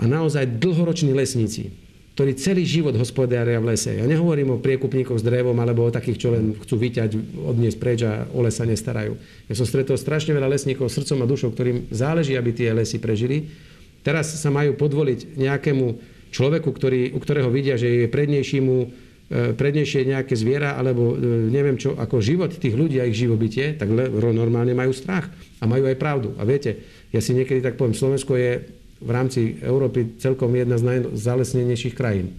a 0.00 0.02
naozaj 0.08 0.56
dlhoroční 0.56 1.12
lesníci 1.12 1.85
ktorí 2.16 2.32
celý 2.40 2.64
život 2.64 2.96
hospodária 2.96 3.60
v 3.60 3.76
lese. 3.76 3.92
Ja 3.92 4.08
nehovorím 4.08 4.56
o 4.56 4.62
priekupníkoch 4.64 5.20
s 5.20 5.26
drevom 5.28 5.52
alebo 5.60 5.84
o 5.84 5.92
takých, 5.92 6.16
čo 6.16 6.28
len 6.32 6.56
chcú 6.56 6.80
vyťať, 6.80 7.12
odniesť 7.44 7.76
preč 7.76 8.08
a 8.08 8.24
o 8.32 8.40
lesa 8.40 8.64
nestarajú. 8.64 9.20
Ja 9.52 9.54
som 9.54 9.68
stretol 9.68 10.00
strašne 10.00 10.32
veľa 10.32 10.48
lesníkov 10.48 10.88
srdcom 10.88 11.20
a 11.20 11.28
dušou, 11.28 11.52
ktorým 11.52 11.92
záleží, 11.92 12.32
aby 12.32 12.56
tie 12.56 12.72
lesy 12.72 12.96
prežili. 13.04 13.52
Teraz 14.00 14.32
sa 14.32 14.48
majú 14.48 14.72
podvoliť 14.80 15.36
nejakému 15.36 15.86
človeku, 16.32 16.72
ktorý, 16.72 17.12
u 17.12 17.20
ktorého 17.20 17.52
vidia, 17.52 17.76
že 17.76 18.08
je 18.08 18.08
prednejší 18.08 18.64
mu 18.64 18.88
e, 18.88 19.52
prednejšie 19.52 20.08
nejaké 20.08 20.40
zviera, 20.40 20.72
alebo 20.72 21.12
e, 21.12 21.52
neviem 21.52 21.76
čo, 21.76 22.00
ako 22.00 22.24
život 22.24 22.48
tých 22.48 22.80
ľudí 22.80 22.96
a 22.96 23.04
ich 23.04 23.20
živobytie, 23.20 23.76
tak 23.76 23.92
normálne 24.16 24.72
majú 24.72 24.96
strach 24.96 25.28
a 25.60 25.68
majú 25.68 25.84
aj 25.84 26.00
pravdu. 26.00 26.32
A 26.40 26.48
viete, 26.48 26.80
ja 27.12 27.20
si 27.20 27.36
niekedy 27.36 27.60
tak 27.60 27.76
poviem, 27.76 27.92
Slovensko 27.92 28.40
je 28.40 28.64
v 29.00 29.10
rámci 29.12 29.60
Európy 29.60 30.16
celkom 30.16 30.52
jedna 30.56 30.80
z 30.80 30.84
najzalesnenejších 30.84 31.94
krajín. 31.96 32.32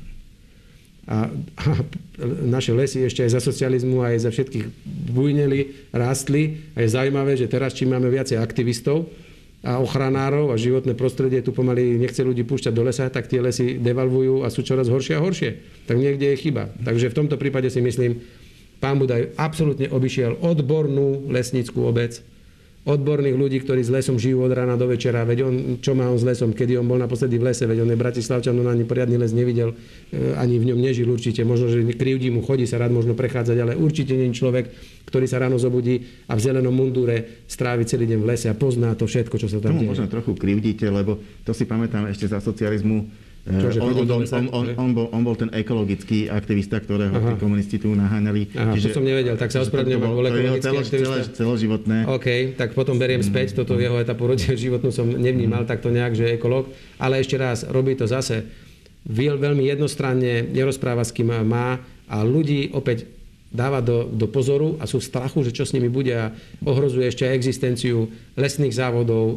A, 1.08 1.32
a 1.32 1.70
naše 2.44 2.76
lesy 2.76 3.08
ešte 3.08 3.24
aj 3.24 3.40
za 3.40 3.42
socializmu, 3.42 4.04
aj 4.04 4.28
za 4.28 4.30
všetkých 4.34 4.66
bujneli, 5.16 5.88
rástli. 5.96 6.68
A 6.76 6.84
je 6.84 6.92
zaujímavé, 6.92 7.40
že 7.40 7.48
teraz, 7.48 7.72
či 7.72 7.88
máme 7.88 8.12
viacej 8.12 8.36
aktivistov 8.36 9.08
a 9.64 9.80
ochranárov 9.80 10.54
a 10.54 10.60
životné 10.60 10.94
prostredie 10.94 11.42
tu 11.42 11.56
pomaly 11.56 11.98
nechce 11.98 12.22
ľudí 12.22 12.46
púšťať 12.46 12.74
do 12.76 12.84
lesa, 12.86 13.10
tak 13.10 13.26
tie 13.32 13.42
lesy 13.42 13.80
devalvujú 13.82 14.46
a 14.46 14.52
sú 14.52 14.62
čoraz 14.62 14.92
horšie 14.92 15.16
a 15.18 15.24
horšie. 15.24 15.50
Tak 15.88 15.96
niekde 15.98 16.36
je 16.36 16.42
chyba. 16.44 16.70
Takže 16.84 17.10
v 17.10 17.18
tomto 17.18 17.40
prípade 17.40 17.72
si 17.72 17.80
myslím, 17.82 18.22
pán 18.78 19.02
Budaj 19.02 19.34
absolútne 19.40 19.90
obišiel 19.90 20.38
odbornú 20.44 21.32
lesnickú 21.32 21.88
obec, 21.88 22.22
odborných 22.88 23.36
ľudí, 23.36 23.60
ktorí 23.60 23.84
s 23.84 23.92
lesom 23.92 24.16
žijú 24.16 24.48
od 24.48 24.56
rána 24.56 24.80
do 24.80 24.88
večera. 24.88 25.28
Veď 25.28 25.44
on, 25.44 25.56
čo 25.84 25.92
má 25.92 26.08
on 26.08 26.16
s 26.16 26.24
lesom, 26.24 26.56
kedy 26.56 26.80
on 26.80 26.88
bol 26.88 26.96
naposledy 26.96 27.36
v 27.36 27.52
lese, 27.52 27.68
veď 27.68 27.84
on 27.84 27.92
je 27.92 28.00
Bratislavčan, 28.00 28.56
on 28.56 28.72
ani 28.72 28.88
poriadny 28.88 29.20
les 29.20 29.36
nevidel, 29.36 29.76
e, 30.08 30.32
ani 30.40 30.56
v 30.56 30.72
ňom 30.72 30.80
nežil 30.80 31.12
určite. 31.12 31.44
Možno, 31.44 31.68
že 31.68 31.84
krivdí 32.00 32.32
mu, 32.32 32.40
chodí 32.40 32.64
sa 32.64 32.80
rád 32.80 32.96
možno 32.96 33.12
prechádzať, 33.12 33.58
ale 33.60 33.74
určite 33.76 34.16
nie 34.16 34.32
je 34.32 34.40
človek, 34.40 34.72
ktorý 35.04 35.28
sa 35.28 35.44
ráno 35.44 35.60
zobudí 35.60 36.08
a 36.32 36.40
v 36.40 36.42
zelenom 36.42 36.72
mundúre 36.72 37.44
strávi 37.52 37.84
celý 37.84 38.08
deň 38.08 38.20
v 38.24 38.28
lese 38.32 38.48
a 38.48 38.56
pozná 38.56 38.96
to 38.96 39.04
všetko, 39.04 39.36
čo 39.36 39.52
sa 39.52 39.60
tam 39.60 39.76
Tomu 39.76 39.84
deje. 39.84 39.92
možno 39.92 40.08
trochu 40.08 40.32
krivdíte, 40.40 40.88
lebo 40.88 41.20
to 41.44 41.52
si 41.52 41.68
pamätám 41.68 42.08
ešte 42.08 42.32
za 42.32 42.40
socializmu, 42.40 43.27
Čože, 43.48 43.80
on, 43.80 43.96
on, 43.96 44.08
on, 44.12 44.46
on, 44.52 44.66
on, 44.76 44.90
bol, 44.92 45.08
on 45.16 45.22
bol 45.24 45.36
ten 45.40 45.48
ekologický 45.56 46.28
aktivista, 46.28 46.84
ktorého 46.84 47.16
Aha. 47.16 47.32
tí 47.32 47.34
komunisti 47.40 47.80
tu 47.80 47.96
naháňali. 47.96 48.52
Aha, 48.52 48.76
Čiže, 48.76 48.92
to 48.92 49.00
som 49.00 49.08
nevedel, 49.08 49.40
tak 49.40 49.56
sa 49.56 49.64
ospravedlňujem, 49.64 50.02
bol, 50.04 50.20
bol 50.20 50.28
ekologický 50.28 50.68
celo, 50.68 50.80
aktivista. 50.84 51.32
celoživotné. 51.32 51.98
OK, 52.12 52.28
tak 52.60 52.76
potom 52.76 53.00
beriem 53.00 53.24
späť, 53.24 53.56
toto 53.56 53.80
jeho 53.80 53.96
etapu 53.96 54.28
životnú 54.68 54.92
som 54.92 55.08
nevnímal 55.08 55.64
mm. 55.64 55.70
takto 55.72 55.88
nejak, 55.88 56.14
že 56.14 56.36
ekolog. 56.36 56.68
Ale 57.00 57.24
ešte 57.24 57.40
raz, 57.40 57.64
robí 57.64 57.96
to 57.96 58.04
zase 58.04 58.44
veľmi 59.08 59.64
jednostranne, 59.72 60.52
nerozpráva 60.52 61.08
s 61.08 61.16
kým 61.16 61.32
má 61.48 61.80
a 62.12 62.18
ľudí 62.28 62.76
opäť 62.76 63.17
dáva 63.48 63.80
do, 63.80 64.04
do 64.04 64.28
pozoru 64.28 64.76
a 64.78 64.84
sú 64.84 65.00
v 65.00 65.08
strachu, 65.08 65.40
že 65.48 65.56
čo 65.56 65.64
s 65.64 65.72
nimi 65.72 65.88
bude 65.88 66.12
a 66.12 66.36
ohrozuje 66.68 67.08
ešte 67.08 67.24
aj 67.24 67.34
existenciu 67.36 68.12
lesných 68.36 68.76
závodov 68.76 69.24
e, 69.24 69.36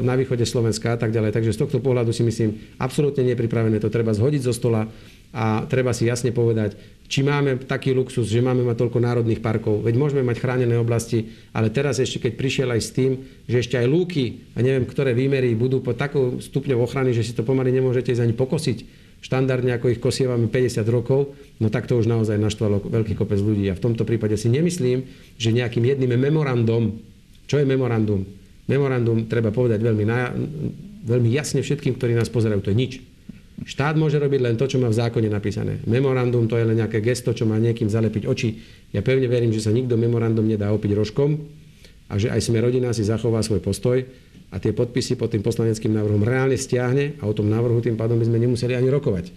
na 0.00 0.16
východe 0.16 0.48
Slovenska 0.48 0.96
a 0.96 0.98
tak 0.98 1.12
ďalej. 1.12 1.36
Takže 1.36 1.52
z 1.52 1.60
tohto 1.60 1.78
pohľadu 1.78 2.10
si 2.16 2.24
myslím, 2.24 2.56
absolútne 2.80 3.20
nepripravené 3.28 3.76
to 3.76 3.92
treba 3.92 4.16
zhodiť 4.16 4.42
zo 4.48 4.56
stola 4.56 4.88
a 5.30 5.62
treba 5.68 5.94
si 5.94 6.10
jasne 6.10 6.34
povedať, 6.34 6.74
či 7.06 7.22
máme 7.22 7.62
taký 7.66 7.94
luxus, 7.94 8.30
že 8.30 8.42
máme 8.42 8.66
mať 8.66 8.86
toľko 8.86 8.98
národných 8.98 9.42
parkov. 9.42 9.82
Veď 9.82 9.94
môžeme 9.98 10.22
mať 10.26 10.42
chránené 10.42 10.74
oblasti, 10.78 11.30
ale 11.54 11.70
teraz 11.70 11.98
ešte 12.02 12.26
keď 12.26 12.32
prišiel 12.34 12.68
aj 12.70 12.80
s 12.82 12.90
tým, 12.94 13.10
že 13.46 13.62
ešte 13.62 13.78
aj 13.78 13.86
lúky 13.86 14.46
a 14.54 14.62
neviem, 14.62 14.86
ktoré 14.86 15.14
výmery 15.14 15.54
budú 15.54 15.82
pod 15.82 15.98
takou 15.98 16.38
stupňou 16.38 16.82
ochrany, 16.82 17.14
že 17.14 17.26
si 17.26 17.32
to 17.34 17.46
pomaly 17.46 17.70
nemôžete 17.70 18.14
ísť 18.14 18.24
ani 18.24 18.34
pokosiť, 18.34 18.78
štandardne 19.20 19.76
ako 19.76 19.92
ich 19.92 20.00
kosievame 20.00 20.48
50 20.48 20.80
rokov, 20.88 21.36
no 21.60 21.68
tak 21.68 21.84
to 21.84 22.00
už 22.00 22.08
naozaj 22.08 22.40
naštvalo 22.40 22.80
veľký 22.88 23.14
kopec 23.16 23.36
ľudí. 23.40 23.68
A 23.68 23.76
v 23.76 23.84
tomto 23.84 24.08
prípade 24.08 24.34
si 24.40 24.48
nemyslím, 24.48 25.04
že 25.36 25.52
nejakým 25.52 25.84
jedným 25.84 26.16
memorandum, 26.16 26.96
čo 27.44 27.60
je 27.60 27.68
memorandum? 27.68 28.24
Memorandum 28.64 29.28
treba 29.28 29.52
povedať 29.52 29.82
veľmi, 29.84 30.04
na, 30.08 30.32
veľmi 31.04 31.28
jasne 31.34 31.60
všetkým, 31.60 32.00
ktorí 32.00 32.16
nás 32.16 32.32
pozerajú, 32.32 32.64
to 32.64 32.72
je 32.72 32.78
nič. 32.78 32.92
Štát 33.60 33.92
môže 33.92 34.16
robiť 34.16 34.40
len 34.40 34.56
to, 34.56 34.64
čo 34.64 34.80
má 34.80 34.88
v 34.88 34.96
zákone 34.96 35.28
napísané. 35.28 35.84
Memorandum 35.84 36.48
to 36.48 36.56
je 36.56 36.64
len 36.64 36.80
nejaké 36.80 37.04
gesto, 37.04 37.36
čo 37.36 37.44
má 37.44 37.60
niekým 37.60 37.92
zalepiť 37.92 38.24
oči. 38.24 38.56
Ja 38.96 39.04
pevne 39.04 39.28
verím, 39.28 39.52
že 39.52 39.60
sa 39.60 39.68
nikto 39.68 40.00
memorandum 40.00 40.48
nedá 40.48 40.72
opiť 40.72 40.96
rožkom 40.96 41.36
a 42.08 42.16
že 42.16 42.32
aj 42.32 42.40
sme 42.40 42.64
rodina 42.64 42.88
si 42.96 43.04
zachová 43.04 43.44
svoj 43.44 43.60
postoj 43.60 44.00
a 44.50 44.58
tie 44.58 44.74
podpisy 44.74 45.14
pod 45.14 45.30
tým 45.30 45.46
poslaneckým 45.46 45.94
návrhom 45.94 46.26
reálne 46.26 46.58
stiahne 46.58 47.18
a 47.22 47.30
o 47.30 47.34
tom 47.34 47.46
návrhu 47.46 47.78
tým 47.78 47.94
pádom 47.94 48.18
by 48.18 48.26
sme 48.26 48.42
nemuseli 48.42 48.74
ani 48.74 48.90
rokovať. 48.90 49.30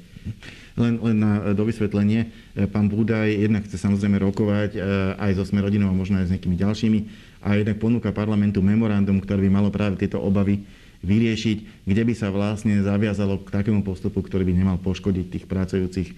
Len, 0.73 0.97
len 0.97 1.17
na 1.21 1.53
do 1.53 1.69
vysvetlenie, 1.69 2.33
e, 2.57 2.65
pán 2.65 2.89
Búdaj 2.89 3.29
jednak 3.29 3.69
chce 3.69 3.77
samozrejme 3.77 4.17
rokovať 4.17 4.73
e, 4.73 4.79
aj 5.21 5.37
so 5.37 5.45
Smerodinou 5.45 5.93
a 5.93 5.93
možno 5.93 6.17
aj 6.17 6.27
s 6.27 6.33
nejakými 6.33 6.57
ďalšími 6.57 6.99
a 7.45 7.61
jednak 7.61 7.77
ponúka 7.77 8.09
parlamentu 8.09 8.65
memorandum, 8.65 9.21
ktoré 9.21 9.45
by 9.45 9.51
malo 9.53 9.69
práve 9.69 10.01
tieto 10.01 10.17
obavy 10.17 10.65
vyriešiť, 11.05 11.85
kde 11.85 12.03
by 12.09 12.13
sa 12.17 12.33
vlastne 12.33 12.81
zaviazalo 12.81 13.43
k 13.43 13.53
takému 13.53 13.85
postupu, 13.85 14.23
ktorý 14.25 14.47
by 14.49 14.53
nemal 14.55 14.77
poškodiť 14.81 15.25
tých 15.29 15.45
pracujúcich 15.45 16.09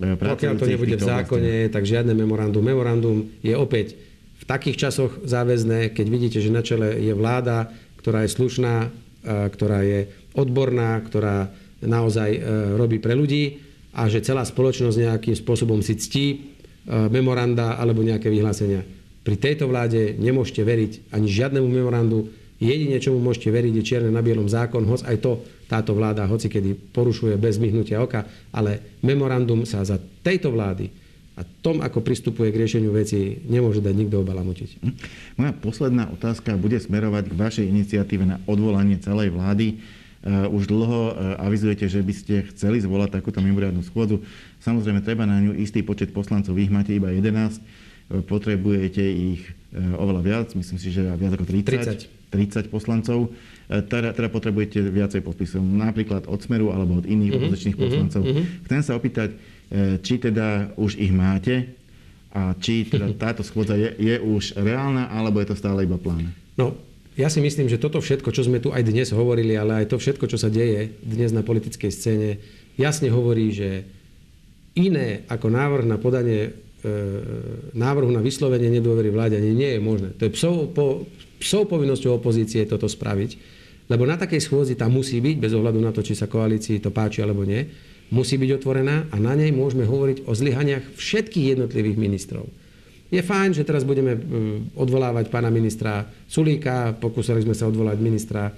Pokiaľ 0.00 0.54
to 0.56 0.64
nebude 0.64 0.96
v 0.96 1.04
zákone, 1.04 1.54
tak 1.68 1.84
žiadne 1.84 2.16
memorandum. 2.16 2.64
Memorandum 2.64 3.28
je 3.44 3.52
opäť 3.52 3.92
v 4.40 4.44
takých 4.48 4.88
časoch 4.88 5.20
záväzné, 5.22 5.92
keď 5.92 6.06
vidíte, 6.08 6.38
že 6.40 6.50
na 6.50 6.64
čele 6.64 6.96
je 6.98 7.12
vláda, 7.12 7.70
ktorá 8.02 8.26
je 8.26 8.34
slušná, 8.34 8.90
ktorá 9.24 9.86
je 9.86 10.10
odborná, 10.34 10.98
ktorá 11.06 11.54
naozaj 11.82 12.42
robí 12.74 12.98
pre 12.98 13.14
ľudí 13.14 13.62
a 13.94 14.10
že 14.10 14.22
celá 14.26 14.42
spoločnosť 14.42 14.98
nejakým 14.98 15.36
spôsobom 15.38 15.78
si 15.80 15.94
ctí 15.94 16.26
memoranda 16.90 17.78
alebo 17.78 18.02
nejaké 18.02 18.26
vyhlásenia. 18.26 18.82
Pri 19.22 19.38
tejto 19.38 19.70
vláde 19.70 20.18
nemôžete 20.18 20.66
veriť 20.66 21.14
ani 21.14 21.26
žiadnemu 21.30 21.68
memorandu. 21.70 22.26
Jedine, 22.58 22.98
čomu 22.98 23.22
môžete 23.22 23.54
veriť, 23.54 23.72
je 23.78 23.86
čierne 23.86 24.10
na 24.10 24.22
bielom 24.22 24.46
zákon, 24.50 24.86
hoď 24.86 25.06
aj 25.06 25.16
to 25.22 25.32
táto 25.66 25.94
vláda 25.94 26.26
hoci 26.26 26.50
kedy 26.50 26.94
porušuje 26.94 27.34
bez 27.38 27.58
myhnutia 27.58 28.02
oka, 28.02 28.26
ale 28.54 28.98
memorandum 29.02 29.62
sa 29.66 29.82
za 29.86 29.98
tejto 29.98 30.50
vlády 30.54 31.01
a 31.32 31.42
tom, 31.64 31.80
ako 31.80 32.04
pristupuje 32.04 32.52
k 32.52 32.60
riešeniu 32.60 32.92
veci, 32.92 33.40
nemôže 33.48 33.80
dať 33.80 33.94
nikto 33.96 34.20
obalamutiť. 34.20 34.70
Hm. 34.84 34.94
Moja 35.40 35.52
posledná 35.56 36.04
otázka 36.12 36.60
bude 36.60 36.76
smerovať 36.76 37.32
k 37.32 37.38
vašej 37.38 37.66
iniciatíve 37.72 38.24
na 38.28 38.36
odvolanie 38.44 39.00
celej 39.00 39.32
vlády. 39.32 39.80
Uh, 40.22 40.46
už 40.54 40.70
dlho 40.70 41.00
uh, 41.10 41.12
avizujete, 41.42 41.88
že 41.90 41.98
by 41.98 42.14
ste 42.14 42.34
chceli 42.54 42.78
zvolať 42.78 43.18
takúto 43.18 43.42
mimoriadnu 43.42 43.82
schôdzu. 43.82 44.22
Samozrejme, 44.62 45.02
treba 45.02 45.26
na 45.26 45.42
ňu 45.42 45.58
istý 45.58 45.82
počet 45.82 46.14
poslancov. 46.14 46.54
Vy 46.54 46.70
máte 46.70 46.94
iba 46.94 47.10
11. 47.10 47.58
Uh, 48.12 48.22
potrebujete 48.22 49.02
ich 49.02 49.42
oveľa 49.72 50.20
viac, 50.20 50.48
myslím 50.52 50.76
si, 50.76 50.92
že 50.92 51.00
viac 51.16 51.32
ako 51.32 51.48
30. 51.48 52.12
30. 52.12 52.22
30 52.32 52.72
poslancov, 52.72 53.32
teda, 53.68 54.16
teda 54.16 54.28
potrebujete 54.32 54.84
viacej 54.88 55.20
podpisov, 55.20 55.60
napríklad 55.60 56.28
od 56.28 56.40
Smeru 56.40 56.72
alebo 56.72 57.00
od 57.00 57.08
iných 57.08 57.32
uh-huh, 57.32 57.44
opozičných 57.48 57.76
uh-huh, 57.76 57.84
poslancov. 57.88 58.20
Uh-huh. 58.24 58.44
Chcem 58.68 58.80
sa 58.80 58.92
opýtať, 58.96 59.36
či 60.04 60.20
teda 60.20 60.76
už 60.76 61.00
ich 61.00 61.08
máte 61.08 61.72
a 62.32 62.52
či 62.56 62.84
teda 62.84 63.12
táto 63.24 63.40
schôdza 63.40 63.76
je, 63.76 63.92
je 63.96 64.16
už 64.20 64.60
reálna, 64.60 65.08
alebo 65.08 65.40
je 65.40 65.48
to 65.52 65.56
stále 65.56 65.84
iba 65.84 65.96
plán? 65.96 66.28
No, 66.60 66.76
ja 67.16 67.28
si 67.28 67.44
myslím, 67.44 67.68
že 67.68 67.80
toto 67.80 68.00
všetko, 68.00 68.32
čo 68.32 68.44
sme 68.44 68.60
tu 68.60 68.72
aj 68.72 68.84
dnes 68.88 69.12
hovorili, 69.12 69.52
ale 69.56 69.84
aj 69.84 69.92
to 69.92 69.96
všetko, 70.00 70.28
čo 70.32 70.40
sa 70.40 70.48
deje 70.48 70.96
dnes 71.04 71.28
na 71.32 71.44
politickej 71.44 71.90
scéne, 71.92 72.30
jasne 72.80 73.12
hovorí, 73.12 73.52
že 73.52 73.84
iné 74.72 75.28
ako 75.28 75.52
návrh 75.52 75.84
na 75.84 76.00
podanie 76.00 76.48
e, 76.48 76.50
návrhu 77.76 78.08
na 78.08 78.24
vyslovenie 78.24 78.72
nedôvery 78.72 79.12
vláde 79.12 79.36
ani 79.36 79.52
nie 79.52 79.70
je 79.76 79.80
možné. 79.84 80.16
To 80.16 80.24
je 80.24 80.32
psov, 80.32 80.72
po, 80.72 81.04
psov 81.36 81.68
povinnosťou 81.68 82.16
opozície 82.16 82.64
toto 82.64 82.88
spraviť, 82.88 83.30
lebo 83.92 84.08
na 84.08 84.16
takej 84.16 84.40
schôdzi 84.40 84.80
tam 84.80 84.96
musí 84.96 85.20
byť, 85.20 85.36
bez 85.36 85.52
ohľadu 85.52 85.84
na 85.84 85.92
to, 85.92 86.00
či 86.00 86.16
sa 86.16 86.32
koalícii 86.32 86.80
to 86.80 86.88
páči 86.88 87.20
alebo 87.20 87.44
nie, 87.44 87.91
musí 88.12 88.36
byť 88.36 88.50
otvorená 88.60 89.08
a 89.08 89.16
na 89.16 89.32
nej 89.32 89.50
môžeme 89.50 89.88
hovoriť 89.88 90.28
o 90.28 90.36
zlyhaniach 90.36 90.84
všetkých 91.00 91.56
jednotlivých 91.56 91.96
ministrov. 91.96 92.44
Je 93.12 93.20
fajn, 93.20 93.52
že 93.52 93.68
teraz 93.68 93.84
budeme 93.84 94.16
e, 94.16 94.20
odvolávať 94.72 95.28
pána 95.28 95.52
ministra 95.52 96.08
Sulíka, 96.28 96.96
pokúsali 96.96 97.44
sme 97.44 97.52
sa 97.52 97.68
odvolať 97.68 98.00
ministra 98.00 98.48
e, 98.48 98.52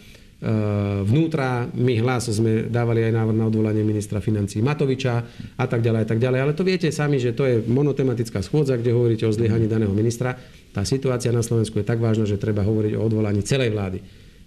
vnútra, 1.02 1.66
my 1.74 1.98
hlas 1.98 2.30
sme 2.30 2.70
dávali 2.70 3.02
aj 3.02 3.18
návrh 3.18 3.34
na 3.34 3.50
odvolanie 3.50 3.82
ministra 3.82 4.22
financí 4.22 4.62
Matoviča 4.62 5.14
a 5.58 5.64
tak 5.66 5.82
ďalej 5.82 6.00
a 6.02 6.06
tak 6.06 6.22
ďalej. 6.22 6.38
Ale 6.38 6.52
to 6.54 6.62
viete 6.62 6.86
sami, 6.94 7.18
že 7.18 7.34
to 7.34 7.50
je 7.50 7.66
monotematická 7.66 8.46
schôdza, 8.46 8.78
kde 8.78 8.94
hovoríte 8.94 9.26
o 9.26 9.34
zlyhaní 9.34 9.66
daného 9.66 9.90
ministra. 9.90 10.38
Tá 10.70 10.86
situácia 10.86 11.34
na 11.34 11.42
Slovensku 11.42 11.82
je 11.82 11.86
tak 11.90 11.98
vážna, 11.98 12.22
že 12.22 12.38
treba 12.38 12.62
hovoriť 12.62 12.94
o 12.94 13.02
odvolaní 13.02 13.42
celej 13.42 13.74
vlády. 13.74 13.98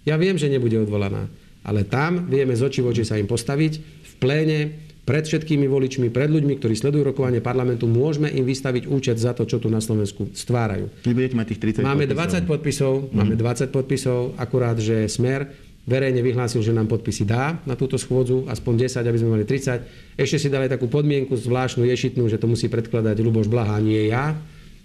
Ja 0.08 0.16
viem, 0.16 0.40
že 0.40 0.48
nebude 0.48 0.80
odvolaná, 0.80 1.28
ale 1.68 1.84
tam 1.84 2.32
vieme 2.32 2.56
z 2.56 2.64
očí 2.64 2.80
voči 2.80 3.04
sa 3.04 3.20
im 3.20 3.28
postaviť 3.28 3.72
v 3.76 4.12
pléne, 4.16 4.87
pred 5.08 5.24
všetkými 5.24 5.64
voličmi, 5.64 6.12
pred 6.12 6.28
ľuďmi, 6.28 6.60
ktorí 6.60 6.76
sledujú 6.76 7.00
rokovanie 7.00 7.40
parlamentu, 7.40 7.88
môžeme 7.88 8.28
im 8.28 8.44
vystaviť 8.44 8.84
účet 8.92 9.16
za 9.16 9.32
to, 9.32 9.48
čo 9.48 9.56
tu 9.56 9.72
na 9.72 9.80
Slovensku 9.80 10.28
stvárajú. 10.36 10.92
Vy 11.08 11.16
budete 11.16 11.32
mať 11.32 11.46
tých 11.56 11.80
30 11.80 11.88
máme 11.88 12.04
podpisov. 12.04 12.44
20 12.44 12.52
podpisov, 12.52 12.92
mm. 12.92 13.16
máme 13.16 13.34
20 13.40 13.72
podpisov, 13.72 14.18
akurát, 14.36 14.76
že 14.76 15.08
Smer 15.08 15.48
verejne 15.88 16.20
vyhlásil, 16.20 16.60
že 16.60 16.76
nám 16.76 16.92
podpisy 16.92 17.24
dá 17.24 17.56
na 17.64 17.72
túto 17.72 17.96
schôdzu, 17.96 18.44
aspoň 18.52 18.92
10, 19.00 19.08
aby 19.08 19.16
sme 19.16 19.32
mali 19.40 19.44
30. 19.48 20.20
Ešte 20.20 20.36
si 20.36 20.48
dali 20.52 20.68
takú 20.68 20.92
podmienku 20.92 21.32
zvláštnu, 21.32 21.88
ješitnú, 21.88 22.28
že 22.28 22.36
to 22.36 22.44
musí 22.44 22.68
predkladať 22.68 23.16
Luboš 23.24 23.48
Blaha, 23.48 23.80
nie 23.80 24.12
ja 24.12 24.36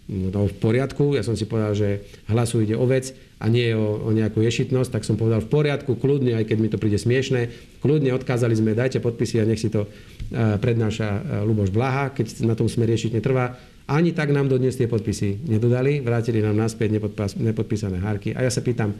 no 0.07 0.27
to 0.31 0.51
v 0.51 0.55
poriadku. 0.59 1.15
Ja 1.15 1.23
som 1.23 1.39
si 1.39 1.47
povedal, 1.47 1.73
že 1.75 2.03
hlasu 2.27 2.63
ide 2.63 2.75
o 2.75 2.83
vec 2.83 3.15
a 3.43 3.45
nie 3.51 3.75
o, 3.75 4.07
o 4.07 4.09
nejakú 4.15 4.39
ješitnosť, 4.39 4.89
tak 4.95 5.03
som 5.03 5.19
povedal 5.19 5.43
v 5.43 5.51
poriadku, 5.51 5.99
kľudne, 5.99 6.39
aj 6.39 6.47
keď 6.47 6.57
mi 6.63 6.71
to 6.71 6.79
príde 6.79 6.95
smiešné, 6.95 7.51
kľudne 7.83 8.15
odkázali 8.15 8.55
sme, 8.55 8.71
dajte 8.71 9.03
podpisy 9.03 9.43
a 9.43 9.45
nech 9.45 9.59
si 9.59 9.67
to 9.67 9.83
uh, 9.83 10.55
prednáša 10.63 11.07
uh, 11.11 11.19
Luboš 11.43 11.75
Blaha, 11.75 12.15
keď 12.15 12.47
na 12.47 12.55
tom 12.55 12.71
sme 12.71 12.87
riešiť 12.87 13.19
netrvá. 13.19 13.59
Ani 13.91 14.15
tak 14.15 14.31
nám 14.31 14.47
dodnes 14.47 14.79
tie 14.79 14.87
podpisy 14.87 15.43
nedodali, 15.43 15.99
vrátili 15.99 16.39
nám 16.39 16.55
naspäť 16.55 16.95
nepodpísané 17.35 17.99
hárky. 17.99 18.31
A 18.31 18.47
ja 18.47 18.51
sa 18.51 18.63
pýtam, 18.63 18.95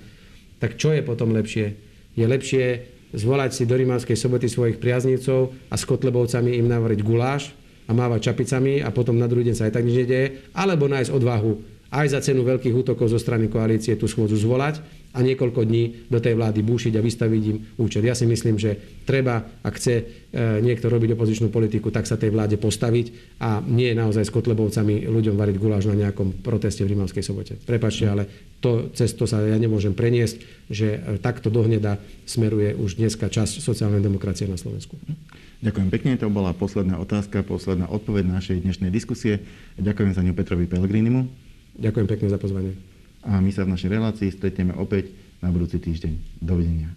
tak 0.59 0.75
čo 0.75 0.91
je 0.91 0.99
potom 0.99 1.31
lepšie? 1.31 1.71
Je 2.19 2.27
lepšie 2.27 2.65
zvolať 3.15 3.55
si 3.55 3.63
do 3.63 3.79
Rimavskej 3.79 4.19
soboty 4.19 4.51
svojich 4.51 4.83
priaznivcov 4.83 5.55
a 5.71 5.79
s 5.79 5.87
Kotlebovcami 5.87 6.59
im 6.59 6.67
navoriť 6.67 6.99
guláš, 6.99 7.55
a 7.87 7.91
mávať 7.91 8.31
čapicami 8.31 8.79
a 8.79 8.89
potom 8.95 9.19
na 9.19 9.27
druhý 9.27 9.51
deň 9.51 9.55
sa 9.55 9.67
aj 9.67 9.73
tak 9.75 9.83
nič 9.83 10.07
nedieje, 10.07 10.27
alebo 10.55 10.87
nájsť 10.87 11.11
odvahu 11.11 11.51
aj 11.93 12.07
za 12.09 12.19
cenu 12.25 12.41
veľkých 12.41 12.73
útokov 12.73 13.13
zo 13.13 13.21
strany 13.21 13.45
koalície 13.45 13.93
tú 13.93 14.09
schôdzu 14.09 14.33
zvolať 14.33 14.81
a 15.13 15.21
niekoľko 15.21 15.61
dní 15.61 16.09
do 16.09 16.17
tej 16.17 16.33
vlády 16.33 16.65
búšiť 16.65 16.97
a 16.97 17.05
vystaviť 17.05 17.41
im 17.53 17.57
účet. 17.77 18.01
Ja 18.01 18.17
si 18.17 18.25
myslím, 18.25 18.57
že 18.57 18.81
treba, 19.05 19.45
ak 19.61 19.77
chce 19.77 19.93
e, 20.01 20.03
niekto 20.65 20.89
robiť 20.89 21.13
opozičnú 21.13 21.53
politiku, 21.53 21.93
tak 21.93 22.09
sa 22.09 22.17
tej 22.17 22.33
vláde 22.33 22.57
postaviť 22.57 23.37
a 23.37 23.61
nie 23.61 23.93
naozaj 23.93 24.25
s 24.25 24.33
Kotlebovcami 24.33 25.05
ľuďom 25.05 25.37
variť 25.37 25.55
guláš 25.61 25.85
na 25.85 25.93
nejakom 25.93 26.41
proteste 26.41 26.81
v 26.81 26.97
Rimavskej 26.97 27.21
sobote. 27.21 27.53
Prepačte, 27.61 28.09
ale 28.09 28.25
to, 28.57 28.89
cez 28.97 29.13
to 29.13 29.29
sa 29.29 29.45
ja 29.45 29.61
nemôžem 29.61 29.93
preniesť, 29.93 30.65
že 30.73 30.97
e, 30.97 31.21
takto 31.21 31.53
dohneda 31.53 32.01
smeruje 32.25 32.73
už 32.73 32.97
dneska 32.97 33.29
čas 33.29 33.53
sociálnej 33.53 34.01
demokracie 34.01 34.49
na 34.49 34.57
Slovensku. 34.57 34.97
Ďakujem 35.61 35.89
pekne, 35.93 36.17
to 36.17 36.27
bola 36.33 36.57
posledná 36.57 36.97
otázka, 36.97 37.45
posledná 37.45 37.85
odpoveď 37.85 38.33
našej 38.33 38.65
dnešnej 38.65 38.89
diskusie. 38.89 39.45
Ďakujem 39.77 40.11
za 40.17 40.25
ňu 40.25 40.33
Petrovi 40.33 40.65
Pellegrinimu. 40.65 41.42
Ďakujem 41.77 42.07
pekne 42.09 42.27
za 42.29 42.37
pozvanie. 42.37 42.73
A 43.23 43.39
my 43.39 43.49
sa 43.49 43.63
v 43.63 43.73
našej 43.73 43.89
relácii 43.89 44.29
stretneme 44.29 44.75
opäť 44.75 45.09
na 45.39 45.49
budúci 45.49 45.79
týždeň. 45.79 46.43
Dovidenia. 46.43 46.91